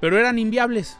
pero 0.00 0.18
eran 0.18 0.38
inviables. 0.38 0.98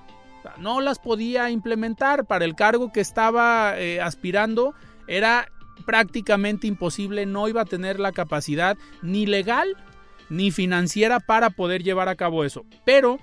No 0.59 0.81
las 0.81 0.99
podía 0.99 1.51
implementar 1.51 2.27
para 2.27 2.45
el 2.45 2.55
cargo 2.55 2.93
que 2.93 3.01
estaba 3.01 3.79
eh, 3.79 4.01
aspirando, 4.01 4.75
era 5.09 5.49
prácticamente 5.87 6.67
imposible, 6.67 7.27
no 7.27 7.49
iba 7.49 7.63
a 7.63 7.67
tener 7.67 7.99
la 7.99 8.13
capacidad 8.13 8.77
ni 9.03 9.27
legal 9.27 9.77
ni 10.33 10.51
financiera 10.51 11.21
para 11.21 11.51
poder 11.51 11.83
llevar 11.83 12.09
a 12.09 12.17
cabo 12.17 12.45
eso. 12.45 12.65
Pero 12.85 13.19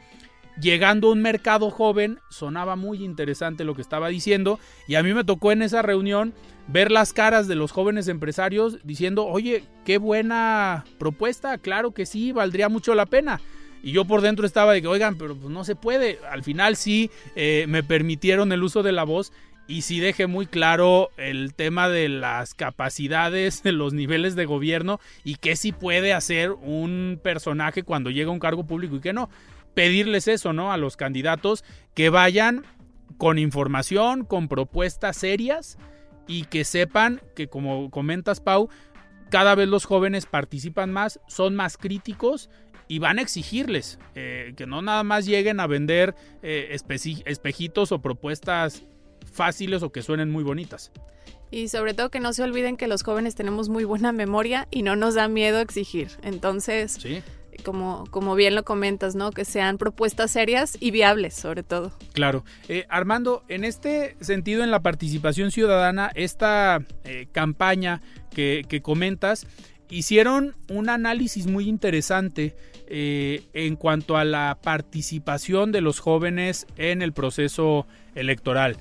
llegando 0.61 1.07
a 1.07 1.11
un 1.11 1.21
mercado 1.21 1.71
joven, 1.71 2.19
sonaba 2.29 2.75
muy 2.75 3.03
interesante 3.03 3.63
lo 3.63 3.75
que 3.75 3.81
estaba 3.81 4.09
diciendo 4.09 4.59
y 4.87 4.95
a 4.95 5.03
mí 5.03 5.13
me 5.13 5.23
tocó 5.23 5.51
en 5.51 5.63
esa 5.63 5.81
reunión 5.81 6.33
ver 6.67 6.91
las 6.91 7.11
caras 7.11 7.47
de 7.47 7.55
los 7.55 7.71
jóvenes 7.71 8.07
empresarios 8.07 8.77
diciendo, 8.83 9.25
oye, 9.25 9.63
qué 9.85 9.97
buena 9.97 10.85
propuesta, 10.99 11.57
claro 11.57 11.91
que 11.91 12.05
sí, 12.05 12.31
valdría 12.31 12.69
mucho 12.69 12.93
la 12.93 13.07
pena. 13.07 13.41
Y 13.81 13.93
yo 13.93 14.05
por 14.05 14.21
dentro 14.21 14.45
estaba 14.45 14.73
de 14.73 14.81
que, 14.81 14.87
oigan, 14.87 15.17
pero 15.17 15.35
pues 15.35 15.49
no 15.49 15.63
se 15.63 15.75
puede. 15.75 16.19
Al 16.29 16.43
final 16.43 16.75
sí 16.75 17.09
eh, 17.35 17.65
me 17.69 17.81
permitieron 17.81 18.51
el 18.51 18.61
uso 18.61 18.83
de 18.83 18.91
la 18.91 19.03
voz 19.03 19.31
y 19.69 19.83
sí 19.83 19.99
dejé 19.99 20.25
muy 20.25 20.47
claro 20.47 21.11
el 21.15 21.53
tema 21.53 21.89
de 21.89 22.09
las 22.09 22.55
capacidades, 22.55 23.61
de 23.61 23.71
los 23.71 23.93
niveles 23.93 24.35
de 24.35 24.45
gobierno 24.45 24.99
y 25.23 25.35
qué 25.35 25.55
sí 25.55 25.71
puede 25.71 26.11
hacer 26.11 26.51
un 26.51 27.19
personaje 27.23 27.83
cuando 27.83 28.09
llega 28.09 28.29
a 28.29 28.33
un 28.33 28.39
cargo 28.39 28.65
público 28.65 28.95
y 28.95 28.99
qué 28.99 29.13
no. 29.13 29.29
Pedirles 29.75 30.27
eso, 30.27 30.53
¿no? 30.53 30.73
A 30.73 30.77
los 30.77 30.97
candidatos 30.97 31.63
que 31.93 32.09
vayan 32.09 32.65
con 33.17 33.37
información, 33.37 34.25
con 34.25 34.47
propuestas 34.47 35.17
serias 35.17 35.77
y 36.27 36.45
que 36.45 36.65
sepan 36.65 37.21
que, 37.35 37.47
como 37.47 37.91
comentas, 37.91 38.41
Pau, 38.41 38.69
cada 39.29 39.53
vez 39.53 39.67
los 39.67 39.85
jóvenes 39.85 40.25
participan 40.25 40.91
más, 40.91 41.19
son 41.27 41.55
más 41.55 41.77
críticos 41.77 42.49
y 42.87 42.97
van 42.97 43.19
a 43.19 43.21
exigirles 43.21 43.99
eh, 44.15 44.53
que 44.57 44.65
no 44.65 44.81
nada 44.81 45.03
más 45.03 45.27
lleguen 45.27 45.59
a 45.59 45.67
vender 45.67 46.15
eh, 46.41 46.75
espejitos 47.25 47.91
o 47.91 48.01
propuestas 48.01 48.83
fáciles 49.31 49.83
o 49.83 49.91
que 49.91 50.01
suenen 50.01 50.29
muy 50.29 50.43
bonitas. 50.43 50.91
Y 51.51 51.67
sobre 51.69 51.93
todo 51.93 52.09
que 52.09 52.19
no 52.19 52.33
se 52.33 52.43
olviden 52.43 52.77
que 52.77 52.87
los 52.87 53.03
jóvenes 53.03 53.35
tenemos 53.35 53.69
muy 53.69 53.83
buena 53.83 54.11
memoria 54.11 54.67
y 54.69 54.83
no 54.83 54.95
nos 54.95 55.15
da 55.15 55.27
miedo 55.27 55.59
exigir. 55.59 56.09
Entonces, 56.21 56.99
como, 57.63 58.05
como 58.11 58.35
bien 58.35 58.55
lo 58.55 58.63
comentas, 58.63 59.15
¿no? 59.15 59.31
Que 59.31 59.45
sean 59.45 59.77
propuestas 59.77 60.31
serias 60.31 60.77
y 60.79 60.91
viables, 60.91 61.33
sobre 61.33 61.63
todo. 61.63 61.91
Claro. 62.13 62.43
Eh, 62.67 62.85
Armando, 62.89 63.43
en 63.47 63.63
este 63.63 64.15
sentido, 64.21 64.63
en 64.63 64.69
la 64.69 64.81
participación 64.81 65.51
ciudadana, 65.51 66.11
esta 66.13 66.85
eh, 67.03 67.27
campaña 67.31 68.01
que, 68.29 68.63
que 68.69 68.81
comentas, 68.81 69.47
hicieron 69.89 70.55
un 70.69 70.89
análisis 70.89 71.47
muy 71.47 71.67
interesante 71.67 72.55
eh, 72.87 73.43
en 73.53 73.75
cuanto 73.75 74.17
a 74.17 74.23
la 74.23 74.57
participación 74.61 75.71
de 75.71 75.81
los 75.81 75.99
jóvenes 75.99 76.65
en 76.77 77.01
el 77.01 77.13
proceso 77.13 77.85
electoral. 78.15 78.77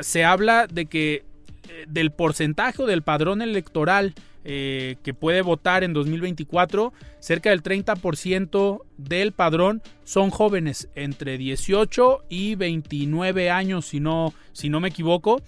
Se 0.00 0.24
habla 0.24 0.66
de 0.66 0.86
que 0.86 1.24
eh, 1.68 1.84
del 1.88 2.10
porcentaje 2.10 2.84
del 2.84 3.02
padrón 3.02 3.42
electoral 3.42 4.14
eh, 4.44 4.96
que 5.02 5.12
puede 5.12 5.42
votar 5.42 5.84
en 5.84 5.92
2024, 5.92 6.92
cerca 7.18 7.50
del 7.50 7.62
30% 7.62 8.80
del 8.96 9.32
padrón 9.32 9.82
son 10.04 10.30
jóvenes 10.30 10.88
entre 10.94 11.36
18 11.36 12.24
y 12.30 12.54
29 12.54 13.50
años, 13.50 13.86
si 13.86 14.00
no, 14.00 14.32
si 14.52 14.70
no 14.70 14.80
me 14.80 14.88
equivoco. 14.88 15.42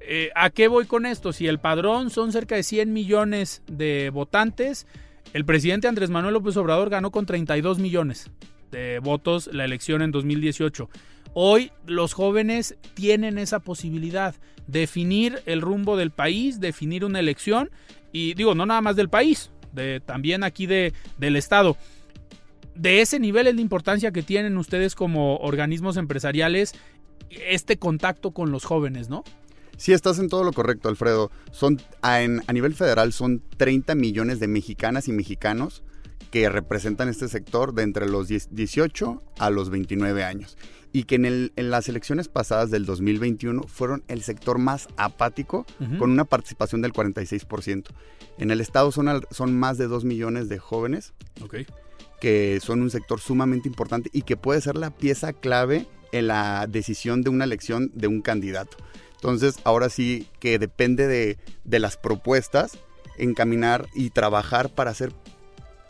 Eh, 0.00 0.30
¿A 0.34 0.50
qué 0.50 0.68
voy 0.68 0.84
con 0.84 1.06
esto? 1.06 1.32
Si 1.32 1.46
el 1.46 1.58
padrón 1.58 2.10
son 2.10 2.32
cerca 2.32 2.56
de 2.56 2.64
100 2.64 2.92
millones 2.92 3.62
de 3.66 4.10
votantes, 4.10 4.86
el 5.32 5.44
presidente 5.46 5.88
Andrés 5.88 6.10
Manuel 6.10 6.34
López 6.34 6.56
Obrador 6.58 6.90
ganó 6.90 7.10
con 7.10 7.24
32 7.24 7.78
millones 7.78 8.30
de 8.70 8.98
votos 8.98 9.48
la 9.52 9.64
elección 9.64 10.02
en 10.02 10.10
2018. 10.10 10.90
Hoy 11.34 11.72
los 11.86 12.12
jóvenes 12.12 12.76
tienen 12.94 13.38
esa 13.38 13.60
posibilidad, 13.60 14.34
definir 14.66 15.42
el 15.46 15.60
rumbo 15.60 15.96
del 15.96 16.10
país, 16.10 16.60
definir 16.60 17.04
una 17.04 17.20
elección 17.20 17.70
y 18.12 18.34
digo, 18.34 18.54
no 18.54 18.66
nada 18.66 18.82
más 18.82 18.96
del 18.96 19.08
país, 19.08 19.50
también 20.04 20.44
aquí 20.44 20.66
de, 20.66 20.92
del 21.18 21.36
Estado. 21.36 21.76
De 22.74 23.00
ese 23.00 23.18
nivel 23.18 23.46
es 23.46 23.54
la 23.54 23.60
importancia 23.60 24.12
que 24.12 24.22
tienen 24.22 24.56
ustedes 24.58 24.94
como 24.94 25.36
organismos 25.38 25.96
empresariales 25.96 26.74
este 27.30 27.78
contacto 27.78 28.32
con 28.32 28.50
los 28.50 28.64
jóvenes, 28.64 29.08
¿no? 29.08 29.24
Sí, 29.78 29.92
estás 29.92 30.18
en 30.18 30.28
todo 30.28 30.44
lo 30.44 30.52
correcto, 30.52 30.88
Alfredo. 30.88 31.30
Son, 31.50 31.80
a, 32.02 32.16
a 32.16 32.52
nivel 32.52 32.74
federal 32.74 33.12
son 33.12 33.42
30 33.56 33.94
millones 33.94 34.38
de 34.38 34.48
mexicanas 34.48 35.08
y 35.08 35.12
mexicanos 35.12 35.82
que 36.32 36.48
representan 36.48 37.10
este 37.10 37.28
sector 37.28 37.74
de 37.74 37.82
entre 37.82 38.08
los 38.08 38.26
18 38.26 39.22
a 39.38 39.50
los 39.50 39.68
29 39.68 40.24
años. 40.24 40.56
Y 40.90 41.04
que 41.04 41.16
en, 41.16 41.26
el, 41.26 41.52
en 41.56 41.70
las 41.70 41.90
elecciones 41.90 42.28
pasadas 42.28 42.70
del 42.70 42.86
2021 42.86 43.62
fueron 43.64 44.02
el 44.08 44.22
sector 44.22 44.58
más 44.58 44.88
apático, 44.96 45.66
con 45.98 46.10
una 46.10 46.24
participación 46.24 46.80
del 46.80 46.92
46%. 46.92 47.84
En 48.38 48.50
el 48.50 48.62
estado 48.62 48.92
son, 48.92 49.24
son 49.30 49.58
más 49.58 49.76
de 49.76 49.86
2 49.86 50.04
millones 50.04 50.48
de 50.48 50.58
jóvenes, 50.58 51.12
que 52.20 52.60
son 52.62 52.80
un 52.80 52.90
sector 52.90 53.20
sumamente 53.20 53.68
importante 53.68 54.08
y 54.12 54.22
que 54.22 54.38
puede 54.38 54.60
ser 54.62 54.76
la 54.76 54.90
pieza 54.90 55.34
clave 55.34 55.86
en 56.12 56.28
la 56.28 56.66
decisión 56.66 57.22
de 57.22 57.30
una 57.30 57.44
elección 57.44 57.90
de 57.94 58.06
un 58.06 58.22
candidato. 58.22 58.78
Entonces, 59.16 59.56
ahora 59.64 59.90
sí 59.90 60.28
que 60.40 60.58
depende 60.58 61.06
de, 61.08 61.38
de 61.64 61.78
las 61.78 61.98
propuestas, 61.98 62.78
encaminar 63.18 63.86
y 63.94 64.10
trabajar 64.10 64.70
para 64.70 64.90
hacer 64.90 65.12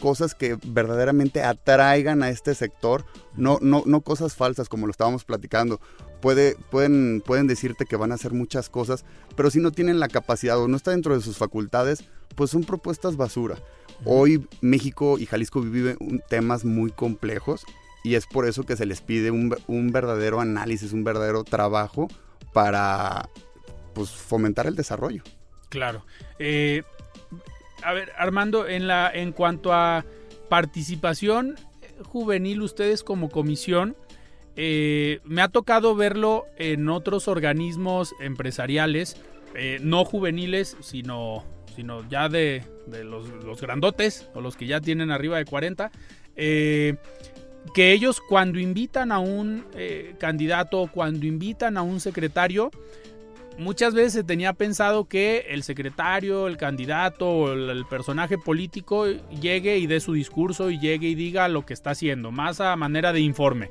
cosas 0.03 0.35
que 0.35 0.59
verdaderamente 0.67 1.45
atraigan 1.45 2.25
a 2.25 2.29
este 2.29 2.57
sector, 2.57 3.05
no, 3.37 3.59
no, 3.63 3.85
no 3.87 4.01
cosas 4.01 4.35
falsas 4.35 4.69
como 4.69 4.89
lo 4.89 4.91
estábamos 4.91 5.25
platicando. 5.25 5.81
Puede, 6.21 6.57
pueden, 6.73 7.23
pueden 7.25 7.47
decirte 7.47 7.87
que 7.87 7.95
van 7.95 8.11
a 8.11 8.17
hacer 8.17 8.33
muchas 8.33 8.69
cosas, 8.69 9.05
pero 9.37 9.49
si 9.49 9.61
no 9.61 9.71
tienen 9.71 10.01
la 10.01 10.09
capacidad 10.09 10.59
o 10.59 10.67
no 10.67 10.77
está 10.77 10.91
dentro 10.91 11.15
de 11.15 11.23
sus 11.23 11.39
facultades, 11.39 12.03
pues 12.35 12.51
son 12.51 12.65
propuestas 12.65 13.17
basura. 13.17 13.59
Hoy 14.05 14.45
México 14.61 15.21
y 15.21 15.27
Jalisco 15.27 15.61
viven 15.61 15.97
temas 16.29 16.65
muy 16.65 16.91
complejos 16.91 17.65
y 18.03 18.17
es 18.17 18.27
por 18.27 18.49
eso 18.49 18.65
que 18.65 18.75
se 18.75 18.87
les 18.87 19.03
pide 19.03 19.31
un, 19.31 19.57
un 19.69 19.93
verdadero 19.93 20.41
análisis, 20.41 20.93
un 20.93 21.05
verdadero 21.05 21.45
trabajo 21.45 22.09
para 22.53 23.29
pues, 23.95 24.11
fomentar 24.11 24.67
el 24.67 24.75
desarrollo. 24.75 25.23
Claro. 25.69 26.05
Eh, 26.41 26.83
a 27.83 27.93
ver, 27.93 28.13
Armando, 28.17 28.69
en, 28.69 28.87
la, 28.87 29.11
en 29.13 29.33
cuanto 29.33 29.73
a 29.73 30.05
participación 30.49 31.57
juvenil, 32.03 32.63
ustedes 32.63 33.03
como 33.03 33.29
comisión, 33.29 33.97
eh, 34.57 35.21
me 35.25 35.43
ha 35.43 35.49
tocado 35.49 35.95
verlo 35.95 36.47
en 36.59 36.89
otros 36.89 37.29
organismos 37.29 38.15
empresariales, 38.21 39.17
eh, 39.55 39.79
no 39.81 40.05
juveniles, 40.05 40.77
sino, 40.81 41.45
sino 41.75 42.07
ya 42.09 42.29
de, 42.29 42.65
los, 43.05 43.29
los, 43.29 43.61
grandotes 43.61 44.29
o 44.35 44.41
los 44.41 44.57
que 44.57 44.67
ya 44.67 44.81
tienen 44.81 45.11
arriba 45.11 45.39
de 45.39 45.45
40. 45.45 45.91
que 46.35 46.99
ellos 47.77 48.21
cuando 48.21 48.59
invitan 48.59 49.13
a 49.13 49.21
un 49.21 49.65
candidato, 50.19 50.91
cuando 50.93 51.27
invitan 51.27 51.77
a 51.77 51.83
un 51.83 52.01
secretario, 52.01 52.71
muchas 53.59 53.95
veces 53.95 54.13
se 54.13 54.25
tenía 54.25 54.53
pensado 54.53 55.07
que 55.07 55.47
el 55.51 55.63
secretario, 55.63 56.47
el 56.47 56.57
candidato 56.57 57.29
o 57.29 57.53
el, 57.53 57.85
personaje 57.87 58.39
político 58.39 59.07
llegue 59.41 59.79
y 59.79 59.87
dé 59.87 60.01
su 60.01 60.13
discurso 60.13 60.71
y 60.71 60.79
llegue 60.79 61.09
y 61.09 61.15
diga 61.15 61.49
lo 61.49 61.67
que 61.67 61.75
está 61.75 61.91
haciendo, 61.91 62.31
más 62.31 62.61
a 62.61 62.75
manera 62.77 63.13
de 63.13 63.21
informe. 63.21 63.71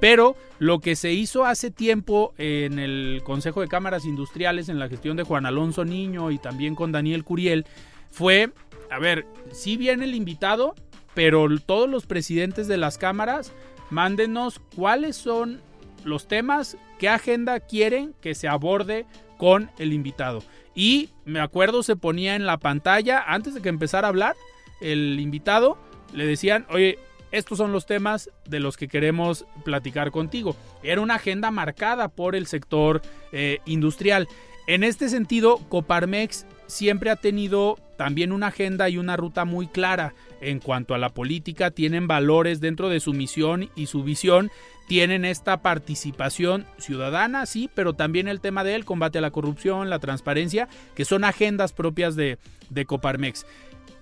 Pero 0.00 0.34
lo 0.58 0.80
que 0.80 0.96
se 0.96 1.12
hizo 1.12 1.44
hace 1.44 1.70
tiempo 1.70 2.32
en 2.38 2.78
el 2.78 3.20
Consejo 3.22 3.60
de 3.60 3.68
Cámaras 3.68 4.06
Industriales, 4.06 4.68
en 4.68 4.78
la 4.78 4.88
gestión 4.88 5.16
de 5.16 5.24
Juan 5.24 5.44
Alonso 5.44 5.84
Niño 5.84 6.30
y 6.30 6.38
también 6.38 6.74
con 6.74 6.90
Daniel 6.90 7.22
Curiel, 7.22 7.66
fue, 8.10 8.50
a 8.90 8.98
ver, 8.98 9.26
si 9.52 9.76
viene 9.76 10.04
el 10.04 10.14
invitado, 10.14 10.74
pero 11.14 11.46
todos 11.58 11.88
los 11.88 12.06
presidentes 12.06 12.66
de 12.66 12.78
las 12.78 12.96
cámaras, 12.96 13.52
mándenos 13.90 14.60
cuáles 14.74 15.16
son 15.16 15.60
los 16.04 16.28
temas, 16.28 16.78
qué 17.00 17.08
agenda 17.08 17.60
quieren 17.60 18.14
que 18.20 18.34
se 18.34 18.46
aborde 18.46 19.06
con 19.38 19.70
el 19.78 19.94
invitado. 19.94 20.44
Y 20.74 21.08
me 21.24 21.40
acuerdo 21.40 21.82
se 21.82 21.96
ponía 21.96 22.36
en 22.36 22.44
la 22.44 22.58
pantalla, 22.58 23.24
antes 23.26 23.54
de 23.54 23.62
que 23.62 23.70
empezara 23.70 24.06
a 24.06 24.10
hablar, 24.10 24.36
el 24.82 25.18
invitado, 25.18 25.78
le 26.12 26.26
decían, 26.26 26.66
oye, 26.68 26.98
estos 27.32 27.56
son 27.56 27.72
los 27.72 27.86
temas 27.86 28.28
de 28.44 28.60
los 28.60 28.76
que 28.76 28.86
queremos 28.86 29.46
platicar 29.64 30.10
contigo. 30.10 30.56
Era 30.82 31.00
una 31.00 31.14
agenda 31.14 31.50
marcada 31.50 32.08
por 32.08 32.36
el 32.36 32.46
sector 32.46 33.00
eh, 33.32 33.60
industrial. 33.64 34.28
En 34.66 34.84
este 34.84 35.08
sentido, 35.08 35.56
Coparmex 35.70 36.44
siempre 36.66 37.08
ha 37.08 37.16
tenido 37.16 37.78
también 37.96 38.30
una 38.30 38.48
agenda 38.48 38.90
y 38.90 38.98
una 38.98 39.16
ruta 39.16 39.46
muy 39.46 39.68
clara 39.68 40.12
en 40.42 40.58
cuanto 40.58 40.94
a 40.94 40.98
la 40.98 41.10
política, 41.10 41.70
tienen 41.70 42.06
valores 42.06 42.60
dentro 42.60 42.88
de 42.88 43.00
su 43.00 43.12
misión 43.12 43.70
y 43.74 43.86
su 43.86 44.02
visión 44.02 44.50
tienen 44.90 45.24
esta 45.24 45.62
participación 45.62 46.66
ciudadana, 46.76 47.46
sí, 47.46 47.70
pero 47.72 47.92
también 47.92 48.26
el 48.26 48.40
tema 48.40 48.64
del 48.64 48.84
combate 48.84 49.18
a 49.18 49.20
la 49.20 49.30
corrupción, 49.30 49.88
la 49.88 50.00
transparencia, 50.00 50.68
que 50.96 51.04
son 51.04 51.22
agendas 51.22 51.72
propias 51.72 52.16
de, 52.16 52.38
de 52.70 52.86
Coparmex. 52.86 53.46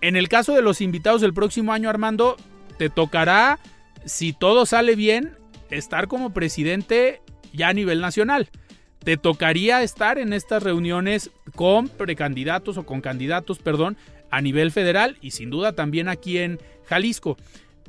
En 0.00 0.16
el 0.16 0.30
caso 0.30 0.54
de 0.54 0.62
los 0.62 0.80
invitados 0.80 1.20
del 1.20 1.34
próximo 1.34 1.74
año, 1.74 1.90
Armando, 1.90 2.38
te 2.78 2.88
tocará, 2.88 3.58
si 4.06 4.32
todo 4.32 4.64
sale 4.64 4.96
bien, 4.96 5.36
estar 5.68 6.08
como 6.08 6.32
presidente 6.32 7.20
ya 7.52 7.68
a 7.68 7.74
nivel 7.74 8.00
nacional. 8.00 8.48
Te 9.00 9.18
tocaría 9.18 9.82
estar 9.82 10.16
en 10.16 10.32
estas 10.32 10.62
reuniones 10.62 11.30
con 11.54 11.90
precandidatos 11.90 12.78
o 12.78 12.86
con 12.86 13.02
candidatos, 13.02 13.58
perdón, 13.58 13.98
a 14.30 14.40
nivel 14.40 14.72
federal 14.72 15.18
y 15.20 15.32
sin 15.32 15.50
duda 15.50 15.74
también 15.74 16.08
aquí 16.08 16.38
en 16.38 16.58
Jalisco. 16.86 17.36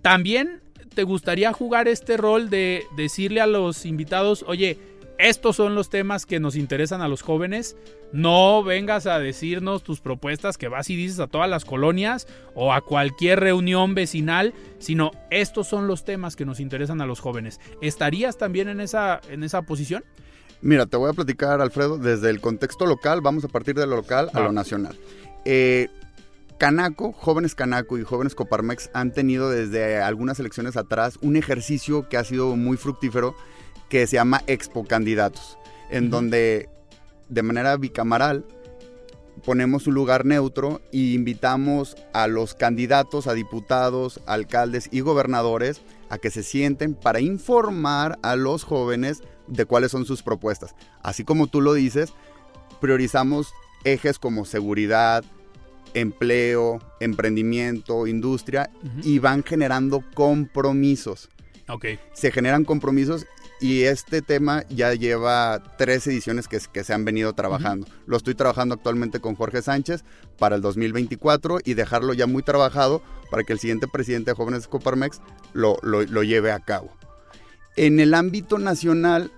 También 0.02 0.60
te 1.00 1.06
gustaría 1.06 1.54
jugar 1.54 1.88
este 1.88 2.18
rol 2.18 2.50
de 2.50 2.86
decirle 2.98 3.40
a 3.40 3.48
los 3.48 3.86
invitados, 3.86 4.44
oye, 4.50 4.78
estos 5.18 5.56
son 5.56 5.74
los 5.74 5.90
temas 5.90 6.26
que 6.26 6.42
nos 6.42 6.58
interesan 6.58 7.02
a 7.02 7.08
los 7.08 7.22
jóvenes. 7.22 7.78
No 8.12 8.64
vengas 8.66 9.06
a 9.06 9.18
decirnos 9.18 9.82
tus 9.82 10.02
propuestas 10.02 10.58
que 10.58 10.68
vas 10.68 10.90
y 10.90 10.98
dices 10.98 11.22
a 11.22 11.28
todas 11.28 11.50
las 11.50 11.64
colonias 11.64 12.28
o 12.54 12.74
a 12.74 12.82
cualquier 12.82 13.40
reunión 13.40 13.96
vecinal, 13.96 14.54
sino 14.80 15.12
estos 15.32 15.68
son 15.68 15.88
los 15.88 16.04
temas 16.04 16.36
que 16.36 16.44
nos 16.44 16.60
interesan 16.60 17.00
a 17.00 17.06
los 17.06 17.22
jóvenes. 17.22 17.62
¿Estarías 17.82 18.38
también 18.38 18.68
en 18.68 18.82
esa, 18.82 19.22
en 19.30 19.46
esa 19.46 19.62
posición? 19.62 20.04
Mira, 20.60 20.86
te 20.86 20.98
voy 20.98 21.12
a 21.12 21.14
platicar, 21.14 21.62
Alfredo, 21.62 21.98
desde 21.98 22.30
el 22.30 22.42
contexto 22.42 22.86
local, 22.86 23.22
vamos 23.22 23.46
a 23.46 23.48
partir 23.48 23.76
de 23.76 23.88
lo 23.88 23.96
local 23.96 24.30
a 24.34 24.42
lo 24.42 24.52
nacional. 24.52 25.00
Eh, 25.46 25.88
Canaco, 26.60 27.14
jóvenes 27.14 27.56
Canaco 27.56 27.98
y 27.98 28.04
jóvenes 28.04 28.36
Coparmex 28.36 28.90
han 28.94 29.14
tenido 29.14 29.50
desde 29.50 30.02
algunas 30.02 30.42
elecciones 30.42 30.76
atrás 30.76 31.18
un 31.22 31.38
ejercicio 31.38 32.10
que 32.10 32.18
ha 32.18 32.24
sido 32.26 32.54
muy 32.58 32.76
fructífero 32.76 33.34
que 33.88 34.06
se 34.08 34.18
llama 34.18 34.42
Expo 34.46 34.84
Candidatos, 34.84 35.58
en 35.90 36.10
donde 36.10 36.68
de 37.30 37.44
manera 37.44 37.78
bicamaral 37.78 38.46
ponemos 39.46 39.88
un 39.88 39.94
lugar 39.94 40.26
neutro 40.26 40.82
e 40.92 40.98
invitamos 40.98 41.96
a 42.12 42.28
los 42.28 42.56
candidatos, 42.56 43.28
a 43.28 43.34
diputados, 43.34 44.20
alcaldes 44.26 44.90
y 44.92 45.00
gobernadores 45.00 45.82
a 46.10 46.18
que 46.18 46.30
se 46.30 46.44
sienten 46.44 46.94
para 46.94 47.22
informar 47.22 48.20
a 48.22 48.36
los 48.36 48.66
jóvenes 48.66 49.24
de 49.48 49.64
cuáles 49.64 49.92
son 49.92 50.04
sus 50.04 50.24
propuestas. 50.24 50.76
Así 51.04 51.24
como 51.24 51.48
tú 51.48 51.62
lo 51.62 51.74
dices, 51.74 52.12
priorizamos 52.82 53.54
ejes 53.86 54.20
como 54.20 54.44
seguridad, 54.44 55.24
empleo, 55.94 56.80
emprendimiento, 57.00 58.08
industria 58.08 58.70
y 59.04 59.20
van 59.20 59.44
generando 59.44 60.04
compromisos. 60.14 61.30
Ok. 61.68 61.86
Se 62.14 62.32
generan 62.32 62.66
compromisos 62.66 63.28
y 63.62 63.84
este 63.84 64.22
tema 64.22 64.64
ya 64.70 64.94
lleva 64.94 65.62
tres 65.78 66.08
ediciones 66.08 66.48
que, 66.48 66.60
que 66.72 66.84
se 66.84 66.94
han 66.94 67.04
venido 67.04 67.34
trabajando. 67.34 67.88
Lo 68.06 68.16
estoy 68.16 68.34
trabajando 68.34 68.76
actualmente 68.76 69.20
con 69.20 69.36
Jorge 69.36 69.62
Sánchez 69.62 70.04
para 70.38 70.56
el 70.56 70.62
2024 70.62 71.60
y 71.64 71.74
dejarlo 71.74 72.14
ya 72.14 72.26
muy 72.26 72.42
trabajado 72.42 73.02
para 73.30 73.44
que 73.44 73.54
el 73.54 73.60
siguiente 73.60 73.88
presidente 73.88 74.32
de 74.32 74.36
Jóvenes 74.36 74.68
Coparmex 74.68 75.22
lo, 75.54 75.78
lo, 75.82 76.24
lleve 76.24 76.52
a 76.52 76.60
cabo. 76.60 76.90
En 77.76 78.00
el 78.00 78.14
ámbito 78.14 78.58
nacional, 78.58 79.32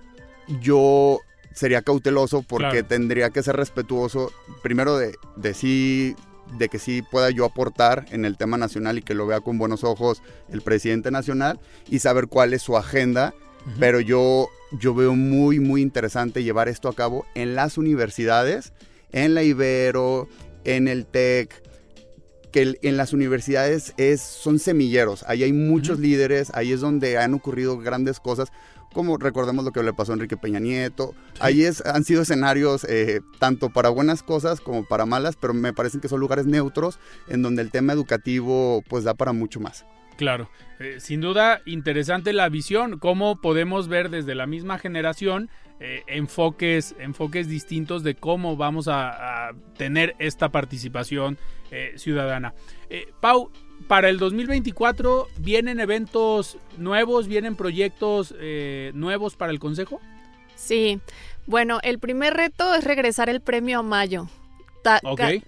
yo 0.60 1.18
sería 1.52 1.82
cauteloso 1.82 2.42
porque 2.42 2.82
tendría 2.82 3.30
que 3.30 3.42
ser 3.42 3.56
respetuoso, 3.56 4.32
primero 4.62 4.96
de, 4.96 5.16
de 5.36 5.54
sí 5.54 6.16
de 6.58 6.68
que 6.68 6.78
sí 6.78 7.02
pueda 7.02 7.30
yo 7.30 7.44
aportar 7.44 8.06
en 8.10 8.24
el 8.24 8.36
tema 8.36 8.56
nacional 8.56 8.98
y 8.98 9.02
que 9.02 9.14
lo 9.14 9.26
vea 9.26 9.40
con 9.40 9.58
buenos 9.58 9.84
ojos 9.84 10.22
el 10.50 10.62
presidente 10.62 11.10
nacional 11.10 11.60
y 11.88 11.98
saber 11.98 12.28
cuál 12.28 12.54
es 12.54 12.62
su 12.62 12.76
agenda. 12.76 13.34
Pero 13.78 14.00
yo, 14.00 14.48
yo 14.72 14.92
veo 14.92 15.14
muy, 15.14 15.60
muy 15.60 15.82
interesante 15.82 16.42
llevar 16.42 16.68
esto 16.68 16.88
a 16.88 16.94
cabo 16.94 17.24
en 17.34 17.54
las 17.54 17.78
universidades, 17.78 18.72
en 19.12 19.34
la 19.34 19.44
Ibero, 19.44 20.28
en 20.64 20.88
el 20.88 21.06
TEC, 21.06 21.62
que 22.50 22.78
en 22.82 22.96
las 22.96 23.12
universidades 23.12 23.94
es, 23.96 24.20
son 24.20 24.58
semilleros, 24.58 25.24
ahí 25.26 25.42
hay 25.42 25.52
muchos 25.52 25.98
líderes, 25.98 26.50
ahí 26.54 26.72
es 26.72 26.80
donde 26.80 27.18
han 27.18 27.34
ocurrido 27.34 27.78
grandes 27.78 28.20
cosas 28.20 28.48
como 28.92 29.16
recordemos 29.16 29.64
lo 29.64 29.72
que 29.72 29.82
le 29.82 29.92
pasó 29.92 30.12
a 30.12 30.14
Enrique 30.14 30.36
Peña 30.36 30.60
Nieto. 30.60 31.14
Ahí 31.40 31.64
es, 31.64 31.84
han 31.84 32.04
sido 32.04 32.22
escenarios 32.22 32.84
eh, 32.84 33.20
tanto 33.38 33.70
para 33.70 33.88
buenas 33.88 34.22
cosas 34.22 34.60
como 34.60 34.84
para 34.84 35.06
malas, 35.06 35.36
pero 35.36 35.54
me 35.54 35.72
parecen 35.72 36.00
que 36.00 36.08
son 36.08 36.20
lugares 36.20 36.46
neutros 36.46 36.98
en 37.28 37.42
donde 37.42 37.62
el 37.62 37.70
tema 37.70 37.92
educativo 37.92 38.82
pues 38.88 39.04
da 39.04 39.14
para 39.14 39.32
mucho 39.32 39.60
más. 39.60 39.84
Claro, 40.16 40.50
eh, 40.78 40.96
sin 41.00 41.20
duda 41.20 41.62
interesante 41.64 42.32
la 42.32 42.48
visión, 42.48 42.98
cómo 42.98 43.40
podemos 43.40 43.88
ver 43.88 44.10
desde 44.10 44.34
la 44.34 44.46
misma 44.46 44.78
generación 44.78 45.48
eh, 45.80 46.02
enfoques, 46.06 46.94
enfoques 46.98 47.48
distintos 47.48 48.02
de 48.04 48.14
cómo 48.14 48.56
vamos 48.56 48.88
a, 48.88 49.52
tener 49.76 50.14
esta 50.18 50.50
participación 50.50 51.38
ciudadana. 51.96 52.52
Pau, 53.20 53.50
para 53.88 54.08
el 54.08 54.18
2024 54.18 55.28
vienen 55.38 55.80
eventos 55.80 56.58
nuevos, 56.78 57.26
vienen 57.28 57.56
proyectos 57.56 58.34
eh, 58.38 58.92
nuevos 58.94 59.36
para 59.36 59.52
el 59.52 59.58
Consejo. 59.58 60.00
Sí, 60.54 61.00
bueno, 61.46 61.80
el 61.82 61.98
primer 61.98 62.34
reto 62.34 62.74
es 62.74 62.84
regresar 62.84 63.28
el 63.28 63.40
premio 63.40 63.80
a 63.80 63.82
mayo 63.82 64.28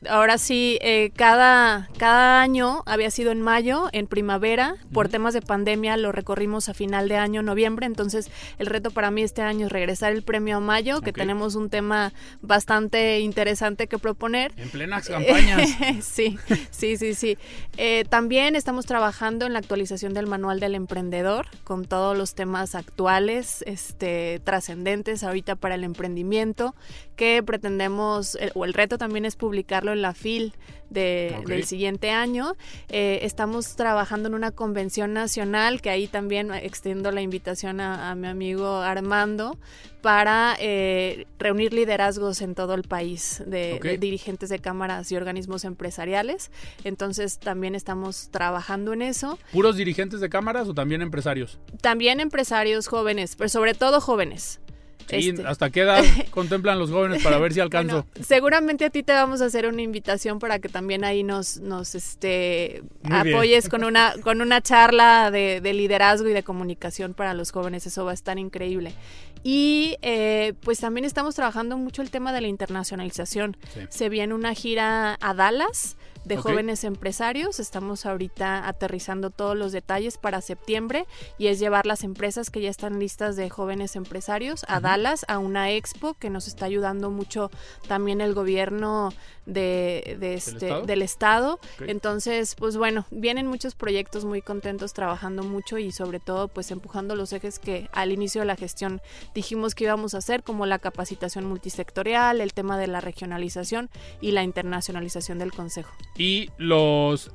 ahora 0.09 0.39
sí, 0.39 0.78
eh, 0.80 1.11
cada, 1.16 1.89
cada 1.99 2.41
año 2.41 2.82
había 2.87 3.11
sido 3.11 3.32
en 3.32 3.41
mayo, 3.41 3.89
en 3.93 4.07
primavera. 4.07 4.76
Por 4.93 5.09
temas 5.09 5.35
de 5.35 5.43
pandemia 5.43 5.97
lo 5.97 6.12
recorrimos 6.12 6.68
a 6.68 6.74
final 6.74 7.09
de 7.09 7.16
año, 7.16 7.43
noviembre. 7.43 7.87
Entonces, 7.87 8.30
el 8.59 8.66
reto 8.66 8.91
para 8.91 9.11
mí 9.11 9.22
este 9.22 9.43
año 9.43 9.66
es 9.66 9.72
regresar 9.72 10.12
el 10.12 10.22
premio 10.22 10.59
a 10.59 10.61
mayo, 10.61 11.01
que 11.01 11.12
tenemos 11.12 11.55
un 11.55 11.70
tema 11.70 12.12
bastante 12.43 13.20
interesante 13.20 13.87
que 13.87 13.99
proponer. 13.99 14.53
En 14.57 14.68
plenas 14.70 15.09
campañas. 15.09 15.68
sí, 16.03 16.39
sí, 16.70 16.97
sí, 16.97 17.14
sí. 17.14 17.39
Eh, 17.76 18.05
también 18.09 18.57
estamos 18.57 18.87
trabajando 18.87 19.47
en 19.47 19.53
la 19.53 19.59
actualización 19.59 20.14
del 20.14 20.26
manual 20.26 20.61
del 20.61 20.74
emprendedor, 20.74 21.47
con 21.64 21.85
todos 21.85 22.16
los 22.16 22.35
temas 22.35 22.74
actuales, 22.74 23.62
este, 23.66 24.41
trascendentes 24.45 25.22
ahorita 25.24 25.57
para 25.57 25.74
el 25.74 25.85
emprendimiento, 25.85 26.74
que 27.16 27.43
pretendemos, 27.43 28.37
o 28.55 28.64
el 28.64 28.74
reto 28.74 28.99
también 28.99 29.24
es 29.25 29.37
publicarlo 29.37 29.93
en 29.93 30.03
la 30.03 30.14
FIL 30.14 30.55
del 30.91 31.64
siguiente 31.64 32.11
año. 32.11 32.57
Eh, 32.89 33.20
estamos 33.22 33.77
trabajando 33.77 34.29
en 34.29 34.35
una 34.35 34.53
convención 34.53 35.12
nacional, 35.12 35.81
que 35.81 35.91
ahí 35.91 36.07
también 36.07 36.53
extiendo 36.53 37.11
la 37.11 37.20
invitación 37.20 37.81
a, 37.81 38.14
mi 38.14 38.29
amigo 38.29 38.77
Armando, 38.77 39.59
para 40.03 40.57
eh, 40.61 41.27
reunir 41.39 41.72
liderazgos 41.72 42.43
en 42.43 42.55
todo 42.55 42.75
el 42.75 42.83
país 42.83 43.43
de, 43.47 43.99
dirigentes 43.99 44.51
de 44.51 44.59
cámaras 44.59 45.11
y 45.11 45.16
organismos 45.16 45.64
empresariales. 45.64 46.51
Entonces 46.85 47.39
también 47.39 47.75
estamos 47.75 48.29
trabajando 48.31 48.93
en 48.93 49.03
eso. 49.03 49.39
¿Puros 49.53 49.77
dirigentes 49.77 50.20
de 50.20 50.29
cámaras 50.29 50.68
o 50.68 50.75
también 50.75 51.03
empresarios? 51.03 51.59
También 51.81 52.20
empresarios 52.20 52.87
jóvenes, 52.87 53.35
pero 53.37 53.49
sobre 53.49 53.75
todo 53.75 54.01
jóvenes. 54.01 54.61
Este. 55.09 55.47
¿Hasta 55.47 55.70
qué 55.70 55.82
edad 55.82 56.03
contemplan 56.30 56.78
los 56.78 56.90
jóvenes 56.90 57.22
para 57.22 57.38
ver 57.38 57.53
si 57.53 57.61
alcanzo? 57.61 58.07
seguramente 58.20 58.84
a 58.84 58.90
ti 58.90 59.03
te 59.03 59.12
vamos 59.12 59.42
a 59.42 59.47
hacer 59.47 59.66
una 59.66 59.82
invitación 59.82 60.38
para 60.38 60.59
que 60.59 60.68
también 60.68 61.05
ahí 61.05 61.22
nos, 61.22 61.59
nos 61.59 61.95
este, 61.95 62.82
apoyes 63.11 63.68
con 63.68 63.84
una, 63.84 64.14
con 64.22 64.40
una 64.40 64.61
charla 64.61 65.30
de, 65.30 65.61
liderazgo 65.74 66.28
y 66.28 66.32
de 66.32 66.42
comunicación 66.42 67.14
para 67.14 67.34
los 67.34 67.51
jóvenes. 67.53 67.86
Eso 67.86 68.05
va 68.05 68.12
a 68.12 68.14
estar 68.14 68.38
increíble. 68.38 68.95
Y 69.42 69.97
eh, 70.01 70.55
pues 70.61 70.80
también 70.80 71.05
estamos 71.05 71.34
trabajando 71.34 71.76
mucho 71.76 72.01
el 72.01 72.11
tema 72.11 72.32
de 72.32 72.40
la 72.40 72.49
internacionalización. 72.49 73.57
Se 73.90 74.09
viene 74.09 74.32
una 74.32 74.55
gira 74.55 75.18
a 75.20 75.34
Dallas 75.34 75.97
de 76.25 76.37
jóvenes 76.37 76.85
empresarios. 76.85 77.61
Estamos 77.61 78.07
ahorita 78.07 78.66
aterrizando 78.66 79.31
todos 79.31 79.57
los 79.57 79.72
detalles 79.72 80.18
para 80.18 80.41
septiembre 80.41 81.07
y 81.39 81.49
es 81.49 81.59
llevar 81.59 81.87
las 81.87 82.05
empresas 82.05 82.51
que 82.51 82.61
ya 82.61 82.70
están 82.70 82.99
listas 82.99 83.37
de 83.37 83.51
jóvenes 83.51 83.97
empresarios 83.97 84.64
a 84.68 84.81
Dallas, 84.81 85.25
a 85.29 85.39
una 85.39 85.70
expo 85.70 86.14
que 86.14 86.31
nos 86.31 86.49
está 86.49 86.66
ayudando 86.66 87.11
mucho 87.11 87.51
también 87.87 88.20
el 88.20 88.35
gobierno 88.35 89.12
de, 89.47 90.16
este, 90.20 90.83
¿Del 90.87 91.03
Estado. 91.03 91.59
Entonces, 91.81 92.55
pues 92.55 92.77
bueno, 92.77 93.07
vienen 93.11 93.47
muchos 93.47 93.75
proyectos 93.75 94.25
muy 94.25 94.41
contentos 94.41 94.95
trabajando 94.95 95.43
mucho 95.43 95.79
y 95.79 95.93
sobre 95.93 96.20
todo 96.20 96.49
pues 96.49 96.70
empujando 96.70 97.14
los 97.14 97.33
ejes 97.33 97.59
que 97.59 97.89
al 97.93 98.12
inicio 98.12 98.41
de 98.41 98.47
la 98.47 98.57
gestión 98.57 99.03
dijimos 99.35 99.75
que 99.75 99.85
íbamos 99.85 100.14
a 100.14 100.18
hacer, 100.18 100.43
como 100.43 100.66
la 100.66 100.79
capacitación 100.79 101.45
multisectorial, 101.45 102.41
el 102.41 102.55
tema 102.55 102.79
de 102.79 102.87
la 102.87 103.01
regionalización 103.01 103.91
y 104.20 104.31
la 104.33 104.43
internacionalización 104.43 105.39
del 105.39 105.53
Consejo 105.53 105.93
y 106.17 106.51
los 106.59 107.31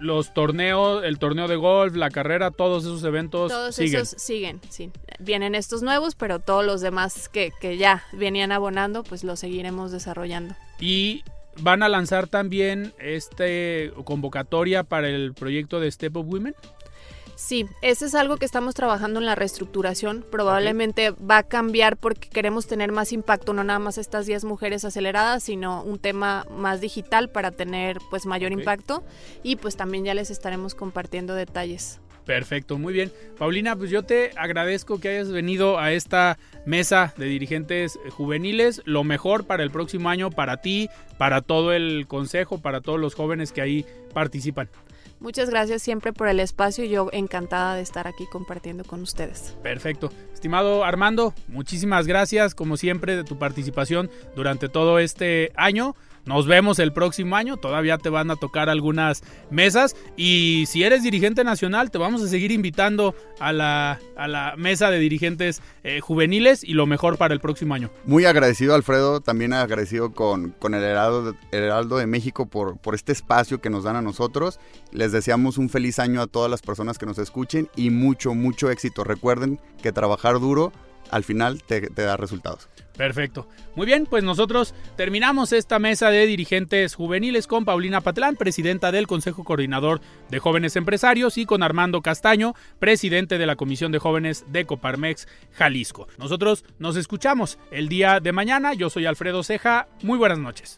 los 0.00 0.32
torneos, 0.32 1.04
el 1.04 1.18
torneo 1.18 1.46
de 1.46 1.56
golf, 1.56 1.94
la 1.94 2.10
carrera, 2.10 2.50
todos 2.50 2.84
esos 2.84 3.04
eventos 3.04 3.52
todos 3.52 3.74
siguen. 3.74 4.00
esos 4.00 4.22
siguen, 4.22 4.60
sí. 4.70 4.90
Vienen 5.18 5.54
estos 5.54 5.82
nuevos, 5.82 6.14
pero 6.14 6.38
todos 6.38 6.64
los 6.64 6.80
demás 6.80 7.28
que, 7.28 7.52
que 7.60 7.76
ya 7.76 8.02
venían 8.14 8.50
abonando, 8.50 9.02
pues 9.02 9.24
los 9.24 9.40
seguiremos 9.40 9.92
desarrollando. 9.92 10.54
Y 10.80 11.22
van 11.60 11.82
a 11.82 11.88
lanzar 11.88 12.26
también 12.28 12.94
este 12.98 13.92
convocatoria 14.04 14.84
para 14.84 15.08
el 15.08 15.34
proyecto 15.34 15.80
de 15.80 15.90
Step 15.90 16.16
of 16.16 16.26
Women. 16.26 16.54
Sí, 17.40 17.66
ese 17.80 18.04
es 18.04 18.14
algo 18.14 18.36
que 18.36 18.44
estamos 18.44 18.74
trabajando 18.74 19.18
en 19.18 19.24
la 19.24 19.34
reestructuración. 19.34 20.26
Probablemente 20.30 21.10
va 21.10 21.38
a 21.38 21.42
cambiar 21.42 21.96
porque 21.96 22.28
queremos 22.28 22.66
tener 22.66 22.92
más 22.92 23.14
impacto, 23.14 23.54
no 23.54 23.64
nada 23.64 23.78
más 23.78 23.96
estas 23.96 24.26
10 24.26 24.44
mujeres 24.44 24.84
aceleradas, 24.84 25.42
sino 25.42 25.82
un 25.82 25.98
tema 25.98 26.46
más 26.54 26.82
digital 26.82 27.30
para 27.30 27.50
tener 27.50 27.96
pues 28.10 28.26
mayor 28.26 28.52
impacto 28.52 29.02
y 29.42 29.56
pues 29.56 29.74
también 29.74 30.04
ya 30.04 30.12
les 30.12 30.30
estaremos 30.30 30.74
compartiendo 30.74 31.34
detalles. 31.34 31.98
Perfecto, 32.26 32.78
muy 32.78 32.92
bien. 32.92 33.10
Paulina, 33.38 33.74
pues 33.74 33.90
yo 33.90 34.02
te 34.02 34.32
agradezco 34.36 35.00
que 35.00 35.08
hayas 35.08 35.32
venido 35.32 35.78
a 35.78 35.92
esta 35.92 36.38
mesa 36.66 37.14
de 37.16 37.24
dirigentes 37.24 37.98
juveniles. 38.10 38.82
Lo 38.84 39.02
mejor 39.02 39.46
para 39.46 39.62
el 39.62 39.70
próximo 39.70 40.10
año, 40.10 40.30
para 40.30 40.58
ti, 40.58 40.90
para 41.16 41.40
todo 41.40 41.72
el 41.72 42.06
consejo, 42.06 42.58
para 42.58 42.82
todos 42.82 43.00
los 43.00 43.14
jóvenes 43.14 43.50
que 43.50 43.62
ahí 43.62 43.86
participan. 44.12 44.68
Muchas 45.20 45.50
gracias 45.50 45.82
siempre 45.82 46.14
por 46.14 46.28
el 46.28 46.40
espacio 46.40 46.82
y 46.82 46.88
yo 46.88 47.10
encantada 47.12 47.74
de 47.74 47.82
estar 47.82 48.08
aquí 48.08 48.24
compartiendo 48.32 48.84
con 48.84 49.02
ustedes. 49.02 49.54
Perfecto. 49.62 50.10
Estimado 50.32 50.82
Armando, 50.82 51.34
muchísimas 51.46 52.06
gracias 52.06 52.54
como 52.54 52.78
siempre 52.78 53.14
de 53.14 53.24
tu 53.24 53.38
participación 53.38 54.10
durante 54.34 54.70
todo 54.70 54.98
este 54.98 55.52
año. 55.56 55.94
Nos 56.24 56.46
vemos 56.46 56.78
el 56.78 56.92
próximo 56.92 57.36
año, 57.36 57.56
todavía 57.56 57.98
te 57.98 58.08
van 58.08 58.30
a 58.30 58.36
tocar 58.36 58.68
algunas 58.68 59.22
mesas 59.50 59.96
y 60.16 60.64
si 60.66 60.82
eres 60.82 61.02
dirigente 61.02 61.44
nacional 61.44 61.90
te 61.90 61.98
vamos 61.98 62.22
a 62.22 62.28
seguir 62.28 62.52
invitando 62.52 63.14
a 63.38 63.52
la, 63.52 63.98
a 64.16 64.28
la 64.28 64.54
mesa 64.56 64.90
de 64.90 64.98
dirigentes 64.98 65.62
eh, 65.82 66.00
juveniles 66.00 66.62
y 66.62 66.74
lo 66.74 66.86
mejor 66.86 67.16
para 67.16 67.34
el 67.34 67.40
próximo 67.40 67.74
año. 67.74 67.90
Muy 68.04 68.24
agradecido 68.24 68.74
Alfredo, 68.74 69.20
también 69.20 69.52
agradecido 69.52 70.12
con, 70.12 70.50
con 70.50 70.74
el, 70.74 70.82
Heraldo, 70.82 71.34
el 71.52 71.64
Heraldo 71.64 71.96
de 71.96 72.06
México 72.06 72.46
por, 72.46 72.78
por 72.78 72.94
este 72.94 73.12
espacio 73.12 73.60
que 73.60 73.70
nos 73.70 73.84
dan 73.84 73.96
a 73.96 74.02
nosotros. 74.02 74.60
Les 74.92 75.12
deseamos 75.12 75.58
un 75.58 75.68
feliz 75.68 75.98
año 75.98 76.20
a 76.20 76.26
todas 76.26 76.50
las 76.50 76.62
personas 76.62 76.98
que 76.98 77.06
nos 77.06 77.18
escuchen 77.18 77.68
y 77.76 77.90
mucho, 77.90 78.34
mucho 78.34 78.70
éxito. 78.70 79.04
Recuerden 79.04 79.60
que 79.82 79.92
trabajar 79.92 80.38
duro 80.40 80.72
al 81.10 81.24
final 81.24 81.62
te, 81.62 81.88
te 81.88 82.02
da 82.02 82.16
resultados. 82.16 82.68
Perfecto. 83.00 83.48
Muy 83.76 83.86
bien, 83.86 84.04
pues 84.04 84.22
nosotros 84.22 84.74
terminamos 84.94 85.54
esta 85.54 85.78
mesa 85.78 86.10
de 86.10 86.26
dirigentes 86.26 86.94
juveniles 86.94 87.46
con 87.46 87.64
Paulina 87.64 88.02
Patlán, 88.02 88.36
presidenta 88.36 88.92
del 88.92 89.06
Consejo 89.06 89.42
Coordinador 89.42 90.02
de 90.28 90.38
Jóvenes 90.38 90.76
Empresarios, 90.76 91.38
y 91.38 91.46
con 91.46 91.62
Armando 91.62 92.02
Castaño, 92.02 92.52
presidente 92.78 93.38
de 93.38 93.46
la 93.46 93.56
Comisión 93.56 93.90
de 93.90 94.00
Jóvenes 94.00 94.44
de 94.48 94.66
Coparmex 94.66 95.28
Jalisco. 95.52 96.08
Nosotros 96.18 96.66
nos 96.78 96.96
escuchamos 96.96 97.58
el 97.70 97.88
día 97.88 98.20
de 98.20 98.32
mañana. 98.32 98.74
Yo 98.74 98.90
soy 98.90 99.06
Alfredo 99.06 99.42
Ceja. 99.44 99.88
Muy 100.02 100.18
buenas 100.18 100.38
noches. 100.38 100.76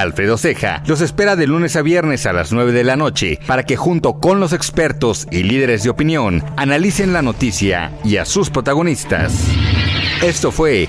Alfredo 0.00 0.38
Ceja 0.38 0.82
los 0.86 1.02
espera 1.02 1.36
de 1.36 1.46
lunes 1.46 1.76
a 1.76 1.82
viernes 1.82 2.24
a 2.24 2.32
las 2.32 2.52
9 2.52 2.72
de 2.72 2.84
la 2.84 2.96
noche 2.96 3.38
para 3.46 3.64
que 3.64 3.76
junto 3.76 4.18
con 4.18 4.40
los 4.40 4.54
expertos 4.54 5.28
y 5.30 5.42
líderes 5.42 5.82
de 5.82 5.90
opinión 5.90 6.42
analicen 6.56 7.12
la 7.12 7.20
noticia 7.20 7.92
y 8.02 8.16
a 8.16 8.24
sus 8.24 8.48
protagonistas. 8.48 9.46
Esto 10.22 10.52
fue 10.52 10.88